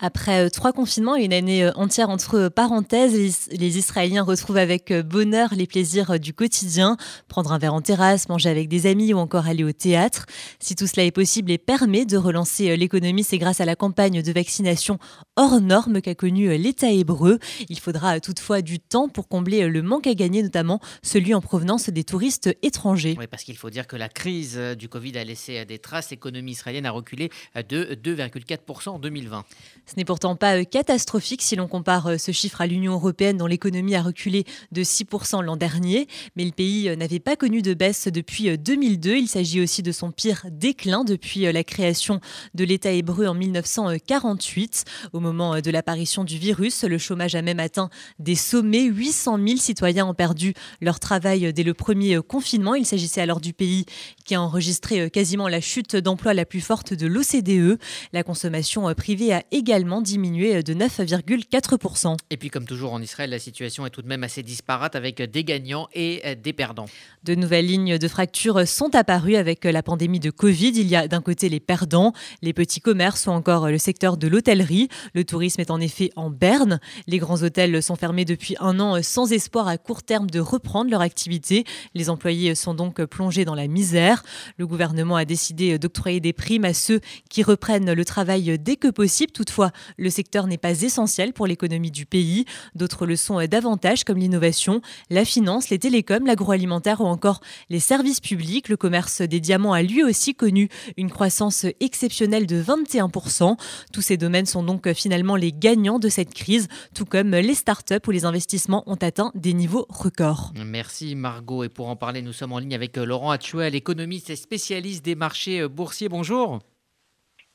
Après 0.00 0.44
euh, 0.44 0.48
trois 0.48 0.72
confinements 0.72 1.14
et 1.14 1.24
une 1.24 1.32
année 1.32 1.64
euh, 1.64 1.70
entière 1.76 2.10
entre 2.10 2.48
parenthèses, 2.48 3.48
les, 3.52 3.78
Israéliens 3.78 4.24
retrouvent 4.24 4.56
avec 4.56 4.90
euh, 4.90 5.04
bonheur 5.04 5.54
les 5.54 5.68
plaisirs 5.68 6.18
du 6.18 6.34
quotidien, 6.34 6.96
prendre 7.28 7.52
un 7.52 7.58
verre 7.58 7.74
en 7.74 7.80
terrasse, 7.80 8.28
manger 8.28 8.48
avec 8.48 8.68
des 8.68 8.86
amis 8.86 9.14
ou 9.14 9.18
encore 9.18 9.46
aller 9.46 9.62
au 9.62 9.70
théâtre. 9.70 10.26
Si 10.58 10.74
tout 10.74 10.88
cela 10.88 11.04
est 11.04 11.12
possible 11.12 11.52
et 11.52 11.58
permet 11.58 12.06
de 12.06 12.16
relancer 12.16 12.76
l'économie, 12.76 13.22
c'est 13.22 13.38
grâce 13.38 13.60
à 13.60 13.64
la 13.64 13.76
campagne 13.76 14.20
de 14.20 14.32
vaccination 14.32 14.98
hors 15.36 15.60
norme 15.60 16.00
qu'a 16.00 16.16
connue 16.16 16.58
l'État 16.58 16.90
hébreu. 16.90 17.38
Il 17.68 17.78
faudra 17.78 18.18
toutefois 18.18 18.62
du 18.62 18.80
temps 18.80 19.08
pour 19.08 19.28
combler 19.28 19.68
le 19.68 19.82
manque 19.82 20.08
à 20.08 20.14
gagner, 20.14 20.42
notamment 20.42 20.80
celui 21.02 21.34
en 21.34 21.40
provenance 21.40 21.88
des 21.88 22.02
touristes 22.02 22.50
étrangers. 22.62 23.14
Oui, 23.16 23.28
parce 23.28 23.44
qu'il 23.44 23.56
faut 23.56 23.70
dire 23.70 23.86
que 23.86 23.96
la 23.96 24.08
crise 24.08 24.58
du 24.76 24.88
Covid 24.88 25.16
a 25.18 25.24
laissé 25.24 25.64
des 25.64 25.78
traces. 25.78 26.10
L'économie 26.10 26.52
israélienne 26.52 26.86
a 26.86 26.90
reculé 26.90 27.30
de 27.54 27.94
2,4% 27.94 28.88
en 28.88 28.98
2020. 28.98 29.44
Ce 29.86 29.96
n'est 29.96 30.04
pourtant 30.04 30.34
pas 30.34 30.56
euh, 30.56 30.64
catastrophique 30.64 31.42
si 31.42 31.56
l'on 31.56 31.68
compare 31.68 32.06
euh, 32.06 32.18
ce 32.18 32.32
chiffre 32.32 32.62
à 32.62 32.66
l'Union 32.66 32.94
européenne 32.94 33.36
dont 33.36 33.46
l'économie 33.46 33.94
a 33.94 34.02
reculé 34.02 34.44
de 34.72 34.82
6% 34.82 35.42
l'an 35.42 35.56
dernier. 35.56 36.08
Mais 36.36 36.44
le 36.44 36.52
pays 36.52 36.88
euh, 36.88 36.96
n'avait 36.96 37.20
pas 37.20 37.36
connu 37.36 37.60
de 37.60 37.74
baisse 37.74 38.08
depuis 38.08 38.56
2002. 38.56 39.16
Il 39.16 39.28
s'agit 39.28 39.60
aussi 39.60 39.82
de 39.82 39.92
son 39.92 40.10
pire 40.10 40.46
déclin 40.50 41.04
depuis 41.04 41.40
la 41.52 41.64
création 41.64 42.20
de 42.54 42.64
l'État 42.64 42.92
hébreu 42.92 43.26
en 43.26 43.34
1948. 43.34 44.84
Au 45.12 45.20
moment 45.20 45.60
de 45.60 45.70
l'apparition 45.70 46.24
du 46.24 46.38
virus, 46.38 46.84
le 46.84 46.96
chômage 46.96 47.34
a 47.34 47.42
même 47.42 47.60
atteint 47.60 47.90
des 48.18 48.36
sommets. 48.36 48.84
800 48.84 49.38
000 49.46 49.56
citoyens 49.58 50.06
ont 50.06 50.14
perdu 50.14 50.54
leur 50.80 50.98
travail 50.98 51.52
dès 51.52 51.62
le 51.62 51.74
premier 51.74 52.18
confinement. 52.26 52.74
Il 52.74 52.86
s'agissait 52.86 53.20
alors 53.20 53.40
du 53.40 53.52
pays 53.52 53.84
qui 54.24 54.34
a 54.34 54.40
enregistré 54.40 55.10
quasiment 55.10 55.48
la 55.48 55.60
chute 55.60 55.96
d'emploi 55.96 56.32
la 56.32 56.46
plus 56.46 56.60
forte 56.60 56.94
de 56.94 57.06
l'OCDE. 57.06 57.78
La 58.12 58.22
consommation 58.22 58.92
privée 58.94 59.34
a 59.34 59.42
également 59.50 59.73
diminué 60.02 60.62
de 60.62 60.74
9,4%. 60.74 62.16
Et 62.30 62.36
puis 62.36 62.50
comme 62.50 62.66
toujours 62.66 62.92
en 62.92 63.02
Israël, 63.02 63.30
la 63.30 63.38
situation 63.38 63.86
est 63.86 63.90
tout 63.90 64.02
de 64.02 64.06
même 64.06 64.22
assez 64.22 64.42
disparate 64.42 64.94
avec 64.94 65.20
des 65.20 65.44
gagnants 65.44 65.88
et 65.94 66.36
des 66.36 66.52
perdants. 66.52 66.86
De 67.24 67.34
nouvelles 67.34 67.66
lignes 67.66 67.98
de 67.98 68.08
fracture 68.08 68.66
sont 68.68 68.94
apparues 68.94 69.36
avec 69.36 69.64
la 69.64 69.82
pandémie 69.82 70.20
de 70.20 70.30
Covid. 70.30 70.72
Il 70.74 70.86
y 70.86 70.96
a 70.96 71.08
d'un 71.08 71.20
côté 71.20 71.48
les 71.48 71.60
perdants, 71.60 72.12
les 72.42 72.52
petits 72.52 72.80
commerces 72.80 73.26
ou 73.26 73.30
encore 73.30 73.68
le 73.68 73.78
secteur 73.78 74.16
de 74.16 74.28
l'hôtellerie. 74.28 74.88
Le 75.14 75.24
tourisme 75.24 75.60
est 75.60 75.70
en 75.70 75.80
effet 75.80 76.10
en 76.16 76.30
berne. 76.30 76.80
Les 77.06 77.18
grands 77.18 77.42
hôtels 77.42 77.82
sont 77.82 77.96
fermés 77.96 78.24
depuis 78.24 78.56
un 78.60 78.78
an 78.80 79.02
sans 79.02 79.32
espoir 79.32 79.68
à 79.68 79.78
court 79.78 80.02
terme 80.02 80.30
de 80.30 80.40
reprendre 80.40 80.90
leur 80.90 81.00
activité. 81.00 81.64
Les 81.94 82.10
employés 82.10 82.54
sont 82.54 82.74
donc 82.74 83.02
plongés 83.04 83.44
dans 83.44 83.54
la 83.54 83.66
misère. 83.66 84.22
Le 84.58 84.66
gouvernement 84.66 85.16
a 85.16 85.24
décidé 85.24 85.78
d'octroyer 85.78 86.20
des 86.20 86.32
primes 86.32 86.64
à 86.64 86.74
ceux 86.74 87.00
qui 87.30 87.42
reprennent 87.42 87.92
le 87.92 88.04
travail 88.04 88.58
dès 88.58 88.76
que 88.76 88.88
possible. 88.88 89.32
Toutefois, 89.32 89.63
le 89.96 90.10
secteur 90.10 90.46
n'est 90.46 90.58
pas 90.58 90.82
essentiel 90.82 91.32
pour 91.32 91.46
l'économie 91.46 91.90
du 91.90 92.06
pays. 92.06 92.44
D'autres 92.74 93.06
le 93.06 93.16
sont 93.16 93.44
davantage 93.46 94.04
comme 94.04 94.18
l'innovation, 94.18 94.80
la 95.10 95.24
finance, 95.24 95.70
les 95.70 95.78
télécoms, 95.78 96.26
l'agroalimentaire 96.26 97.00
ou 97.00 97.04
encore 97.04 97.40
les 97.70 97.80
services 97.80 98.20
publics. 98.20 98.68
Le 98.68 98.76
commerce 98.76 99.22
des 99.22 99.40
diamants 99.40 99.72
a 99.72 99.82
lui 99.82 100.02
aussi 100.02 100.34
connu 100.34 100.68
une 100.96 101.10
croissance 101.10 101.66
exceptionnelle 101.80 102.46
de 102.46 102.62
21%. 102.62 103.56
Tous 103.92 104.02
ces 104.02 104.16
domaines 104.16 104.46
sont 104.46 104.62
donc 104.62 104.92
finalement 104.92 105.36
les 105.36 105.52
gagnants 105.52 105.98
de 105.98 106.08
cette 106.08 106.34
crise, 106.34 106.68
tout 106.94 107.04
comme 107.04 107.30
les 107.30 107.54
startups 107.54 107.94
où 108.06 108.10
les 108.10 108.24
investissements 108.24 108.82
ont 108.86 108.94
atteint 108.96 109.30
des 109.34 109.52
niveaux 109.52 109.86
records. 109.88 110.52
Merci 110.64 111.14
Margot. 111.14 111.64
Et 111.64 111.68
pour 111.68 111.88
en 111.88 111.96
parler, 111.96 112.22
nous 112.22 112.32
sommes 112.32 112.52
en 112.52 112.58
ligne 112.58 112.74
avec 112.74 112.96
Laurent 112.96 113.30
Atchouel, 113.30 113.74
économiste 113.74 114.30
et 114.30 114.36
spécialiste 114.36 115.04
des 115.04 115.14
marchés 115.14 115.66
boursiers. 115.68 116.08
Bonjour. 116.08 116.60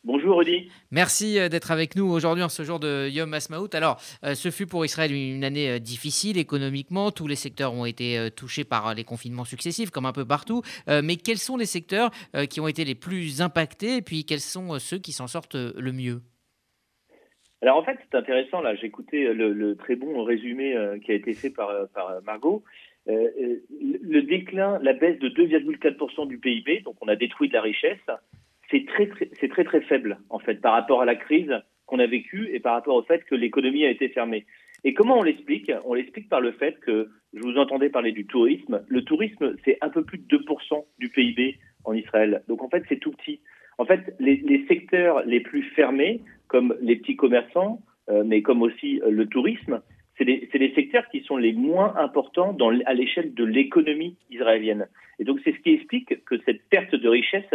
Bonjour 0.06 0.38
Rudy. 0.38 0.72
Merci 0.92 1.38
euh, 1.38 1.50
d'être 1.50 1.72
avec 1.72 1.98
nous 1.98 2.06
aujourd'hui 2.10 2.42
en 2.42 2.48
ce 2.48 2.64
jour 2.64 2.80
de 2.80 3.10
Yom 3.10 3.34
Asmaout. 3.34 3.68
Alors, 3.74 3.98
euh, 4.24 4.34
ce 4.34 4.50
fut 4.50 4.66
pour 4.66 4.86
Israël 4.86 5.12
une 5.12 5.44
année 5.44 5.72
euh, 5.72 5.80
difficile 5.80 6.38
économiquement. 6.38 7.12
Tous 7.12 7.28
les 7.28 7.36
secteurs 7.36 7.74
ont 7.74 7.84
été 7.84 8.30
touchés 8.34 8.64
par 8.64 8.94
les 8.94 9.04
confinements 9.04 9.44
successifs, 9.44 9.90
comme 9.90 10.06
un 10.06 10.14
peu 10.14 10.26
partout. 10.26 10.62
Mais 10.88 11.18
quels 11.18 11.38
sont 11.38 11.58
les 11.58 11.66
secteurs 11.66 12.12
qui 12.50 12.60
ont 12.62 12.68
été 12.68 12.86
les 12.86 12.96
plus 12.96 13.42
impactés 13.42 13.98
et 13.98 14.02
puis 14.02 14.24
quels 14.24 14.40
sont 14.40 14.80
ceux 14.80 14.98
qui 14.98 15.12
s'en 15.12 15.28
sortent 15.28 15.56
le 15.56 15.92
mieux? 15.92 16.22
Alors 17.62 17.78
en 17.78 17.84
fait, 17.84 17.98
c'est 18.10 18.18
intéressant, 18.18 18.62
là, 18.62 18.76
j'ai 18.76 18.88
écouté 18.88 19.34
le, 19.34 19.76
très 19.76 19.96
bon 19.96 20.24
résumé 20.24 20.76
qui 21.04 21.12
a 21.12 21.16
été 21.16 21.34
fait 21.34 21.50
par, 21.50 21.72
par 21.94 22.22
Margot. 22.24 22.64
le 23.08 24.22
déclin, 24.22 24.80
la 24.82 24.94
baisse 24.94 25.20
de 25.20 25.30
2,4% 25.30 26.28
du 26.28 26.38
PIB, 26.38 26.82
donc 26.82 26.96
on 27.02 27.08
a 27.08 27.16
détruit 27.16 27.50
de 27.50 27.54
la 27.54 27.62
richesse, 27.62 28.00
c'est 28.72 28.86
très, 28.86 29.10
c'est 29.40 29.50
très 29.50 29.64
très 29.64 29.82
faible 29.82 30.20
en 30.30 30.40
fait 30.40 30.62
par 30.62 30.74
rapport 30.74 31.02
à 31.02 31.06
la 31.06 31.16
crise 31.16 31.54
qu'on 31.86 32.00
a 32.00 32.08
vécue 32.08 32.50
et 32.54 32.60
par 32.60 32.74
rapport 32.74 32.96
au 32.96 33.04
fait 33.04 33.24
que 33.26 33.36
l'économie 33.36 33.86
a 33.86 33.90
été 33.90 34.10
fermée. 34.10 34.46
Et 34.84 34.94
comment 34.94 35.20
on 35.20 35.24
l'explique? 35.24 35.72
On 35.86 35.94
l'explique 35.94 36.30
par 36.30 36.40
le 36.40 36.52
fait 36.54 36.80
que, 36.80 37.10
je 37.34 37.42
vous 37.42 37.58
entendais 37.58 37.90
parler 37.90 38.12
du 38.12 38.26
tourisme, 38.26 38.82
le 38.88 39.04
tourisme 39.04 39.56
c'est 39.66 39.78
un 39.82 39.90
peu 39.90 40.04
plus 40.04 40.20
de 40.20 40.38
2% 40.38 40.86
du 41.00 41.10
PIB 41.10 41.58
en 41.84 41.94
Israël. 41.94 42.44
Donc 42.48 42.64
en 42.64 42.70
fait 42.70 42.84
c'est 42.90 43.00
tout 43.00 43.12
petit. 43.12 43.42
En 43.78 43.86
fait 43.86 44.16
les, 44.20 44.66
secteurs 44.68 45.24
les 45.26 45.40
plus 45.40 45.64
fermés, 45.76 46.22
comme 46.48 46.76
les 46.82 46.96
petits 46.96 47.16
commerçants, 47.16 47.82
euh, 48.10 48.24
mais 48.26 48.42
comme 48.42 48.62
aussi 48.62 49.02
euh, 49.02 49.10
le 49.10 49.28
tourisme, 49.28 49.82
c'est 50.18 50.24
les, 50.26 50.50
les, 50.54 50.74
secteurs 50.74 51.08
qui 51.10 51.22
sont 51.22 51.38
les 51.38 51.54
moins 51.54 51.96
importants 51.96 52.54
dans, 52.54 52.78
à 52.86 52.94
l'échelle 52.94 53.34
de 53.34 53.46
l'économie 53.46 54.18
israélienne. 54.30 54.88
Et 55.18 55.24
donc 55.24 55.40
c'est 55.44 55.54
ce 55.54 55.60
qui 55.60 55.72
explique 55.72 56.24
que 56.26 56.36
cette 56.46 56.68
perte 56.70 56.94
de 56.94 57.08
richesse 57.08 57.54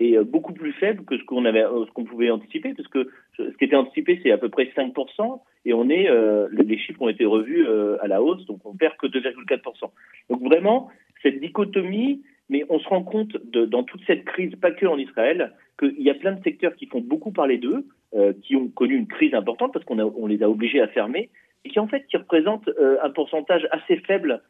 est 0.00 0.16
euh, 0.16 0.24
beaucoup 0.24 0.52
plus 0.52 0.72
faible 0.72 1.04
que 1.04 1.18
ce 1.18 1.24
qu'on 1.24 1.44
avait, 1.44 1.64
euh, 1.64 1.86
ce 1.86 1.90
qu'on 1.92 2.04
pouvait 2.04 2.30
anticiper, 2.30 2.74
parce 2.74 2.88
que 2.88 3.08
ce 3.36 3.56
qui 3.56 3.64
était 3.64 3.76
anticipé, 3.76 4.20
c'est 4.22 4.30
à 4.30 4.38
peu 4.38 4.48
près 4.48 4.70
5%, 4.76 5.40
et 5.64 5.72
on 5.72 5.88
est, 5.88 6.08
euh, 6.08 6.48
les 6.52 6.78
chiffres 6.78 7.02
ont 7.02 7.08
été 7.08 7.24
revus 7.24 7.66
à 8.00 8.06
la 8.06 8.22
hausse, 8.22 8.44
donc 8.46 8.60
on 8.64 8.74
perd 8.74 8.96
que 8.96 9.06
2,4%. 9.06 9.90
Donc 10.30 10.42
vraiment, 10.42 10.88
cette 11.22 11.40
dichotomie, 11.40 12.22
mais 12.48 12.64
on 12.68 12.78
se 12.78 12.88
rend 12.88 13.02
compte 13.02 13.36
de, 13.44 13.64
dans 13.64 13.82
toute 13.82 14.02
cette 14.06 14.24
crise, 14.24 14.54
pas 14.56 14.70
que 14.70 14.86
en 14.86 14.98
Israël, 14.98 15.52
qu'il 15.78 16.00
y 16.00 16.10
a 16.10 16.14
plein 16.14 16.32
de 16.32 16.42
secteurs 16.42 16.74
qui 16.76 16.86
font 16.86 17.00
beaucoup 17.00 17.32
parler 17.32 17.58
d'eux, 17.58 17.86
qui 18.42 18.56
ont 18.56 18.68
connu 18.68 18.94
une 18.94 19.08
crise 19.08 19.34
importante 19.34 19.74
parce 19.74 19.84
qu'on 19.84 19.98
on 19.98 20.26
les 20.26 20.42
a 20.42 20.48
obligés 20.48 20.80
à 20.80 20.86
fermer, 20.88 21.28
et 21.64 21.68
qui 21.68 21.80
en 21.80 21.88
fait 21.88 22.06
qui 22.06 22.16
représentent 22.16 22.70
un 23.02 23.10
pourcentage 23.10 23.66
assez 23.72 23.96
faible 23.96 24.40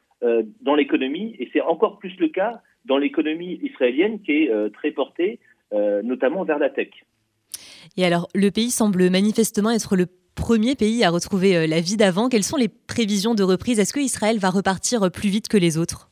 dans 0.61 0.75
l'économie, 0.75 1.35
et 1.39 1.49
c'est 1.53 1.63
encore 1.63 1.99
plus 1.99 2.15
le 2.19 2.29
cas 2.29 2.61
dans 2.87 2.99
l'économie 2.99 3.59
israélienne 3.62 4.20
qui 4.22 4.45
est 4.45 4.51
euh, 4.51 4.68
très 4.70 4.91
portée 4.91 5.41
euh, 5.72 6.03
notamment 6.03 6.45
vers 6.45 6.59
la 6.59 6.70
tech. 6.70 6.89
Et 7.97 8.05
alors, 8.05 8.28
le 8.34 8.51
pays 8.51 8.70
semble 8.70 9.11
manifestement 9.11 9.70
être 9.70 9.97
le 9.97 10.07
premier 10.34 10.76
pays 10.76 11.03
à 11.03 11.11
retrouver 11.11 11.57
euh, 11.57 11.66
la 11.66 11.80
vie 11.80 11.97
d'avant. 11.97 12.28
Quelles 12.28 12.45
sont 12.45 12.57
les 12.57 12.68
prévisions 12.68 13.34
de 13.34 13.43
reprise? 13.43 13.80
Est-ce 13.80 13.93
que 13.93 14.01
Israël 14.01 14.39
va 14.39 14.51
repartir 14.51 15.11
plus 15.11 15.28
vite 15.28 15.49
que 15.49 15.57
les 15.57 15.78
autres? 15.78 16.11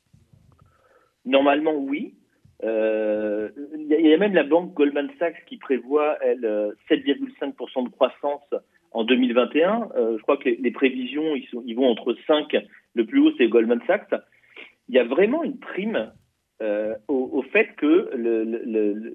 Normalement, 1.25 1.75
oui. 1.75 2.15
Il 2.63 4.09
y, 4.09 4.15
a 4.15 4.17
même 4.17 4.33
la 4.33 4.43
banque 4.43 4.73
Goldman 4.73 5.11
Sachs 5.19 5.45
qui 5.47 5.59
prévoit, 5.59 6.17
elle, 6.23 6.73
7,5% 6.89 7.85
de 7.85 7.91
croissance 7.91 8.43
en 8.93 9.05
2021. 9.05 9.91
je 10.17 10.23
crois 10.23 10.39
que 10.39 10.49
les, 10.49 10.71
prévisions, 10.71 11.37
ils, 11.37 11.47
sont, 11.49 11.63
ils, 11.67 11.75
vont 11.75 11.89
entre 11.89 12.17
5, 12.27 12.57
le 12.95 13.05
plus 13.05 13.21
haut 13.21 13.33
c'est 13.37 13.49
Goldman 13.49 13.81
Sachs. 13.87 14.15
Il 14.89 14.95
y 14.95 14.99
a 14.99 15.05
vraiment 15.05 15.45
une 15.45 15.59
prime 15.59 16.11
euh, 16.63 16.95
au, 17.09 17.43
fait 17.43 17.75
que 17.77 18.11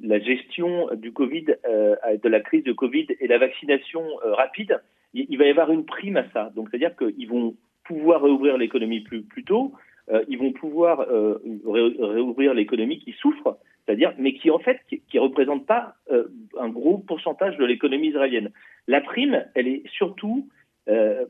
la 0.03 0.19
gestion 0.19 0.89
du 0.95 1.13
Covid, 1.13 1.45
euh, 1.65 1.95
de 2.21 2.27
la 2.27 2.41
crise 2.41 2.65
de 2.65 2.73
Covid 2.73 3.07
et 3.21 3.27
la 3.27 3.37
vaccination 3.37 4.03
euh, 4.25 4.33
rapide, 4.33 4.81
il, 5.13 5.37
va 5.37 5.45
y 5.45 5.49
avoir 5.49 5.71
une 5.71 5.85
prime 5.85 6.17
à 6.17 6.29
ça. 6.31 6.51
Donc, 6.55 6.67
c'est-à-dire 6.69 6.95
qu'ils 6.97 7.29
vont 7.29 7.55
pouvoir 7.85 8.21
réouvrir 8.21 8.57
l'économie 8.57 8.99
plus, 8.99 9.43
tôt, 9.45 9.73
ils 10.27 10.37
vont 10.37 10.51
pouvoir 10.51 11.07
réouvrir 11.65 12.53
l'économie 12.53 12.99
qui 12.99 13.13
souffre, 13.13 13.57
c'est-à-dire, 13.85 14.13
mais 14.19 14.33
qui 14.33 14.51
en 14.51 14.59
fait, 14.59 14.79
qui, 14.87 15.17
représente 15.17 15.65
pas 15.65 15.95
un 16.59 16.69
gros 16.69 16.99
pourcentage 16.99 17.57
de 17.57 17.65
l'économie 17.65 18.09
israélienne. 18.09 18.51
La 18.87 19.01
prime, 19.01 19.43
elle 19.55 19.67
est 19.67 19.81
surtout 19.87 20.47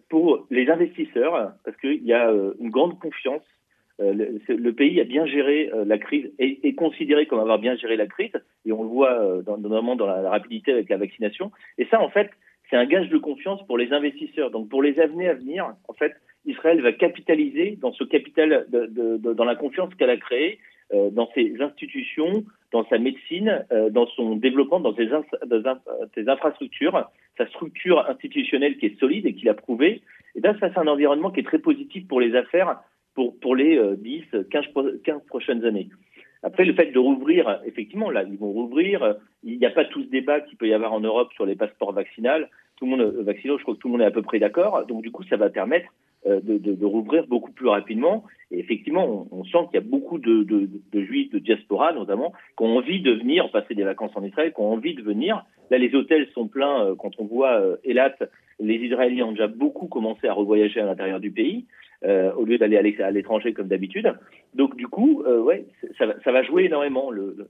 pour 0.10 0.47
les 0.49 0.70
investisseurs, 0.70 1.53
parce 1.64 1.78
qu'il 1.78 2.03
y 2.03 2.12
a 2.12 2.30
une 2.60 2.70
grande 2.70 2.99
confiance 2.99 3.43
euh, 4.02 4.14
le, 4.47 4.74
pays 4.74 5.02
a 5.02 5.04
bien 5.04 5.26
géré 5.26 5.70
euh, 5.74 5.84
la 5.84 5.97
crise 5.97 6.32
et 6.39 6.60
est 6.64 6.74
considéré 6.74 7.26
comme 7.26 7.39
avoir 7.39 7.60
bien 7.60 7.76
géré 7.76 7.97
la 7.97 8.08
crise, 8.08 8.32
et 8.66 8.72
on 8.72 8.84
le 8.84 8.89
voit 8.89 9.12
euh, 9.12 9.41
notamment 9.58 9.95
dans 9.95 10.06
la, 10.06 10.30
rapidité 10.30 10.72
avec 10.72 10.89
la 10.89 10.97
vaccination. 10.97 11.52
Et 11.78 11.86
ça, 11.86 12.02
en 12.02 12.10
fait, 12.10 12.30
c'est 12.70 12.78
un 12.78 12.86
gage 12.86 13.10
de 13.10 13.18
confiance 13.18 13.66
pour 13.68 13.78
les 13.78 13.91
investisseurs. 13.91 14.52
Donc, 14.52 14.70
pour 14.70 14.82
les 14.82 15.00
années 15.00 15.28
à 15.28 15.34
venir, 15.34 15.74
en 15.88 15.93
fait, 15.93 16.14
Israël 16.45 16.82
va 16.82 16.93
capitaliser 16.93 17.78
dans 17.82 17.91
ce 17.91 18.04
capital, 18.06 18.68
dans 18.70 19.43
la 19.43 19.56
confiance 19.56 19.93
qu'elle 19.95 20.12
a 20.12 20.18
créée, 20.18 20.60
dans 20.93 21.30
ses 21.34 21.60
institutions, 21.60 22.45
dans 22.72 22.86
sa 22.86 23.00
médecine, 23.00 23.66
dans 23.91 24.06
son 24.08 24.36
développement, 24.36 24.80
dans 24.80 24.95
ses, 24.95 26.30
infrastructures, 26.30 27.10
sa 27.38 27.47
structure 27.47 28.08
institutionnelle 28.08 28.78
qui 28.78 28.86
est 28.86 29.00
solide 29.00 29.26
et 29.26 29.34
qu'il 29.34 29.50
a 29.50 29.56
prouvé. 29.56 30.02
Et 30.36 30.39
là, 30.39 30.56
ça, 30.60 30.70
c'est 30.72 30.80
un 30.80 30.88
environnement 30.88 31.32
qui 31.32 31.39
est 31.39 31.43
très 31.43 31.60
positif 31.60 32.08
pour 32.08 32.22
les 32.22 32.36
affaires 32.36 32.80
pour, 33.41 33.55
les 33.55 33.80
10, 33.97 34.24
euh, 34.34 34.43
15, 34.49 34.65
15 35.03 35.22
prochaines 35.28 35.65
années. 35.65 35.89
Après, 36.41 36.63
le 36.63 36.74
fait 36.74 36.91
de 36.91 36.99
rouvrir, 36.99 37.59
effectivement, 37.65 38.09
là, 38.09 38.24
ils 38.24 38.38
vont 38.38 38.51
rouvrir. 38.51 39.15
Il 39.43 39.57
n'y 39.57 39.65
a 39.65 39.72
pas 39.72 39.86
tout 39.86 40.03
ce 40.03 40.07
débat 40.07 40.39
qu'il 40.39 40.57
peut 40.57 40.67
y 40.67 40.74
avoir 40.74 40.93
en 40.93 41.01
Europe 41.01 41.34
sur 41.34 41.45
les 41.45 41.55
passeports 41.55 41.91
vaccinaux. 41.91 42.45
Tout 42.78 42.86
le 42.86 42.91
monde, 42.91 43.01
euh, 43.01 43.24
vaccinaux, 43.24 43.57
je 43.57 43.63
crois 43.63 43.76
que 43.76 43.80
tout 43.80 43.89
le 43.89 43.93
monde 43.93 44.01
est 44.01 44.05
à 44.05 44.11
peu 44.11 44.22
près 44.22 44.39
d'accord. 44.39 44.86
Donc, 44.86 45.01
du 45.01 45.11
coup, 45.11 45.24
ça 45.24 45.36
va 45.36 45.49
permettre 45.49 45.88
euh, 46.26 46.39
de, 46.41 46.86
rouvrir 46.86 47.28
beaucoup 47.28 47.51
plus 47.51 47.67
rapidement. 47.67 48.24
Et 48.51 48.59
effectivement, 48.59 49.28
on, 49.32 49.43
sent 49.43 49.57
qu'il 49.70 49.76
y 49.76 49.84
a 49.84 49.88
beaucoup 49.88 50.17
de, 50.17 50.43
de, 50.43 51.01
juifs 51.01 51.32
de 51.32 51.39
diaspora, 51.39 51.91
notamment, 51.91 52.32
qui 52.57 52.63
ont 52.63 52.78
envie 52.78 53.01
de 53.01 53.11
venir 53.11 53.51
passer 53.51 53.76
des 53.76 53.84
vacances 53.84 54.11
en 54.15 54.24
Israël, 54.24 54.53
qui 54.53 54.61
ont 54.61 54.72
envie 54.72 54.95
de 54.95 55.01
venir. 55.01 55.45
Là, 55.72 55.78
les 55.78 55.93
hôtels 55.93 56.28
sont 56.34 56.47
pleins. 56.47 56.95
quand 56.97 57.11
on 57.20 57.26
voit 57.26 57.61
Elat, 57.84 58.15
les 58.59 58.76
Israéliens 58.76 59.28
ont 59.28 59.32
déjà 59.32 59.47
beaucoup 59.47 59.88
commencé 59.88 60.28
à 60.28 60.34
revoyager 60.34 60.80
à 60.80 60.86
l'intérieur 60.86 61.20
du 61.20 61.32
pays. 61.32 61.65
Euh, 62.06 62.32
au 62.36 62.45
lieu 62.45 62.58
d'aller 62.58 62.78
à 63.02 63.12
l'étranger 63.12 63.52
comme 63.52 63.68
d'habitude. 63.68 64.16
Donc 64.54 64.78
du 64.78 64.88
coup, 64.88 65.22
euh, 65.28 65.41
ouais, 65.41 65.66
ça, 65.97 66.06
ça, 66.24 66.32
va 66.32 66.43
jouer 66.43 66.64
énormément. 66.64 67.12
Le, 67.12 67.50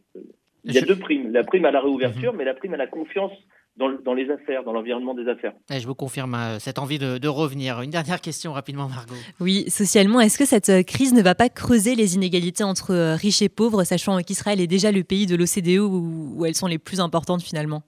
Il 0.64 0.74
y 0.74 0.80
a 0.80 0.82
deux 0.82 0.98
primes. 0.98 1.32
La 1.32 1.44
prime 1.44 1.66
à 1.66 1.72
la 1.72 1.80
réouverture, 1.80 2.32
mhm. 2.32 2.40
mais 2.40 2.46
la 2.46 2.56
prime 2.56 2.74
à 2.74 2.78
la 2.78 2.88
confiance 2.88 3.32
dans, 3.78 3.92
dans 4.04 4.16
les 4.16 4.32
affaires, 4.32 4.64
dans 4.64 4.74
l'environnement 4.74 5.14
des 5.14 5.28
affaires. 5.28 5.54
je 5.70 5.86
vous 5.86 5.94
confirme 5.94 6.34
euh, 6.34 6.58
cette 6.58 6.80
envie 6.80 6.98
de, 6.98 7.20
de, 7.20 7.28
revenir. 7.28 7.80
Une 7.82 7.92
dernière 7.92 8.22
question 8.22 8.52
rapidement, 8.52 8.90
Margot. 8.90 9.14
Oui, 9.40 9.70
socialement, 9.70 10.20
est-ce 10.20 10.40
que 10.40 10.46
cette 10.46 10.84
crise 10.88 11.14
ne 11.14 11.22
va 11.22 11.36
pas 11.36 11.50
creuser 11.50 11.94
les 11.94 12.16
inégalités 12.16 12.64
entre 12.64 13.14
riches 13.22 13.44
et 13.44 13.50
pauvres, 13.50 13.84
sachant 13.84 14.18
qu'Israël 14.24 14.60
est 14.60 14.66
déjà 14.66 14.92
le 14.92 15.04
pays 15.04 15.28
de 15.28 15.36
l'OCDE 15.36 15.80
où, 15.80 16.38
où 16.38 16.46
elles 16.48 16.56
sont 16.56 16.66
les 16.66 16.80
plus 16.80 17.00
importantes 17.00 17.44
finalement? 17.44 17.84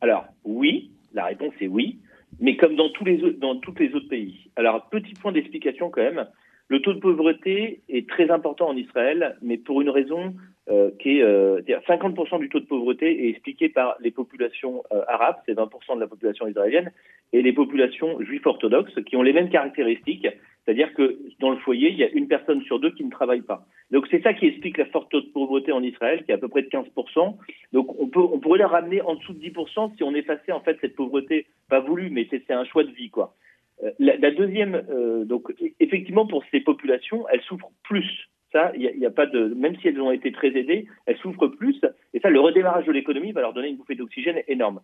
Alors 0.00 0.24
oui, 0.44 0.92
la 1.14 1.24
réponse 1.24 1.54
est 1.60 1.66
oui 1.66 1.98
mais 2.42 2.56
comme 2.56 2.74
dans 2.74 2.90
tous 2.90 3.04
les, 3.04 3.18
dans 3.34 3.56
tous 3.56 3.74
les 3.78 3.94
autres 3.94 4.08
pays. 4.08 4.50
Alors, 4.56 4.88
petit 4.90 5.14
point 5.14 5.32
d'explication 5.32 5.90
quand 5.90 6.02
même, 6.02 6.26
Le 6.72 6.80
taux 6.80 6.94
de 6.94 7.00
pauvreté 7.00 7.82
est 7.90 8.08
très 8.08 8.30
important 8.30 8.66
en 8.70 8.76
Israël, 8.78 9.36
mais 9.42 9.58
pour 9.58 9.82
une 9.82 9.90
raison 9.90 10.32
euh, 10.70 10.90
qui 10.98 11.18
est 11.18 11.22
euh, 11.22 11.60
50% 11.60 12.38
du 12.38 12.48
taux 12.48 12.60
de 12.60 12.64
pauvreté 12.64 13.26
est 13.26 13.28
expliqué 13.28 13.68
par 13.68 13.96
les 14.00 14.10
populations 14.10 14.82
euh, 14.90 15.02
arabes, 15.06 15.36
c'est 15.44 15.52
20% 15.52 15.96
de 15.96 16.00
la 16.00 16.06
population 16.06 16.46
israélienne, 16.46 16.90
et 17.34 17.42
les 17.42 17.52
populations 17.52 18.18
juives 18.22 18.46
orthodoxes 18.46 18.98
qui 19.04 19.16
ont 19.16 19.22
les 19.22 19.34
mêmes 19.34 19.50
caractéristiques, 19.50 20.26
c'est-à-dire 20.64 20.94
que 20.94 21.18
dans 21.40 21.50
le 21.50 21.58
foyer, 21.58 21.90
il 21.90 21.98
y 21.98 22.04
a 22.04 22.08
une 22.08 22.26
personne 22.26 22.62
sur 22.62 22.80
deux 22.80 22.92
qui 22.92 23.04
ne 23.04 23.10
travaille 23.10 23.42
pas. 23.42 23.66
Donc 23.90 24.06
c'est 24.10 24.22
ça 24.22 24.32
qui 24.32 24.46
explique 24.46 24.78
la 24.78 24.86
forte 24.86 25.10
taux 25.10 25.20
de 25.20 25.26
pauvreté 25.26 25.72
en 25.72 25.82
Israël, 25.82 26.24
qui 26.24 26.30
est 26.30 26.34
à 26.36 26.38
peu 26.38 26.48
près 26.48 26.62
de 26.62 26.68
15%. 26.68 27.36
Donc 27.74 28.00
on 28.00 28.38
pourrait 28.38 28.58
la 28.58 28.68
ramener 28.68 29.02
en 29.02 29.16
dessous 29.16 29.34
de 29.34 29.46
10% 29.46 29.94
si 29.98 30.02
on 30.02 30.14
effaçait 30.14 30.52
en 30.52 30.60
fait 30.60 30.78
cette 30.80 30.96
pauvreté 30.96 31.44
pas 31.68 31.80
voulue, 31.80 32.08
mais 32.08 32.26
c'est 32.30 32.50
un 32.50 32.64
choix 32.64 32.84
de 32.84 32.92
vie, 32.92 33.10
quoi. 33.10 33.34
Euh, 33.82 33.90
la, 33.98 34.30
deuxième, 34.30 34.82
euh, 34.90 35.24
donc 35.24 35.52
effectivement 35.80 36.26
pour 36.26 36.44
ces 36.50 36.60
populations, 36.60 37.26
elles 37.28 37.42
souffrent 37.42 37.72
plus. 37.84 38.28
Ça, 38.52 38.70
il 38.76 38.98
n'y 38.98 39.06
a, 39.06 39.10
pas 39.10 39.26
de, 39.26 39.54
même 39.54 39.76
si 39.76 39.88
elles 39.88 40.00
ont 40.00 40.12
été 40.12 40.30
très 40.30 40.48
aidées, 40.48 40.86
elles 41.06 41.16
souffrent 41.16 41.48
plus. 41.48 41.80
Et 42.12 42.20
ça, 42.20 42.28
le 42.28 42.38
redémarrage 42.38 42.84
de 42.84 42.92
l'économie 42.92 43.32
va 43.32 43.40
leur 43.40 43.54
donner 43.54 43.68
une 43.68 43.76
bouffée 43.76 43.94
d'oxygène 43.94 44.42
énorme. 44.46 44.80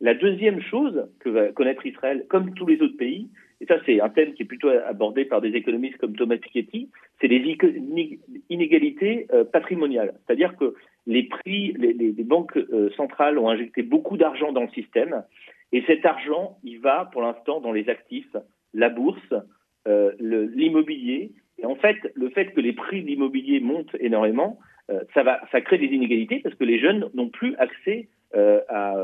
La 0.00 0.14
deuxième 0.14 0.60
chose 0.62 1.08
que 1.18 1.28
va 1.28 1.48
connaître 1.48 1.84
Israël, 1.84 2.24
comme 2.28 2.54
tous 2.54 2.66
les 2.66 2.80
autres 2.80 2.96
pays, 2.96 3.28
et 3.60 3.66
ça 3.66 3.74
c'est 3.84 4.00
un 4.00 4.08
thème 4.08 4.34
qui 4.34 4.44
est 4.44 4.46
plutôt 4.46 4.68
abordé 4.68 5.24
par 5.24 5.40
des 5.40 5.48
économistes 5.48 5.96
comme 5.96 6.14
Thomas 6.14 6.36
Piketty, 6.36 6.88
c'est 7.20 7.26
les 7.26 7.58
inégalités 8.48 9.26
euh, 9.32 9.42
patrimoniales. 9.44 10.14
C'est-à-dire 10.24 10.56
que 10.56 10.74
les 11.08 11.24
prix, 11.24 11.72
les 11.72 12.12
banques 12.22 12.58
centrales 12.96 13.38
ont 13.38 13.48
injecté 13.48 13.82
beaucoup 13.82 14.18
d'argent 14.18 14.52
dans 14.52 14.60
le 14.60 14.68
système 14.68 15.24
et 15.72 15.82
cet 15.86 16.06
argent, 16.06 16.58
il 16.62 16.80
va 16.80 17.08
pour 17.12 17.22
l'instant 17.22 17.60
dans 17.60 17.72
les 17.72 17.88
actifs, 17.88 18.34
la 18.74 18.88
bourse, 18.88 19.34
euh, 19.86 20.12
l'immobilier. 20.18 21.32
Et 21.58 21.66
en 21.66 21.76
fait, 21.76 21.96
le 22.14 22.30
fait 22.30 22.46
que 22.52 22.60
les 22.60 22.72
prix 22.72 23.02
de 23.02 23.06
l'immobilier 23.06 23.60
montent 23.60 23.94
énormément, 24.00 24.58
euh, 24.90 25.00
ça, 25.14 25.60
crée 25.60 25.78
des 25.78 25.86
inégalités 25.86 26.40
parce 26.40 26.54
que 26.54 26.64
les 26.64 26.78
jeunes 26.78 27.10
n'ont 27.14 27.28
plus 27.28 27.54
accès, 27.56 28.08
à, 28.34 28.94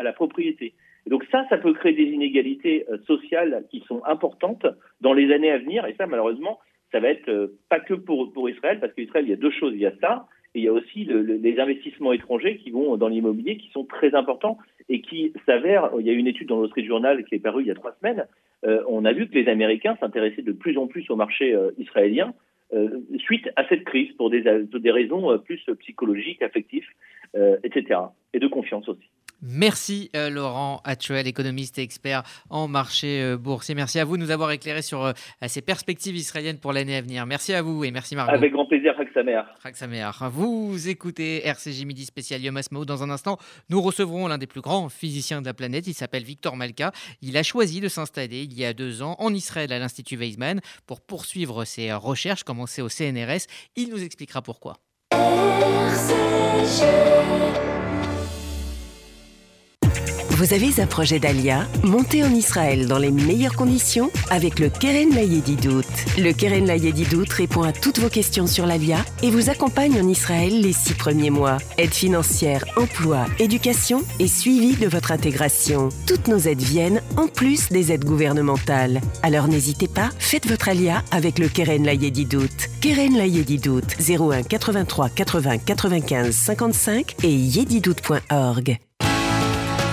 la, 0.00 0.12
propriété. 0.14 0.74
Donc 1.06 1.24
ça, 1.30 1.46
ça 1.48 1.58
peut 1.58 1.72
créer 1.72 1.92
des 1.92 2.04
inégalités 2.04 2.86
euh, 2.90 2.98
sociales 3.06 3.64
qui 3.70 3.80
sont 3.86 4.02
importantes 4.04 4.66
dans 5.00 5.12
les 5.12 5.32
années 5.32 5.50
à 5.50 5.58
venir. 5.58 5.86
Et 5.86 5.94
ça, 5.94 6.06
malheureusement, 6.06 6.60
ça 6.90 7.00
va 7.00 7.08
être 7.08 7.52
pas 7.68 7.80
que 7.80 7.94
pour, 7.94 8.48
Israël, 8.48 8.78
parce 8.80 8.92
qu'Israël, 8.92 9.26
il 9.26 9.30
y 9.30 9.34
a 9.34 9.36
deux 9.36 9.50
choses. 9.50 9.72
Il 9.74 9.80
y 9.80 9.86
a 9.86 9.96
ça, 10.00 10.26
et 10.54 10.60
il 10.60 10.64
y 10.64 10.68
a 10.68 10.72
aussi 10.72 11.04
le, 11.04 11.22
les 11.22 11.58
investissements 11.58 12.12
étrangers 12.12 12.58
qui 12.58 12.70
vont 12.70 12.96
dans 12.96 13.08
l'immobilier, 13.08 13.56
qui 13.56 13.70
sont 13.70 13.84
très 13.84 14.14
importants 14.14 14.58
et 14.88 15.00
qui 15.00 15.32
s'avèrent. 15.46 15.90
Il 15.98 16.06
y 16.06 16.10
a 16.10 16.12
une 16.12 16.26
étude 16.26 16.48
dans 16.48 16.66
Street 16.68 16.84
Journal 16.84 17.24
qui 17.24 17.34
est 17.34 17.38
parue 17.38 17.62
il 17.62 17.68
y 17.68 17.70
a 17.70 17.74
trois 17.74 17.94
semaines. 18.00 18.26
Euh, 18.64 18.82
on 18.88 19.04
a 19.04 19.12
vu 19.12 19.28
que 19.28 19.34
les 19.34 19.48
Américains 19.48 19.96
s'intéressaient 20.00 20.42
de 20.42 20.52
plus 20.52 20.78
en 20.78 20.86
plus 20.86 21.08
au 21.10 21.16
marché 21.16 21.54
euh, 21.54 21.70
israélien 21.78 22.34
euh, 22.72 23.00
suite 23.18 23.48
à 23.56 23.66
cette 23.68 23.84
crise 23.84 24.12
pour 24.12 24.30
des, 24.30 24.42
des 24.42 24.90
raisons 24.90 25.38
plus 25.38 25.62
psychologiques, 25.80 26.42
affectives, 26.42 26.86
etc. 27.64 28.00
Et 28.32 28.38
de 28.38 28.46
confiance 28.46 28.88
aussi. 28.88 29.08
Merci 29.42 30.08
euh, 30.14 30.30
Laurent 30.30 30.80
Atuel, 30.84 31.26
économiste 31.26 31.76
et 31.78 31.82
expert 31.82 32.22
en 32.48 32.68
marché 32.68 33.20
euh, 33.22 33.36
boursier. 33.36 33.74
Merci 33.74 33.98
à 33.98 34.04
vous 34.04 34.16
de 34.16 34.22
nous 34.22 34.30
avoir 34.30 34.52
éclairé 34.52 34.82
sur 34.82 35.04
euh, 35.04 35.12
ces 35.46 35.62
perspectives 35.62 36.14
israéliennes 36.14 36.58
pour 36.58 36.72
l'année 36.72 36.96
à 36.96 37.00
venir. 37.00 37.26
Merci 37.26 37.52
à 37.52 37.60
vous 37.60 37.82
et 37.82 37.90
merci 37.90 38.14
Margot. 38.14 38.32
Avec 38.32 38.52
grand 38.52 38.66
plaisir, 38.66 38.94
Raksamer. 38.96 39.42
Raksamer. 39.60 40.08
Vous 40.30 40.88
écoutez 40.88 41.44
RCJ 41.44 41.84
Midi 41.84 42.04
spécial 42.04 42.40
Yom 42.40 42.60
Dans 42.86 43.02
un 43.02 43.10
instant, 43.10 43.36
nous 43.68 43.82
recevrons 43.82 44.28
l'un 44.28 44.38
des 44.38 44.46
plus 44.46 44.60
grands 44.60 44.88
physiciens 44.88 45.40
de 45.40 45.46
la 45.46 45.54
planète. 45.54 45.88
Il 45.88 45.94
s'appelle 45.94 46.22
Victor 46.22 46.56
Malka. 46.56 46.92
Il 47.20 47.36
a 47.36 47.42
choisi 47.42 47.80
de 47.80 47.88
s'installer 47.88 48.42
il 48.44 48.56
y 48.56 48.64
a 48.64 48.72
deux 48.72 49.02
ans 49.02 49.16
en 49.18 49.34
Israël 49.34 49.72
à 49.72 49.80
l'Institut 49.80 50.16
Weizmann 50.16 50.60
pour 50.86 51.00
poursuivre 51.00 51.64
ses 51.64 51.92
recherches 51.92 52.44
commencées 52.44 52.82
au 52.82 52.88
CNRS. 52.88 53.48
Il 53.74 53.90
nous 53.90 54.04
expliquera 54.04 54.40
pourquoi. 54.40 54.76
RCJ. 55.10 56.82
Vous 60.36 60.54
avez 60.54 60.80
un 60.80 60.86
projet 60.86 61.18
d'Alia 61.18 61.66
Montez 61.84 62.24
en 62.24 62.34
Israël 62.34 62.86
dans 62.86 62.98
les 62.98 63.10
meilleures 63.10 63.54
conditions 63.54 64.10
avec 64.30 64.58
le 64.58 64.70
Keren 64.70 65.14
Layedidout. 65.14 65.84
Le 66.16 66.32
Keren 66.32 66.66
Layedidout 66.66 67.30
répond 67.30 67.62
à 67.62 67.72
toutes 67.72 67.98
vos 67.98 68.08
questions 68.08 68.46
sur 68.46 68.64
l'Alia 68.64 69.04
et 69.22 69.30
vous 69.30 69.50
accompagne 69.50 70.00
en 70.00 70.08
Israël 70.08 70.58
les 70.62 70.72
six 70.72 70.94
premiers 70.94 71.28
mois. 71.28 71.58
Aide 71.76 71.92
financière, 71.92 72.64
emploi, 72.76 73.26
éducation 73.38 74.02
et 74.18 74.26
suivi 74.26 74.74
de 74.74 74.88
votre 74.88 75.12
intégration. 75.12 75.90
Toutes 76.06 76.28
nos 76.28 76.38
aides 76.38 76.62
viennent 76.62 77.02
en 77.18 77.28
plus 77.28 77.68
des 77.68 77.92
aides 77.92 78.06
gouvernementales. 78.06 79.02
Alors 79.22 79.48
n'hésitez 79.48 79.88
pas, 79.88 80.10
faites 80.18 80.48
votre 80.48 80.70
Alia 80.70 81.02
avec 81.10 81.38
le 81.38 81.48
Keren 81.48 81.84
Layedidout. 81.84 82.48
Keren 82.80 83.18
Layedidout 83.18 83.82
01 84.00 84.44
83 84.44 85.10
80 85.10 85.58
95 85.58 86.34
55 86.34 87.16
et 87.22 87.30
yedidout.org. 87.30 88.78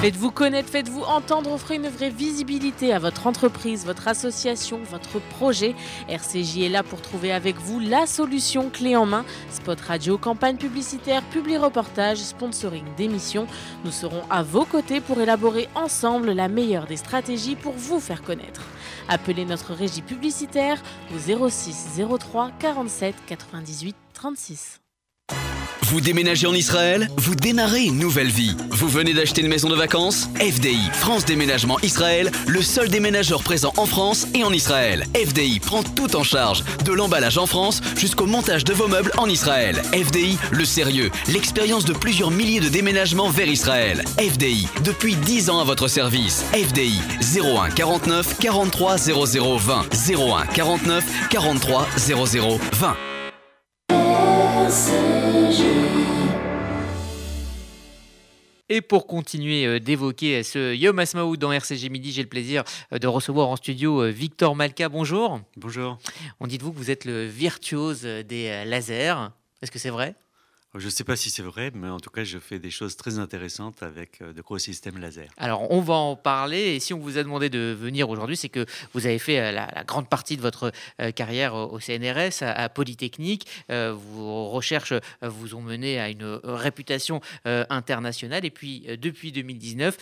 Faites-vous 0.02 0.32
connaître, 0.32 0.70
faites-vous 0.70 1.02
entendre, 1.02 1.52
offrez 1.52 1.76
une 1.76 1.89
vraie 1.89 2.10
visibilité 2.10 2.93
à 2.93 3.00
votre 3.00 3.28
entreprise, 3.28 3.86
votre 3.86 4.08
association, 4.08 4.80
votre 4.89 5.20
projet. 5.20 5.76
RCJ 6.08 6.60
est 6.60 6.70
là 6.70 6.84
pour 6.84 7.02
trouver 7.02 7.34
avec 7.34 7.58
vous 7.58 7.82
la 7.82 8.06
solution 8.06 8.70
clé 8.70 8.95
en 8.95 9.06
main. 9.06 9.26
Spot 9.52 9.78
radio, 9.82 10.18
campagne 10.18 10.56
publicitaire, 10.56 11.22
publi 11.24 11.58
reportage, 11.58 12.20
sponsoring 12.20 12.86
d'émissions. 12.95 13.45
Nous 13.84 13.91
serons 13.91 14.24
à 14.30 14.41
vos 14.41 14.64
côtés 14.64 15.02
pour 15.02 15.20
élaborer 15.20 15.68
ensemble 15.76 16.32
la 16.32 16.47
meilleure 16.47 16.88
des 16.88 16.95
stratégies 16.95 17.58
pour 17.58 17.74
vous 17.74 18.00
faire 18.00 18.24
connaître. 18.24 18.62
Appelez 19.10 19.43
notre 19.43 19.74
régie 19.74 20.02
publicitaire 20.02 20.82
au 21.14 21.50
06 21.50 22.00
03 22.18 22.52
47 22.58 23.16
98 23.28 23.97
36. 24.14 24.79
Vous 25.90 26.02
déménagez 26.02 26.46
en 26.46 26.54
Israël? 26.54 27.10
Vous 27.18 27.34
démarrez 27.34 27.86
une 27.86 27.98
nouvelle 27.98 28.30
vie. 28.30 28.56
Vous 28.70 28.88
venez 28.88 29.16
d'acheter 29.16 29.42
une 29.42 29.48
maison 29.48 29.70
de 29.70 29.76
vacances? 29.76 30.30
FDI, 30.36 30.78
France 30.94 31.26
Déménagement 31.26 31.80
Israël, 31.82 32.32
le 32.46 32.62
seul 32.62 32.90
déménageur 32.90 33.42
présent 33.42 33.74
en 33.76 33.88
France 33.88 34.28
et 34.36 34.44
en 34.44 34.54
Israël. 34.54 35.08
FDI 35.16 35.60
prend 35.60 35.82
tout 35.82 36.16
en 36.16 36.22
charge, 36.22 36.64
de 36.86 36.94
l'emballage 36.94 37.40
en 37.40 37.48
France 37.48 37.82
jusqu'au 37.98 38.28
montage 38.28 38.66
de 38.66 38.74
vos 38.74 38.88
meubles 38.88 39.12
en 39.18 39.28
Israël. 39.28 39.82
FDI, 39.92 40.38
le 40.52 40.64
sérieux, 40.64 41.10
l'expérience 41.28 41.86
de 41.86 41.94
plusieurs 41.94 42.30
milliers 42.30 42.60
de 42.60 42.70
déménagements 42.70 43.32
vers 43.32 43.48
Israël. 43.48 44.04
FDI, 44.20 44.68
depuis 44.84 45.16
10 45.16 45.50
ans 45.50 45.60
à 45.60 45.64
votre 45.64 45.88
service. 45.88 46.46
FDI, 46.54 47.02
01 47.36 47.72
49 47.72 48.38
43 48.38 48.98
00 49.00 49.58
20. 49.58 49.86
01 50.08 50.46
49 50.54 51.04
43 51.32 51.88
00 51.98 52.60
20. 52.74 53.09
Et 58.72 58.82
pour 58.82 59.07
continuer 59.07 59.65
euh, 59.65 59.80
d'évoquer 59.80 60.43
ce 60.43 60.76
Yom 60.76 60.99
Asmaoud 60.99 61.39
dans 61.39 61.51
RCG 61.51 61.89
Midi, 61.89 62.11
j'ai 62.11 62.22
le 62.22 62.30
plaisir 62.30 62.63
euh, 62.93 62.99
de 62.99 63.07
recevoir 63.07 63.47
en 63.47 63.55
studio 63.55 64.03
euh, 64.03 64.09
Victor 64.11 64.55
Malka. 64.55 64.88
Bonjour. 64.88 65.41
Bonjour. 65.57 65.97
On 66.39 66.45
dit 66.45 66.59
de 66.59 66.63
vous 66.63 66.72
que 66.72 66.78
vous 66.78 66.91
êtes 66.91 67.05
le 67.05 67.26
virtuose 67.26 68.03
des 68.03 68.63
lasers. 68.65 69.30
Est-ce 69.63 69.72
que 69.72 69.80
c'est 69.80 69.89
vrai? 69.89 70.13
Je 70.76 70.86
ne 70.86 70.91
sais 70.91 71.03
pas 71.03 71.15
si 71.15 71.32
c'est 71.32 71.41
vrai, 71.41 71.72
mais 71.74 71.89
en 71.89 71.99
tout 71.99 72.11
cas, 72.11 72.24
je 72.24 72.38
fais 72.38 72.59
des 72.59 72.70
choses 72.70 72.95
très 72.95 73.17
intéressantes 73.17 73.82
avec 73.82 74.22
euh, 74.22 74.34
de 74.34 74.41
gros 74.43 74.59
systèmes 74.59 74.99
laser. 74.99 75.28
Alors, 75.38 75.72
on 75.72 75.82
va 75.82 75.95
en 75.95 76.15
parler. 76.15 76.76
Et 76.76 76.80
si 76.80 76.93
on 76.93 76.99
vous 76.99 77.17
a 77.17 77.24
demandé 77.24 77.49
de 77.49 77.76
venir 77.80 78.07
aujourd'hui, 78.07 78.38
c'est 78.38 78.49
que 78.49 78.67
vous 78.93 79.07
avez 79.07 79.17
fait 79.17 79.39
euh, 79.39 79.51
la, 79.51 79.84
grande 79.84 80.07
partie 80.07 80.38
de 80.38 80.43
votre 80.43 80.72
euh, 81.01 81.09
carrière 81.11 81.55
au 81.55 81.80
CNRS, 81.80 82.43
à, 82.43 82.70
Polytechnique. 82.70 83.47
vos 83.70 84.49
recherches 84.49 84.93
vous 85.22 85.55
ont 85.55 85.61
mené 85.61 85.99
à 85.99 86.09
une 86.09 86.39
réputation 86.43 87.22
internationale. 87.45 88.45
Et 88.45 88.51
puis, 88.51 88.86
depuis 89.01 89.32
2019, 89.32 89.97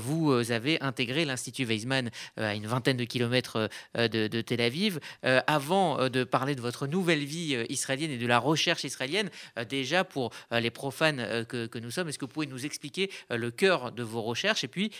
vous 0.00 0.32
avez 0.50 0.80
intégré 0.82 1.24
l'Institut 1.24 1.64
Weizmann 1.64 2.10
à 2.36 2.54
une 2.54 2.66
vingtaine 2.66 2.96
de 2.96 3.04
kilomètres 3.04 3.68
de, 3.94 4.40
Tel 4.40 4.60
Aviv. 4.60 4.98
avant 5.22 6.08
de 6.08 6.24
parler 6.24 6.54
de 6.54 6.60
votre 6.60 6.86
nouvelle 6.86 7.24
vie 7.24 7.56
israélienne 7.68 8.10
et 8.10 8.18
de 8.18 8.26
la 8.26 8.38
recherche 8.38 8.84
israélienne, 8.84 9.30
déjà, 9.68 10.04
pour 10.08 10.32
euh, 10.52 10.60
les 10.60 10.70
profanes 10.70 11.20
euh, 11.20 11.44
que, 11.44 11.78
nous 11.78 11.90
sommes, 11.90 12.08
est-ce 12.08 12.18
que 12.18 12.24
vous 12.24 12.32
pouvez 12.32 12.46
nous 12.46 12.66
expliquer 12.66 13.10
euh, 13.30 13.36
le 13.36 13.50
cœur 13.50 13.92
de 13.92 14.02
vos 14.02 14.22
recherches 14.22 14.64
et 14.64 14.68
puis 14.68 14.90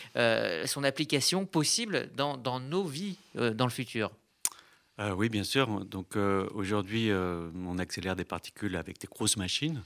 son 0.65 0.83
application 0.83 1.45
possible 1.45 2.09
dans, 2.15 2.59
nos 2.59 2.83
vies 2.83 3.17
dans 3.35 3.65
le 3.65 3.71
futur? 3.71 4.11
Oui, 5.15 5.29
bien 5.29 5.43
sûr. 5.43 5.85
Donc 5.85 6.15
aujourd'hui, 6.15 7.09
on 7.11 7.77
accélère 7.77 8.15
des 8.15 8.25
particules 8.25 8.75
avec 8.75 8.99
des 8.99 9.07
grosses 9.07 9.37
machines. 9.37 9.81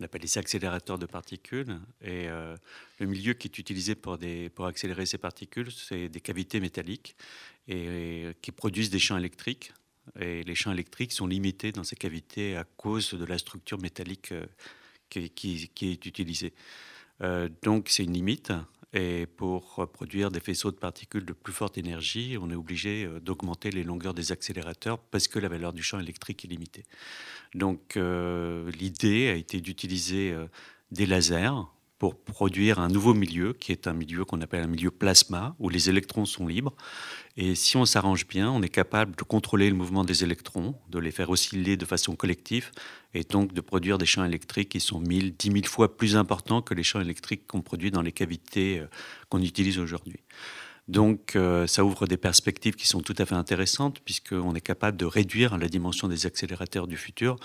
On 0.00 0.04
appelle 0.04 0.26
ça 0.28 0.40
accélérateurs 0.40 0.98
de 0.98 1.06
particules. 1.06 1.78
Et 2.02 2.26
le 2.26 3.06
milieu 3.06 3.34
qui 3.34 3.48
est 3.48 3.58
utilisé 3.58 3.94
pour, 3.94 4.18
accélérer 4.66 5.06
ces 5.06 5.18
particules, 5.18 5.70
c'est 5.70 6.08
des 6.08 6.20
cavités 6.20 6.60
métalliques 6.60 7.16
et, 7.68 8.26
qui 8.42 8.50
produisent 8.50 8.90
des 8.90 8.98
champs 8.98 9.18
électriques 9.18 9.72
et 10.18 10.42
les 10.44 10.54
champs 10.54 10.72
électriques 10.72 11.12
sont 11.12 11.26
limités 11.26 11.72
dans 11.72 11.84
ces 11.84 11.96
cavités 11.96 12.56
à 12.56 12.64
cause 12.64 13.14
de 13.14 13.24
la 13.24 13.38
structure 13.38 13.80
métallique 13.80 14.32
euh, 14.32 14.46
qui, 15.10 15.70
est 15.82 16.06
utilisée. 16.06 16.52
Euh, 17.22 17.48
donc 17.62 17.88
c'est 17.88 18.04
une 18.04 18.12
limite 18.12 18.52
Et 18.92 19.26
pour 19.26 19.88
produire 19.92 20.30
des 20.30 20.40
faisceaux 20.40 20.70
de 20.70 20.76
particules 20.76 21.24
de 21.24 21.32
plus 21.32 21.52
forte 21.52 21.78
énergie, 21.78 22.36
on 22.40 22.50
est 22.50 22.54
obligé 22.54 23.08
d'augmenter 23.20 23.70
les 23.70 23.84
longueurs 23.84 24.14
des 24.14 24.32
accélérateurs 24.32 24.98
parce 24.98 25.28
que 25.28 25.38
la 25.38 25.48
valeur 25.48 25.72
du 25.72 25.82
champ 25.82 25.98
électrique 25.98 26.44
est 26.44 26.48
limitée. 26.48 26.84
Donc 27.54 27.96
l'idée 27.96 29.28
a 29.28 29.34
été 29.34 29.60
d'utiliser 29.60 30.34
des 30.90 31.06
lasers 31.06 31.66
pour 31.98 32.16
produire 32.16 32.78
un 32.78 32.88
nouveau 32.88 33.14
milieu, 33.14 33.54
qui 33.54 33.72
est 33.72 33.86
un 33.86 33.94
milieu 33.94 34.24
qu'on 34.24 34.40
appelle 34.42 34.62
un 34.62 34.68
milieu 34.68 34.90
plasma, 34.90 35.56
où 35.58 35.68
les 35.68 35.88
électrons 35.88 36.26
sont 36.26 36.46
libres. 36.46 36.74
Et 37.38 37.54
si 37.54 37.76
on 37.76 37.86
s'arrange 37.86 38.26
bien, 38.26 38.50
on 38.50 38.62
est 38.62 38.68
capable 38.68 39.16
de 39.16 39.22
contrôler 39.22 39.70
le 39.70 39.76
mouvement 39.76 40.04
des 40.04 40.22
électrons, 40.22 40.74
de 40.90 40.98
les 40.98 41.10
faire 41.10 41.30
osciller 41.30 41.76
de 41.76 41.84
façon 41.86 42.14
collective, 42.14 42.70
et 43.14 43.22
donc 43.24 43.54
de 43.54 43.60
produire 43.60 43.96
des 43.96 44.06
champs 44.06 44.24
électriques 44.24 44.68
qui 44.68 44.80
sont 44.80 45.00
1000, 45.00 45.36
10 45.36 45.52
000 45.52 45.64
fois 45.64 45.96
plus 45.96 46.16
importants 46.16 46.60
que 46.60 46.74
les 46.74 46.82
champs 46.82 47.00
électriques 47.00 47.46
qu'on 47.46 47.62
produit 47.62 47.90
dans 47.90 48.02
les 48.02 48.12
cavités 48.12 48.80
euh, 48.80 48.86
qu'on 49.30 49.40
utilise 49.40 49.78
aujourd'hui. 49.78 50.20
Donc 50.88 51.34
euh, 51.34 51.66
ça 51.66 51.84
ouvre 51.84 52.06
des 52.06 52.16
perspectives 52.16 52.74
qui 52.74 52.86
sont 52.86 53.00
tout 53.00 53.14
à 53.18 53.26
fait 53.26 53.34
intéressantes, 53.34 54.00
puisqu'on 54.00 54.54
est 54.54 54.60
capable 54.60 54.96
de 54.96 55.04
réduire 55.04 55.58
la 55.58 55.68
dimension 55.68 56.08
des 56.08 56.26
accélérateurs 56.26 56.86
du 56.86 56.96
futur, 56.96 57.36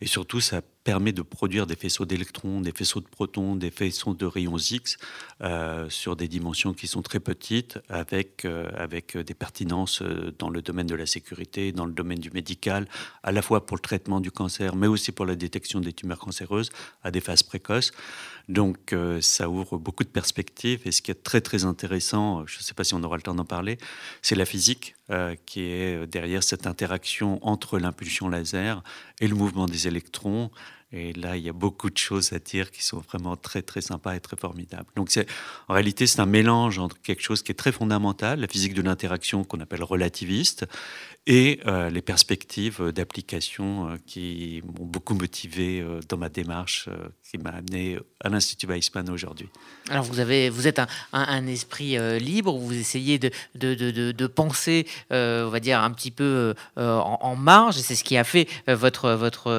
et 0.00 0.06
surtout 0.06 0.40
ça 0.40 0.62
permet 0.86 1.10
de 1.10 1.22
produire 1.22 1.66
des 1.66 1.74
faisceaux 1.74 2.04
d'électrons, 2.04 2.60
des 2.60 2.70
faisceaux 2.70 3.00
de 3.00 3.08
protons, 3.08 3.56
des 3.56 3.72
faisceaux 3.72 4.14
de 4.14 4.24
rayons 4.24 4.56
X 4.56 4.98
euh, 5.42 5.90
sur 5.90 6.14
des 6.14 6.28
dimensions 6.28 6.74
qui 6.74 6.86
sont 6.86 7.02
très 7.02 7.18
petites, 7.18 7.80
avec, 7.88 8.44
euh, 8.44 8.70
avec 8.76 9.18
des 9.18 9.34
pertinences 9.34 10.00
euh, 10.00 10.32
dans 10.38 10.48
le 10.48 10.62
domaine 10.62 10.86
de 10.86 10.94
la 10.94 11.06
sécurité, 11.06 11.72
dans 11.72 11.86
le 11.86 11.92
domaine 11.92 12.20
du 12.20 12.30
médical, 12.30 12.86
à 13.24 13.32
la 13.32 13.42
fois 13.42 13.66
pour 13.66 13.76
le 13.76 13.82
traitement 13.82 14.20
du 14.20 14.30
cancer, 14.30 14.76
mais 14.76 14.86
aussi 14.86 15.10
pour 15.10 15.26
la 15.26 15.34
détection 15.34 15.80
des 15.80 15.92
tumeurs 15.92 16.20
cancéreuses 16.20 16.70
à 17.02 17.10
des 17.10 17.20
phases 17.20 17.42
précoces. 17.42 17.90
Donc 18.48 18.94
ça 19.20 19.50
ouvre 19.50 19.76
beaucoup 19.76 20.04
de 20.04 20.08
perspectives. 20.08 20.82
Et 20.84 20.92
ce 20.92 21.02
qui 21.02 21.10
est 21.10 21.20
très 21.24 21.40
très 21.40 21.64
intéressant, 21.64 22.46
je 22.46 22.58
ne 22.58 22.62
sais 22.62 22.74
pas 22.74 22.84
si 22.84 22.94
on 22.94 23.02
aura 23.02 23.16
le 23.16 23.22
temps 23.22 23.34
d'en 23.34 23.44
parler, 23.44 23.76
c'est 24.22 24.36
la 24.36 24.44
physique 24.44 24.94
qui 25.46 25.62
est 25.62 26.06
derrière 26.06 26.44
cette 26.44 26.68
interaction 26.68 27.44
entre 27.44 27.80
l'impulsion 27.80 28.28
laser 28.28 28.84
et 29.20 29.26
le 29.26 29.34
mouvement 29.34 29.66
des 29.66 29.88
électrons 29.88 30.52
et 30.96 31.12
là, 31.12 31.36
il 31.36 31.42
y 31.42 31.48
a 31.48 31.52
beaucoup 31.52 31.90
de 31.90 31.96
choses 31.98 32.32
à 32.32 32.38
dire 32.38 32.70
qui 32.70 32.82
sont 32.82 32.98
vraiment 32.98 33.36
très, 33.36 33.62
très 33.62 33.80
sympas 33.80 34.14
et 34.16 34.20
très 34.20 34.36
formidables. 34.36 34.86
Donc, 34.96 35.10
en 35.68 35.74
réalité, 35.74 36.06
c'est 36.06 36.20
un 36.20 36.26
mélange 36.26 36.78
entre 36.78 37.00
quelque 37.02 37.22
chose 37.22 37.42
qui 37.42 37.52
est 37.52 37.56
très 37.56 37.72
fondamental, 37.72 38.40
la 38.40 38.48
physique 38.48 38.74
de 38.74 38.82
l'interaction 38.82 39.44
qu'on 39.44 39.60
appelle 39.60 39.84
relativiste, 39.84 40.66
et 41.26 41.60
euh, 41.66 41.90
les 41.90 42.02
perspectives 42.02 42.92
d'application 42.92 43.88
euh, 43.88 43.96
qui 44.06 44.62
m'ont 44.64 44.86
beaucoup 44.86 45.14
motivé 45.14 45.80
euh, 45.80 46.00
dans 46.08 46.16
ma 46.16 46.28
démarche 46.28 46.88
qui 47.28 47.38
m'a 47.38 47.50
amené 47.50 47.98
à 48.22 48.28
l'Institut 48.28 48.66
Weissmann 48.66 49.10
aujourd'hui. 49.10 49.48
Alors 49.90 50.04
vous, 50.04 50.20
avez, 50.20 50.48
vous 50.48 50.68
êtes 50.68 50.80
un, 51.12 51.46
esprit 51.48 51.96
libre, 52.20 52.56
vous 52.56 52.74
essayez 52.74 53.18
de, 53.18 54.26
penser, 54.26 54.86
on 55.10 55.48
va 55.48 55.58
dire, 55.58 55.80
un 55.80 55.90
petit 55.90 56.12
peu 56.12 56.54
en, 56.76 57.36
marge, 57.36 57.76
c'est 57.76 57.96
ce 57.96 58.04
qui 58.04 58.16
a 58.16 58.22
fait 58.22 58.48
votre, 58.68 59.10
votre 59.10 59.52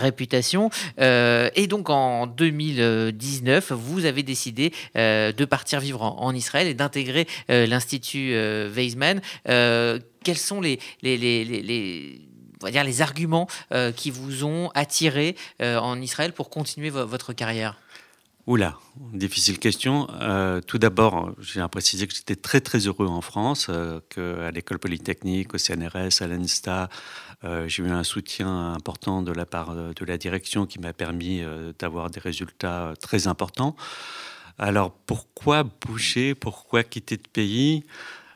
réputation. 0.00 0.70
et 0.98 1.66
donc 1.68 1.88
en 1.88 2.26
2019, 2.26 3.72
vous 3.72 4.04
avez 4.04 4.22
décidé 4.22 4.72
de 4.94 5.44
partir 5.44 5.80
vivre 5.80 6.02
en, 6.02 6.20
en 6.20 6.34
Israël 6.34 6.66
et 6.66 6.74
d'intégrer 6.74 7.26
l'Institut 7.48 8.34
Weizmann 8.68 9.22
quels 10.26 10.36
sont 10.36 10.60
les, 10.60 10.80
les, 11.02 11.16
les, 11.16 11.44
les 11.44 12.20
on 12.60 12.66
va 12.66 12.72
dire 12.72 12.82
les 12.82 13.00
arguments 13.00 13.46
euh, 13.72 13.92
qui 13.92 14.10
vous 14.10 14.44
ont 14.44 14.70
attiré 14.74 15.36
euh, 15.62 15.78
en 15.78 16.00
Israël 16.00 16.32
pour 16.32 16.50
continuer 16.50 16.90
votre 16.90 17.32
carrière? 17.32 17.78
Oula, 18.48 18.76
difficile 19.12 19.58
question. 19.60 20.08
Euh, 20.20 20.60
tout 20.60 20.78
d'abord, 20.78 21.32
j'ai 21.38 21.60
à 21.60 21.68
préciser 21.68 22.08
que 22.08 22.14
j'étais 22.14 22.34
très 22.34 22.60
très 22.60 22.80
heureux 22.88 23.06
en 23.06 23.20
France, 23.20 23.70
qu'à 24.10 24.50
l'école 24.50 24.80
polytechnique, 24.80 25.54
au 25.54 25.58
CNRS, 25.58 26.22
à 26.22 26.26
l'ENSTA, 26.26 26.88
j'ai 27.66 27.82
eu 27.82 27.90
un 27.90 28.04
soutien 28.04 28.72
important 28.72 29.22
de 29.22 29.32
la 29.32 29.46
part 29.46 29.74
de 29.74 30.04
la 30.04 30.16
direction 30.16 30.66
qui 30.66 30.78
m'a 30.78 30.92
permis 30.92 31.42
d'avoir 31.78 32.08
des 32.10 32.20
résultats 32.20 32.94
très 33.00 33.26
importants. 33.26 33.76
Alors 34.58 34.92
pourquoi 34.92 35.64
bouger, 35.64 36.34
pourquoi 36.34 36.82
quitter 36.82 37.16
le 37.16 37.30
pays? 37.30 37.84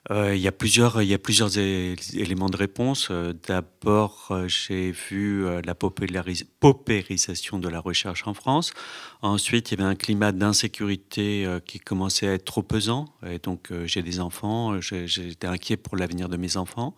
Il, 0.09 0.39
y 0.39 0.49
a 0.49 0.53
plusieurs, 0.53 1.03
il 1.03 1.09
y 1.09 1.15
a 1.15 1.19
plusieurs 1.19 1.59
éléments 1.59 2.49
de 2.49 2.57
réponse. 2.57 3.09
Euh, 3.11 3.35
d'abord, 3.47 4.29
euh, 4.31 4.49
j'ai 4.49 4.93
vu 4.93 5.45
la 5.63 5.75
paupérisation 5.75 7.59
de 7.59 7.69
la 7.69 7.81
recherche 7.81 8.27
en 8.27 8.35
France. 8.35 8.73
Ensuite, 9.21 9.71
il 9.71 9.79
y 9.79 9.83
avait 9.83 9.91
un 9.91 9.95
climat 9.95 10.33
d'insécurité 10.33 11.47
qui 11.67 11.79
commençait 11.79 12.29
à 12.29 12.33
être 12.33 12.45
trop 12.45 12.63
pesant. 12.63 13.05
Et 13.27 13.39
donc, 13.39 13.71
j'ai 13.85 14.03
des 14.03 14.21
enfants, 14.21 14.81
j'étais 14.81 15.47
inquiet 15.47 15.77
pour 15.77 15.97
l'avenir 15.97 16.29
de 16.31 16.39
mes 16.39 16.57
enfants. 16.57 16.95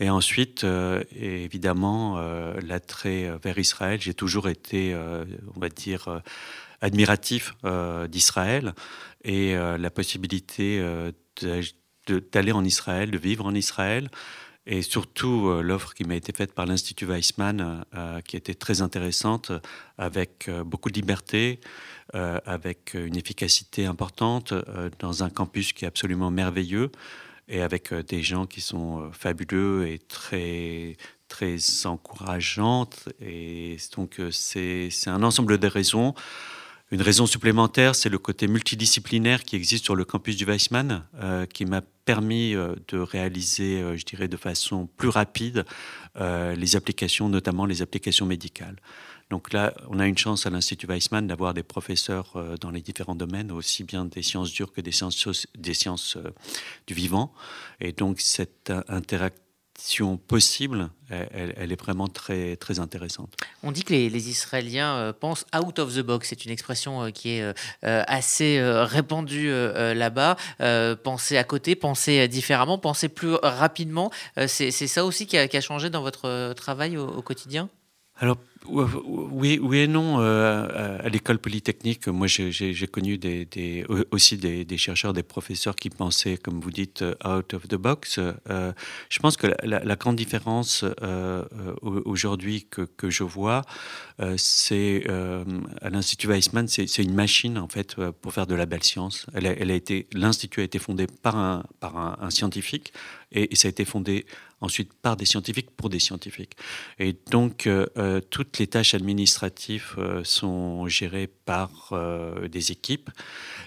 Et 0.00 0.10
ensuite, 0.10 0.66
évidemment, 1.14 2.20
l'attrait 2.66 3.30
vers 3.42 3.58
Israël. 3.58 4.00
J'ai 4.00 4.14
toujours 4.14 4.48
été, 4.48 4.96
on 5.54 5.60
va 5.60 5.68
dire, 5.68 6.20
admiratif 6.80 7.54
d'Israël 8.08 8.74
et 9.22 9.54
la 9.54 9.90
possibilité 9.90 10.80
de 10.80 11.62
d'aller 12.06 12.52
en 12.52 12.64
Israël, 12.64 13.10
de 13.10 13.18
vivre 13.18 13.44
en 13.46 13.54
Israël. 13.54 14.08
Et 14.64 14.82
surtout, 14.82 15.48
euh, 15.48 15.60
l'offre 15.60 15.92
qui 15.92 16.04
m'a 16.04 16.14
été 16.14 16.32
faite 16.32 16.54
par 16.54 16.66
l'Institut 16.66 17.04
Weissmann, 17.04 17.84
euh, 17.94 18.20
qui 18.20 18.36
était 18.36 18.54
très 18.54 18.80
intéressante, 18.80 19.50
avec 19.98 20.48
euh, 20.48 20.62
beaucoup 20.62 20.90
de 20.90 20.94
liberté, 20.94 21.60
avec 22.12 22.92
une 22.92 23.16
efficacité 23.16 23.86
importante, 23.86 24.52
dans 24.98 25.22
un 25.24 25.30
campus 25.30 25.72
qui 25.72 25.86
est 25.86 25.88
absolument 25.88 26.30
merveilleux, 26.30 26.92
et 27.48 27.62
avec 27.62 27.94
des 27.94 28.22
gens 28.22 28.44
qui 28.44 28.60
sont 28.60 29.10
fabuleux 29.12 29.88
et 29.88 29.98
très, 29.98 30.98
très 31.28 31.56
encourageantes. 31.86 33.08
Et 33.22 33.78
donc, 33.96 34.20
c'est 34.30 34.90
un 35.06 35.22
ensemble 35.22 35.56
de 35.56 35.66
raisons. 35.66 36.14
Une 36.92 37.00
raison 37.00 37.24
supplémentaire, 37.24 37.94
c'est 37.94 38.10
le 38.10 38.18
côté 38.18 38.46
multidisciplinaire 38.48 39.44
qui 39.44 39.56
existe 39.56 39.86
sur 39.86 39.96
le 39.96 40.04
campus 40.04 40.36
du 40.36 40.44
Weissmann, 40.44 41.06
euh, 41.22 41.46
qui 41.46 41.64
m'a 41.64 41.80
permis 41.80 42.54
euh, 42.54 42.74
de 42.88 42.98
réaliser, 42.98 43.80
euh, 43.80 43.96
je 43.96 44.04
dirais, 44.04 44.28
de 44.28 44.36
façon 44.36 44.90
plus 44.98 45.08
rapide 45.08 45.64
les 46.14 46.76
applications, 46.76 47.30
notamment 47.30 47.64
les 47.64 47.80
applications 47.80 48.26
médicales. 48.26 48.76
Donc 49.30 49.54
là, 49.54 49.72
on 49.88 49.98
a 49.98 50.06
une 50.06 50.18
chance 50.18 50.44
à 50.44 50.50
l'Institut 50.50 50.86
Weissmann 50.86 51.26
d'avoir 51.26 51.54
des 51.54 51.62
professeurs 51.62 52.34
dans 52.60 52.70
les 52.70 52.82
différents 52.82 53.14
domaines, 53.14 53.50
aussi 53.50 53.82
bien 53.82 54.04
des 54.04 54.22
sciences 54.22 54.52
dures 54.52 54.70
que 54.70 54.82
des 54.82 54.92
sciences, 54.92 55.46
des 55.56 55.72
sciences 55.72 56.18
du 56.86 56.92
vivant. 56.92 57.32
Et 57.80 57.92
donc 57.92 58.20
cette 58.20 58.70
interaction 58.88 59.40
possible, 60.26 60.90
elle, 61.10 61.72
est 61.72 61.80
vraiment 61.80 62.08
très, 62.08 62.56
très 62.56 62.78
intéressante. 62.78 63.34
On 63.62 63.72
dit 63.72 63.84
que 63.84 63.92
les, 63.92 64.28
Israéliens 64.28 64.96
euh, 64.96 65.12
pensent 65.12 65.44
out 65.56 65.78
of 65.78 65.94
the 65.94 66.00
box. 66.00 66.28
C'est 66.28 66.44
une 66.44 66.50
expression 66.50 67.02
euh, 67.04 67.10
qui 67.10 67.30
est 67.30 67.42
euh, 67.42 67.52
assez 67.82 68.60
répandue 68.62 69.50
là-bas. 69.50 70.36
penser 71.02 71.36
à 71.36 71.44
côté, 71.44 71.74
penser 71.74 72.28
différemment, 72.28 72.78
penser 72.78 73.08
plus 73.08 73.34
rapidement. 73.42 74.10
C'est 74.46 74.70
ça 74.70 75.04
aussi 75.04 75.26
qui 75.26 75.36
a, 75.36 75.60
changé 75.60 75.90
dans 75.90 76.02
votre 76.02 76.52
travail 76.54 76.96
au 76.96 77.22
quotidien? 77.22 77.68
Alors, 78.22 78.38
oui, 78.68 79.60
et 79.72 79.88
non. 79.88 80.20
Euh, 80.20 80.98
à 81.02 81.08
l'école 81.08 81.38
polytechnique, 81.38 82.06
moi 82.06 82.28
j'ai 82.28 82.86
connu 82.86 83.18
des, 83.18 83.84
aussi 84.12 84.36
des, 84.36 84.76
chercheurs, 84.76 85.12
des 85.12 85.24
professeurs 85.24 85.74
qui 85.74 85.90
pensaient, 85.90 86.36
comme 86.36 86.60
vous 86.60 86.70
dites, 86.70 87.02
euh, 87.02 87.14
out 87.26 87.52
of 87.54 87.66
the 87.66 87.74
box. 87.74 88.18
Euh, 88.18 88.72
je 89.08 89.18
pense 89.18 89.36
que 89.36 89.48
la, 89.64 89.96
grande 89.96 90.14
différence 90.14 90.84
aujourd'hui 91.82 92.66
que, 92.70 93.10
je 93.10 93.24
vois, 93.24 93.62
c'est 94.36 95.04
à 95.80 95.90
l'Institut 95.90 96.28
Weissmann, 96.28 96.68
c'est 96.68 96.98
une 96.98 97.14
machine 97.14 97.58
en 97.58 97.68
fait 97.68 97.96
pour 98.20 98.32
faire 98.32 98.46
de 98.46 98.54
la 98.54 98.66
belle 98.66 98.84
science. 98.84 99.26
Elle 99.34 99.46
a, 99.46 99.54
l'Institut 100.12 100.60
a 100.60 100.64
été 100.64 100.78
fondé 100.78 101.06
par 101.22 101.36
un, 101.36 102.30
scientifique 102.30 102.92
et, 103.32 103.54
ça 103.56 103.66
a 103.66 103.70
été 103.70 103.84
fondé 103.84 104.24
ensuite 104.62 104.92
par 104.94 105.16
des 105.16 105.26
scientifiques 105.26 105.70
pour 105.76 105.90
des 105.90 105.98
scientifiques. 105.98 106.56
Et 106.98 107.14
donc, 107.30 107.68
toute 108.30 108.42
toutes 108.42 108.58
les 108.58 108.66
tâches 108.66 108.94
administratives 108.94 109.94
euh, 109.98 110.24
sont 110.24 110.88
gérées 110.88 111.28
par 111.28 111.90
euh, 111.92 112.48
des 112.48 112.72
équipes 112.72 113.08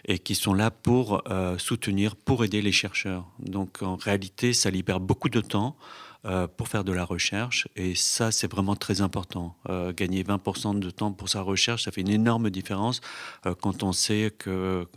et 0.06 0.20
qui 0.20 0.36
sont 0.36 0.54
là 0.54 0.70
pour 0.70 1.24
euh, 1.30 1.58
soutenir, 1.58 2.16
pour 2.16 2.44
aider 2.44 2.62
les 2.62 2.72
chercheurs. 2.74 3.26
Donc 3.40 3.82
en 3.82 3.96
réalité, 3.96 4.54
ça 4.54 4.70
libère 4.70 5.00
beaucoup 5.00 5.30
de 5.30 5.42
temps 5.42 5.78
euh, 6.26 6.48
pour 6.48 6.70
faire 6.70 6.84
de 6.84 6.92
la 6.92 7.06
recherche. 7.06 7.68
Et 7.76 7.94
ça, 7.94 8.32
c'est 8.32 8.50
vraiment 8.50 8.76
très 8.76 9.02
important. 9.02 9.56
Euh, 9.70 9.94
gagner 9.94 10.24
20% 10.24 10.80
de 10.80 10.90
temps 10.90 11.12
pour 11.12 11.30
sa 11.30 11.42
recherche, 11.42 11.84
ça 11.84 11.92
fait 11.92 12.02
une 12.02 12.10
énorme 12.10 12.50
différence 12.50 13.00
euh, 13.46 13.54
quand 13.54 13.84
on 13.84 13.92
sait 13.92 14.34
que, 14.36 14.88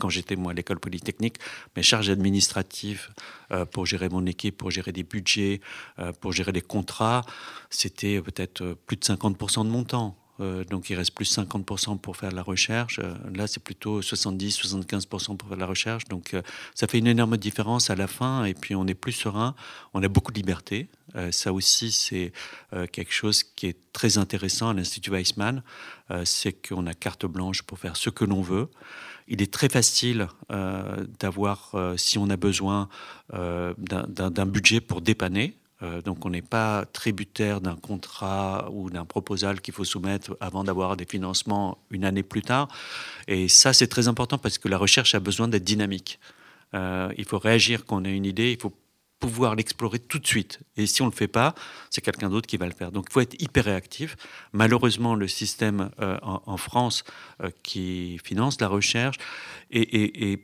quand 0.00 0.08
j'étais 0.08 0.34
moi 0.34 0.50
à 0.50 0.54
l'école 0.54 0.80
polytechnique, 0.80 1.36
mes 1.76 1.82
charges 1.84 2.10
administratives 2.10 3.08
pour 3.70 3.86
gérer 3.86 4.08
mon 4.08 4.26
équipe, 4.26 4.56
pour 4.56 4.72
gérer 4.72 4.90
des 4.90 5.04
budgets, 5.04 5.60
pour 6.20 6.32
gérer 6.32 6.52
des 6.52 6.60
contrats, 6.60 7.22
c'était 7.70 8.20
peut-être 8.20 8.76
plus 8.86 8.96
de 8.96 9.04
50% 9.04 9.64
de 9.64 9.70
mon 9.70 9.84
temps. 9.84 10.16
Donc 10.38 10.90
il 10.90 10.96
reste 10.96 11.14
plus 11.14 11.38
50% 11.38 11.98
pour 11.98 12.16
faire 12.16 12.32
la 12.32 12.42
recherche. 12.42 13.00
là, 13.34 13.46
c'est 13.46 13.62
plutôt 13.62 14.00
70-75% 14.00 15.36
pour 15.36 15.48
faire 15.48 15.58
la 15.58 15.66
recherche. 15.66 16.04
Donc 16.04 16.34
ça 16.74 16.86
fait 16.86 16.98
une 16.98 17.06
énorme 17.06 17.36
différence 17.36 17.90
à 17.90 17.94
la 17.94 18.06
fin 18.06 18.44
et 18.44 18.54
puis 18.54 18.74
on 18.74 18.86
est 18.86 18.94
plus 18.94 19.12
serein. 19.12 19.54
On 19.94 20.02
a 20.02 20.08
beaucoup 20.08 20.32
de 20.32 20.36
liberté. 20.36 20.88
ça 21.30 21.52
aussi, 21.52 21.92
c'est 21.92 22.32
quelque 22.92 23.12
chose 23.12 23.42
qui 23.42 23.66
est 23.66 23.78
très 23.92 24.18
intéressant 24.18 24.68
à 24.70 24.74
l'Institut 24.74 25.10
Weissmann. 25.10 25.62
c'est 26.24 26.52
qu'on 26.52 26.86
a 26.86 26.94
carte 26.94 27.26
blanche 27.26 27.62
pour 27.62 27.78
faire 27.78 27.96
ce 27.96 28.10
que 28.10 28.24
l'on 28.24 28.42
veut. 28.42 28.68
Il 29.28 29.42
est 29.42 29.52
très 29.52 29.68
facile 29.68 30.28
d'avoir, 31.18 31.74
si 31.96 32.18
on 32.18 32.30
a 32.30 32.36
besoin, 32.36 32.88
d'un 33.32 34.46
budget 34.46 34.80
pour 34.80 35.00
dépanner. 35.00 35.56
Euh, 35.82 36.00
donc 36.00 36.24
on 36.24 36.30
n'est 36.30 36.42
pas 36.42 36.86
tributaire 36.86 37.60
d'un 37.60 37.76
contrat 37.76 38.68
ou 38.72 38.90
d'un 38.90 39.04
proposal 39.04 39.60
qu'il 39.60 39.74
faut 39.74 39.84
soumettre 39.84 40.36
avant 40.40 40.64
d'avoir 40.64 40.96
des 40.96 41.04
financements 41.04 41.78
une 41.90 42.04
année 42.04 42.22
plus 42.22 42.42
tard. 42.42 42.68
Et 43.28 43.48
ça, 43.48 43.72
c'est 43.72 43.86
très 43.86 44.08
important 44.08 44.38
parce 44.38 44.58
que 44.58 44.68
la 44.68 44.78
recherche 44.78 45.14
a 45.14 45.20
besoin 45.20 45.48
d'être 45.48 45.64
dynamique. 45.64 46.18
Euh, 46.74 47.12
il 47.16 47.24
faut 47.24 47.38
réagir 47.38 47.84
quand 47.84 48.00
on 48.00 48.04
a 48.04 48.08
une 48.08 48.24
idée, 48.24 48.52
il 48.52 48.60
faut 48.60 48.72
pouvoir 49.20 49.54
l'explorer 49.54 49.98
tout 49.98 50.18
de 50.18 50.26
suite. 50.26 50.60
Et 50.76 50.86
si 50.86 51.00
on 51.02 51.06
ne 51.06 51.10
le 51.10 51.16
fait 51.16 51.28
pas, 51.28 51.54
c'est 51.90 52.02
quelqu'un 52.02 52.28
d'autre 52.28 52.46
qui 52.46 52.56
va 52.58 52.66
le 52.66 52.74
faire. 52.74 52.92
Donc 52.92 53.06
il 53.08 53.12
faut 53.12 53.20
être 53.20 53.40
hyper 53.40 53.64
réactif. 53.64 54.16
Malheureusement, 54.52 55.14
le 55.14 55.28
système 55.28 55.90
euh, 56.00 56.18
en, 56.22 56.56
France 56.56 57.04
qui 57.62 58.18
finance 58.24 58.60
la 58.60 58.68
recherche 58.68 59.16
est 59.70 60.40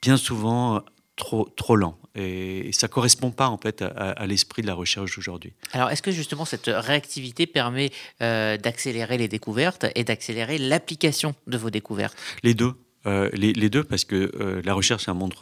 bien 0.00 0.16
souvent 0.16 0.82
trop, 1.16 1.48
trop 1.56 1.76
lent. 1.76 1.98
Et 2.14 2.70
ça 2.72 2.86
ne 2.86 2.92
correspond 2.92 3.30
pas 3.30 3.48
en 3.48 3.58
fait 3.58 3.82
à, 3.82 4.26
l'esprit 4.26 4.62
de 4.62 4.66
la 4.66 4.74
recherche 4.74 5.16
d'aujourd'hui. 5.16 5.52
Alors 5.72 5.90
est-ce 5.90 6.02
que 6.02 6.12
justement 6.12 6.44
cette 6.44 6.70
réactivité 6.72 7.46
permet 7.46 7.90
euh, 8.22 8.56
d'accélérer 8.56 9.18
les 9.18 9.28
découvertes 9.28 9.86
et 9.94 10.04
d'accélérer 10.04 10.58
l'application 10.58 11.34
de 11.46 11.58
vos 11.58 11.70
découvertes? 11.70 12.16
Les 12.42 12.54
deux. 12.54 12.74
Euh, 13.06 13.28
les, 13.34 13.52
les, 13.52 13.68
deux 13.68 13.84
parce 13.84 14.06
que 14.06 14.32
euh, 14.40 14.62
la 14.64 14.72
recherche 14.72 15.04
c'est 15.04 15.10
un 15.10 15.14
monde 15.14 15.34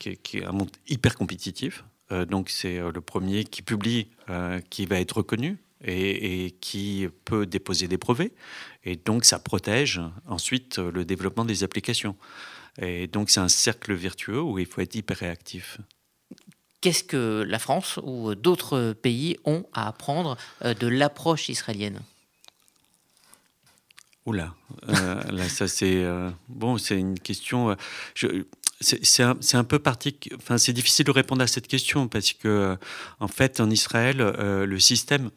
qui, 0.00 0.08
est, 0.08 0.44
un 0.44 0.50
monde 0.50 0.70
hyper 0.88 1.14
compétitif. 1.14 1.84
donc 2.28 2.50
c'est 2.50 2.78
le 2.78 3.00
premier 3.00 3.44
qui 3.44 3.62
publie 3.62 4.08
qui 4.68 4.86
va 4.86 4.98
être 4.98 5.18
reconnu 5.18 5.58
et, 5.84 6.46
et, 6.46 6.50
qui 6.50 7.06
peut 7.24 7.46
déposer 7.46 7.86
des 7.86 7.98
brevets. 7.98 8.32
Et 8.82 8.96
donc 8.96 9.24
ça 9.24 9.38
protège 9.38 10.00
ensuite 10.26 10.78
le 10.78 11.04
développement 11.04 11.44
des 11.44 11.62
applications. 11.62 12.16
Et 12.80 13.06
donc 13.06 13.30
c'est 13.30 13.40
un 13.40 13.48
cercle 13.48 13.94
vertueux 13.94 14.40
où 14.40 14.58
il 14.58 14.66
faut 14.66 14.80
être 14.80 14.94
hyper 14.94 15.16
réactif. 15.16 15.78
Qu'est-ce 16.80 17.04
que 17.04 17.44
la 17.46 17.58
France 17.58 17.98
ou 18.02 18.34
d'autres 18.34 18.92
pays 18.92 19.36
ont 19.44 19.64
à 19.72 19.88
apprendre 19.88 20.36
euh, 20.64 20.74
de 20.74 20.86
l'approche 20.86 21.48
israélienne? 21.48 22.00
Oula, 24.26 24.54
euh, 24.88 25.22
là 25.30 25.48
ça 25.48 25.68
c'est 25.68 26.02
euh, 26.04 26.30
bon, 26.48 26.78
c'est 26.78 26.98
une 26.98 27.18
question. 27.18 27.76
c'est 28.80 29.22
un, 29.22 29.38
un, 29.54 29.64
peu 29.64 29.78
particulier. 29.78 30.36
Enfin, 30.36 30.58
c'est 30.58 30.72
difficile 30.72 31.06
de 31.06 31.12
répondre 31.12 31.42
à 31.42 31.46
cette 31.46 31.68
question 31.68 32.08
parce 32.08 32.32
que 32.32 32.76
en 33.20 33.28
fait 33.28 33.60
en 33.60 33.70
Israël 33.70 34.18
le 34.18 34.78
système 34.78 35.30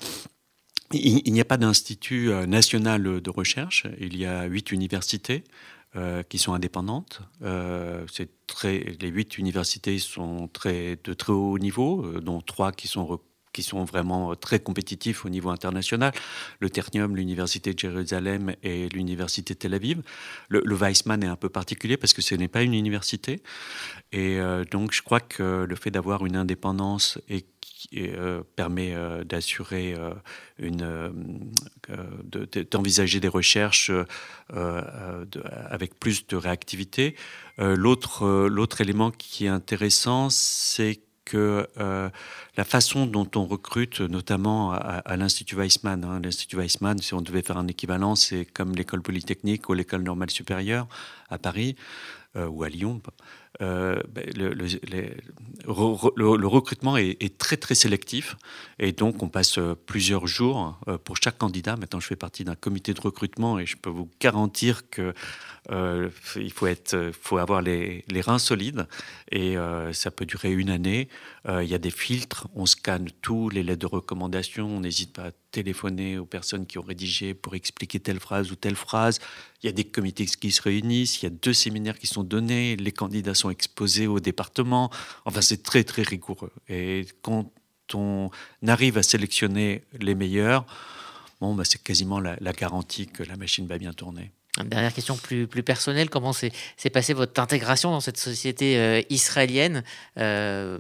il 0.92 1.32
n'y 1.32 1.40
a 1.40 1.46
pas 1.46 1.58
d'institut 1.58 2.32
national 2.48 3.22
de 3.22 3.30
recherche, 3.30 3.86
il 4.00 4.18
y 4.18 4.26
a 4.26 4.46
huit 4.46 4.72
universités. 4.72 5.44
Euh, 5.96 6.22
qui 6.22 6.38
sont 6.38 6.54
indépendantes. 6.54 7.24
Euh, 7.42 8.06
très, 8.46 8.96
les 9.02 9.08
huit 9.08 9.40
universités 9.40 9.98
sont 9.98 10.48
très, 10.48 11.00
de 11.04 11.16
très 11.16 11.34
haut 11.34 11.58
niveau, 11.58 12.06
euh, 12.06 12.22
dont 12.22 12.42
trois 12.42 12.72
qui 12.72 12.88
sont 12.88 13.20
qui 13.54 13.64
sont 13.64 13.84
vraiment 13.86 14.36
très 14.36 14.60
compétitifs 14.60 15.26
au 15.26 15.30
niveau 15.30 15.50
international, 15.50 16.14
le 16.60 16.70
Ternium, 16.70 17.16
l'Université 17.16 17.74
de 17.74 17.80
Jérusalem 17.80 18.54
et 18.62 18.88
l'Université 18.90 19.56
de 19.56 19.60
Tel 19.60 19.74
Aviv. 19.74 20.04
Le, 20.50 20.62
Weizmann 20.76 21.24
est 21.24 21.28
un 21.28 21.36
peu 21.36 21.50
particulier 21.50 21.98
parce 21.98 22.14
que 22.14 22.22
ce 22.22 22.36
n'est 22.36 22.48
pas 22.48 22.62
une 22.62 22.76
université. 22.76 23.42
Et 24.12 24.38
donc 24.70 24.94
je 24.94 25.02
crois 25.02 25.20
que 25.20 25.66
le 25.68 25.76
fait 25.76 25.90
d'avoir 25.90 26.28
une 26.28 26.36
indépendance 26.36 27.18
et 27.28 27.44
euh, 27.96 28.44
permet 28.58 28.94
euh, 28.94 29.24
d'assurer 29.24 29.94
euh, 29.94 30.14
une, 30.58 31.14
d'envisager 32.72 33.20
des 33.20 33.28
recherches 33.28 33.92
avec 35.70 35.98
plus 36.00 36.28
de 36.28 36.36
réactivité. 36.36 37.16
l'autre, 37.58 38.48
l'autre 38.48 38.82
élément 38.82 39.12
qui 39.12 39.46
est 39.46 39.50
intéressant, 39.50 40.30
c'est 40.30 41.00
que 41.26 41.68
la 41.78 42.64
façon 42.64 43.06
dont 43.06 43.30
on 43.36 43.46
recrute, 43.46 44.02
notamment 44.02 44.72
à, 44.74 45.16
l'Institut 45.16 45.56
Weissmann, 45.56 46.04
hein, 46.04 46.20
l'Institut 46.24 46.58
Weissmann, 46.58 46.98
si 47.00 47.14
on 47.14 47.22
devait 47.22 47.44
faire 47.44 47.58
un 47.58 47.68
équivalent, 47.68 48.16
c'est 48.16 48.46
comme 48.46 48.76
l'école 48.76 49.02
polytechnique 49.02 49.70
ou 49.70 49.74
l'école 49.74 50.04
normale 50.04 50.32
supérieure 50.32 50.88
à 51.30 51.38
Paris 51.38 51.76
ou 52.36 52.64
à 52.64 52.70
Lyon. 52.70 53.02
Euh, 53.62 54.02
ben, 54.08 54.26
le, 54.36 54.48
recrutement 56.48 56.96
est, 56.96 57.38
très 57.38 57.58
très 57.58 57.76
sélectif 57.76 58.38
et 58.80 58.94
donc 58.94 59.22
on 59.22 59.28
passe 59.28 59.58
euh, 59.58 59.76
plusieurs 59.76 60.28
jours 60.28 60.80
euh, 60.88 60.98
pour 60.98 61.18
chaque 61.18 61.38
candidat. 61.38 61.76
Maintenant, 61.76 62.00
je 62.00 62.08
fais 62.08 62.16
partie 62.16 62.46
d'un 62.46 62.56
comité 62.56 62.94
de 62.94 63.02
recrutement 63.02 63.60
et 63.60 63.66
je 63.66 63.76
peux 63.76 63.90
vous 63.90 64.10
garantir 64.22 64.90
que 64.90 65.14
il 65.72 66.52
faut 66.52 66.66
être, 66.66 67.12
faut 67.22 67.38
avoir 67.38 67.62
les 67.62 68.04
reins 68.22 68.40
solides 68.40 68.88
et 69.32 69.56
ça 69.92 70.10
peut 70.10 70.26
durer 70.26 70.52
une 70.52 70.72
année. 70.72 71.10
il 71.48 71.68
y 71.68 71.76
a 71.76 71.78
des 71.78 71.92
filtres, 71.92 72.48
on 72.56 72.66
scanne 72.66 73.10
tous 73.22 73.50
les 73.50 73.62
lettres 73.62 73.82
de 73.82 73.86
recommandation, 73.86 74.66
on 74.68 74.80
n'hésite 74.80 75.14
pas 75.14 75.28
à 75.28 75.32
téléphoner 75.52 76.18
aux 76.18 76.26
personnes 76.26 76.66
qui 76.66 76.80
ont 76.80 76.84
rédigé 76.84 77.36
pour 77.36 77.54
expliquer 77.54 78.00
telle 78.00 78.20
phrase 78.20 78.52
ou 78.52 78.56
telle 78.56 78.76
phrase. 78.76 79.20
Il 79.62 79.66
y 79.66 79.70
a 79.70 79.74
des 79.74 79.84
comités 79.84 80.26
qui 80.26 80.52
se 80.52 80.62
réunissent, 80.62 81.22
il 81.22 81.26
y 81.26 81.28
a 81.28 81.32
deux 81.32 81.54
séminaires 81.54 82.00
qui 82.00 82.08
sont 82.08 82.24
donnés, 82.24 82.78
les 82.78 82.92
candidats 82.94 83.34
sont 83.34 83.50
exposés 83.50 84.08
au 84.08 84.22
département. 84.22 84.90
Enfin, 85.26 85.42
c'est 85.42 85.64
très, 85.64 85.84
très 85.84 86.04
rigoureux. 86.04 86.52
Et 86.70 87.06
quand 87.22 87.52
on 87.94 88.32
arrive 88.66 88.98
à 88.98 89.04
sélectionner 89.04 89.84
les 90.00 90.16
meilleurs, 90.16 90.66
bon, 91.42 91.56
bah, 91.56 91.64
c'est 91.66 91.82
quasiment 91.84 92.20
la, 92.20 92.38
garantie 92.54 93.08
que 93.08 93.24
la 93.24 93.36
machine 93.36 93.68
va 93.68 93.78
bien 93.78 93.94
tourner. 93.94 94.32
Une 94.60 94.70
dernière 94.70 94.94
question 94.94 95.16
plus, 95.16 95.46
plus 95.48 95.64
personnelle, 95.64 96.10
comment 96.10 96.34
s'est 96.34 96.52
passée 96.92 97.14
votre 97.14 97.40
intégration 97.40 97.92
dans 97.92 98.02
cette 98.02 98.18
société 98.18 98.78
euh, 98.78 99.02
israélienne 99.10 99.84
euh, 100.18 100.78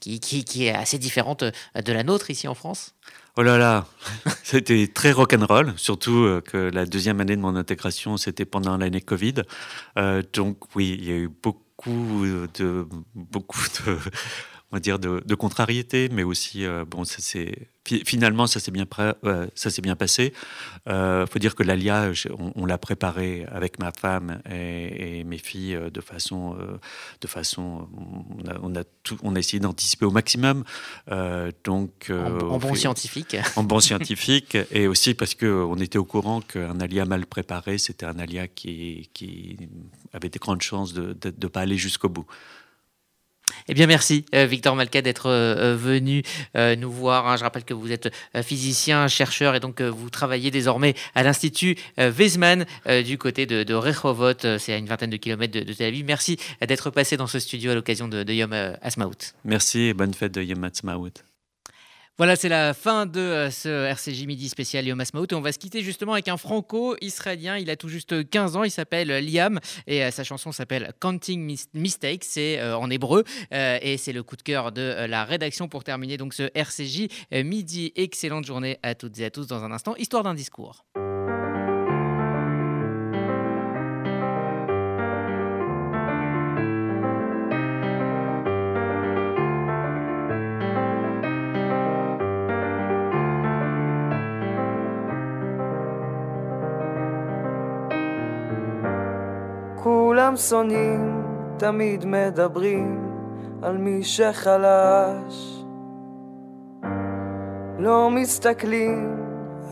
qui, 0.00 0.66
est 0.66 0.70
assez 0.70 0.98
différente 0.98 1.42
de 1.42 1.92
la 1.92 2.02
nôtre 2.02 2.30
ici 2.30 2.48
en 2.48 2.54
France? 2.54 2.94
Oh 3.36 3.42
là 3.42 3.58
là, 3.58 3.86
c'était 4.42 4.86
très 4.88 5.12
rock'n'roll, 5.12 5.72
surtout 5.76 6.24
euh, 6.24 6.40
que 6.40 6.56
la 6.56 6.84
deuxième 6.84 7.20
année 7.20 7.36
de 7.36 7.40
mon 7.40 7.56
intégration, 7.56 8.16
c'était 8.16 8.44
pendant 8.44 8.76
l'année 8.76 9.00
Covid. 9.00 9.42
donc 10.32 10.74
oui, 10.74 10.96
il 10.98 11.08
y 11.08 11.12
a 11.12 11.16
eu 11.16 11.28
beaucoup 11.28 12.24
de, 12.54 12.86
beaucoup 13.14 13.62
de, 13.86 13.98
on 14.72 14.76
va 14.76 14.80
dire 14.80 14.98
de, 14.98 15.22
de 15.24 15.34
contrariété, 15.34 16.08
mais 16.12 16.22
aussi, 16.22 16.64
euh, 16.64 16.84
bon, 16.84 17.04
ça 17.04 17.18
finalement 18.04 18.46
ça 18.46 18.60
s'est 18.60 18.70
bien, 18.70 18.86
s'est 19.54 19.82
bien 19.82 19.96
passé. 19.96 20.32
Il 20.86 20.92
euh, 20.92 21.26
faut 21.26 21.40
dire 21.40 21.56
que 21.56 21.64
l'ALIA, 21.64 22.12
on, 22.54 22.64
l'a 22.64 22.78
préparé 22.78 23.46
avec 23.50 23.80
ma 23.80 23.90
femme 23.90 24.40
et, 24.48 25.24
mes 25.24 25.38
filles 25.38 25.74
euh, 25.74 25.90
de 25.90 26.00
façon, 26.00 26.56
de 27.20 27.26
façon, 27.26 27.88
on 28.62 28.76
a, 28.76 28.84
tout, 29.02 29.18
on 29.24 29.34
a 29.34 29.40
essayé 29.40 29.58
d'anticiper 29.58 30.04
au 30.04 30.12
maximum. 30.12 30.62
donc 31.64 32.12
en, 32.12 32.58
bon 32.58 32.74
scientifique. 32.74 33.36
En 33.56 33.64
bon 33.64 33.80
scientifique, 33.80 34.56
et 34.70 34.86
aussi 34.86 35.14
parce 35.14 35.34
que 35.34 35.46
on 35.46 35.76
était 35.76 35.98
au 35.98 36.04
courant 36.04 36.40
qu'un 36.40 36.78
ALIA 36.78 37.04
mal 37.06 37.26
préparé, 37.26 37.78
c'était 37.78 38.06
un 38.06 38.18
ALIA 38.18 38.46
qui, 38.46 39.10
qui 39.14 39.56
avait 40.12 40.28
des 40.28 40.38
grandes 40.38 40.62
chances 40.62 40.92
de 40.92 41.16
ne 41.24 41.48
pas 41.48 41.60
aller 41.60 41.76
jusqu'au 41.76 42.08
bout. 42.08 42.26
Eh 43.70 43.74
bien, 43.74 43.86
merci 43.86 44.24
euh, 44.34 44.46
Victor 44.46 44.74
Malka 44.74 45.00
d'être 45.00 45.26
euh, 45.26 45.74
euh, 45.74 45.76
venu 45.76 46.24
nous 46.76 46.90
voir. 46.90 47.28
Hein. 47.28 47.36
Je 47.36 47.44
rappelle 47.44 47.62
que 47.62 47.72
vous 47.72 47.92
êtes 47.92 48.12
physicien, 48.42 49.06
chercheur 49.06 49.54
et 49.54 49.60
donc 49.60 49.80
vous 49.80 50.10
travaillez 50.10 50.50
désormais 50.50 50.94
à 51.14 51.22
l'Institut 51.22 51.76
Weizmann 51.96 52.66
du 53.04 53.16
côté 53.18 53.46
de, 53.46 53.62
de 53.62 53.74
Rehovot. 53.74 54.58
C'est 54.58 54.72
à 54.72 54.76
une 54.76 54.86
vingtaine 54.86 55.10
de 55.10 55.16
kilomètres 55.16 55.52
de, 55.52 55.72
Tel 55.72 55.86
Aviv. 55.86 56.04
Merci 56.04 56.38
d'être 56.66 56.90
passé 56.90 57.16
dans 57.16 57.28
ce 57.28 57.38
studio 57.38 57.70
à 57.70 57.74
l'occasion 57.74 58.08
de, 58.08 58.24
de 58.24 58.32
Yom 58.32 58.52
Asmaout. 58.82 59.34
Merci 59.44 59.82
et 59.82 59.94
bonne 59.94 60.14
fête 60.14 60.32
de 60.32 60.42
Yom 60.42 60.64
Asmaout. 60.64 61.29
Voilà, 62.20 62.36
c'est 62.36 62.50
la 62.50 62.74
fin 62.74 63.06
de 63.06 63.18
euh, 63.18 63.50
ce 63.50 63.86
RCJ 63.86 64.26
Midi 64.26 64.50
spécial 64.50 64.86
Yom 64.86 65.00
et 65.00 65.34
on 65.34 65.40
va 65.40 65.52
se 65.52 65.58
quitter 65.58 65.80
justement 65.80 66.12
avec 66.12 66.28
un 66.28 66.36
franco-israélien. 66.36 67.56
Il 67.56 67.70
a 67.70 67.76
tout 67.76 67.88
juste 67.88 68.28
15 68.28 68.56
ans, 68.56 68.62
il 68.62 68.70
s'appelle 68.70 69.08
Liam 69.24 69.58
et 69.86 70.04
euh, 70.04 70.10
sa 70.10 70.22
chanson 70.22 70.52
s'appelle 70.52 70.92
Counting 71.00 71.58
Mistakes, 71.72 72.24
c'est 72.24 72.58
euh, 72.58 72.76
en 72.76 72.90
hébreu 72.90 73.24
et 73.50 73.96
c'est 73.96 74.12
le 74.12 74.22
coup 74.22 74.36
de 74.36 74.42
cœur 74.42 74.70
de 74.70 75.06
la 75.08 75.24
rédaction 75.24 75.66
pour 75.66 75.82
terminer 75.82 76.18
donc 76.18 76.34
ce 76.34 76.50
RCJ 76.54 77.08
Midi. 77.42 77.90
Excellente 77.96 78.44
journée 78.44 78.78
à 78.82 78.94
toutes 78.94 79.18
et 79.18 79.24
à 79.24 79.30
tous 79.30 79.46
dans 79.46 79.64
un 79.64 79.72
instant, 79.72 79.96
histoire 79.96 80.22
d'un 80.22 80.34
discours. 80.34 80.84
כולם 100.30 100.38
שונאים, 100.38 101.22
תמיד 101.56 102.04
מדברים 102.04 103.14
על 103.62 103.78
מי 103.78 104.02
שחלש. 104.02 105.64
לא 107.78 108.10
מסתכלים 108.10 109.16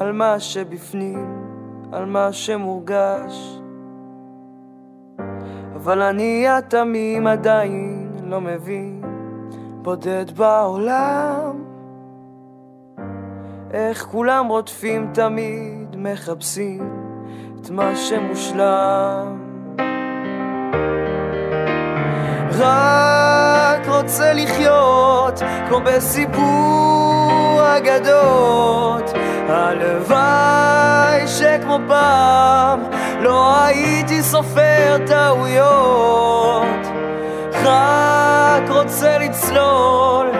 על 0.00 0.12
מה 0.12 0.40
שבפנים, 0.40 1.44
על 1.92 2.04
מה 2.04 2.32
שמורגש. 2.32 3.60
אבל 5.74 6.02
אני 6.02 6.48
התמים 6.48 7.26
עדיין 7.26 8.12
לא 8.24 8.40
מבין, 8.40 9.02
בודד 9.82 10.30
בעולם. 10.30 11.64
איך 13.70 14.06
כולם 14.06 14.46
רודפים 14.48 15.10
תמיד, 15.14 15.96
מחפשים 15.96 16.90
את 17.60 17.70
מה 17.70 17.96
שמושלם. 17.96 19.37
רק 22.58 23.88
רוצה 23.88 24.32
לחיות 24.32 25.40
כמו 25.68 25.80
בסיפור 25.84 27.60
אגדות 27.76 29.10
הלוואי 29.48 31.28
שכמו 31.28 31.78
פעם 31.88 32.80
לא 33.20 33.64
הייתי 33.64 34.22
סופר 34.22 34.96
טעויות. 35.06 36.86
רק 37.64 38.70
רוצה 38.70 39.18
לצלול 39.18 40.30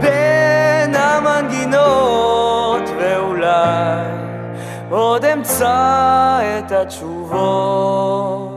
בין 0.00 0.94
המנגינות 0.94 2.82
ואולי 2.98 4.04
עוד 4.90 5.24
אמצא 5.24 6.38
את 6.58 6.72
התשובות 6.72 8.47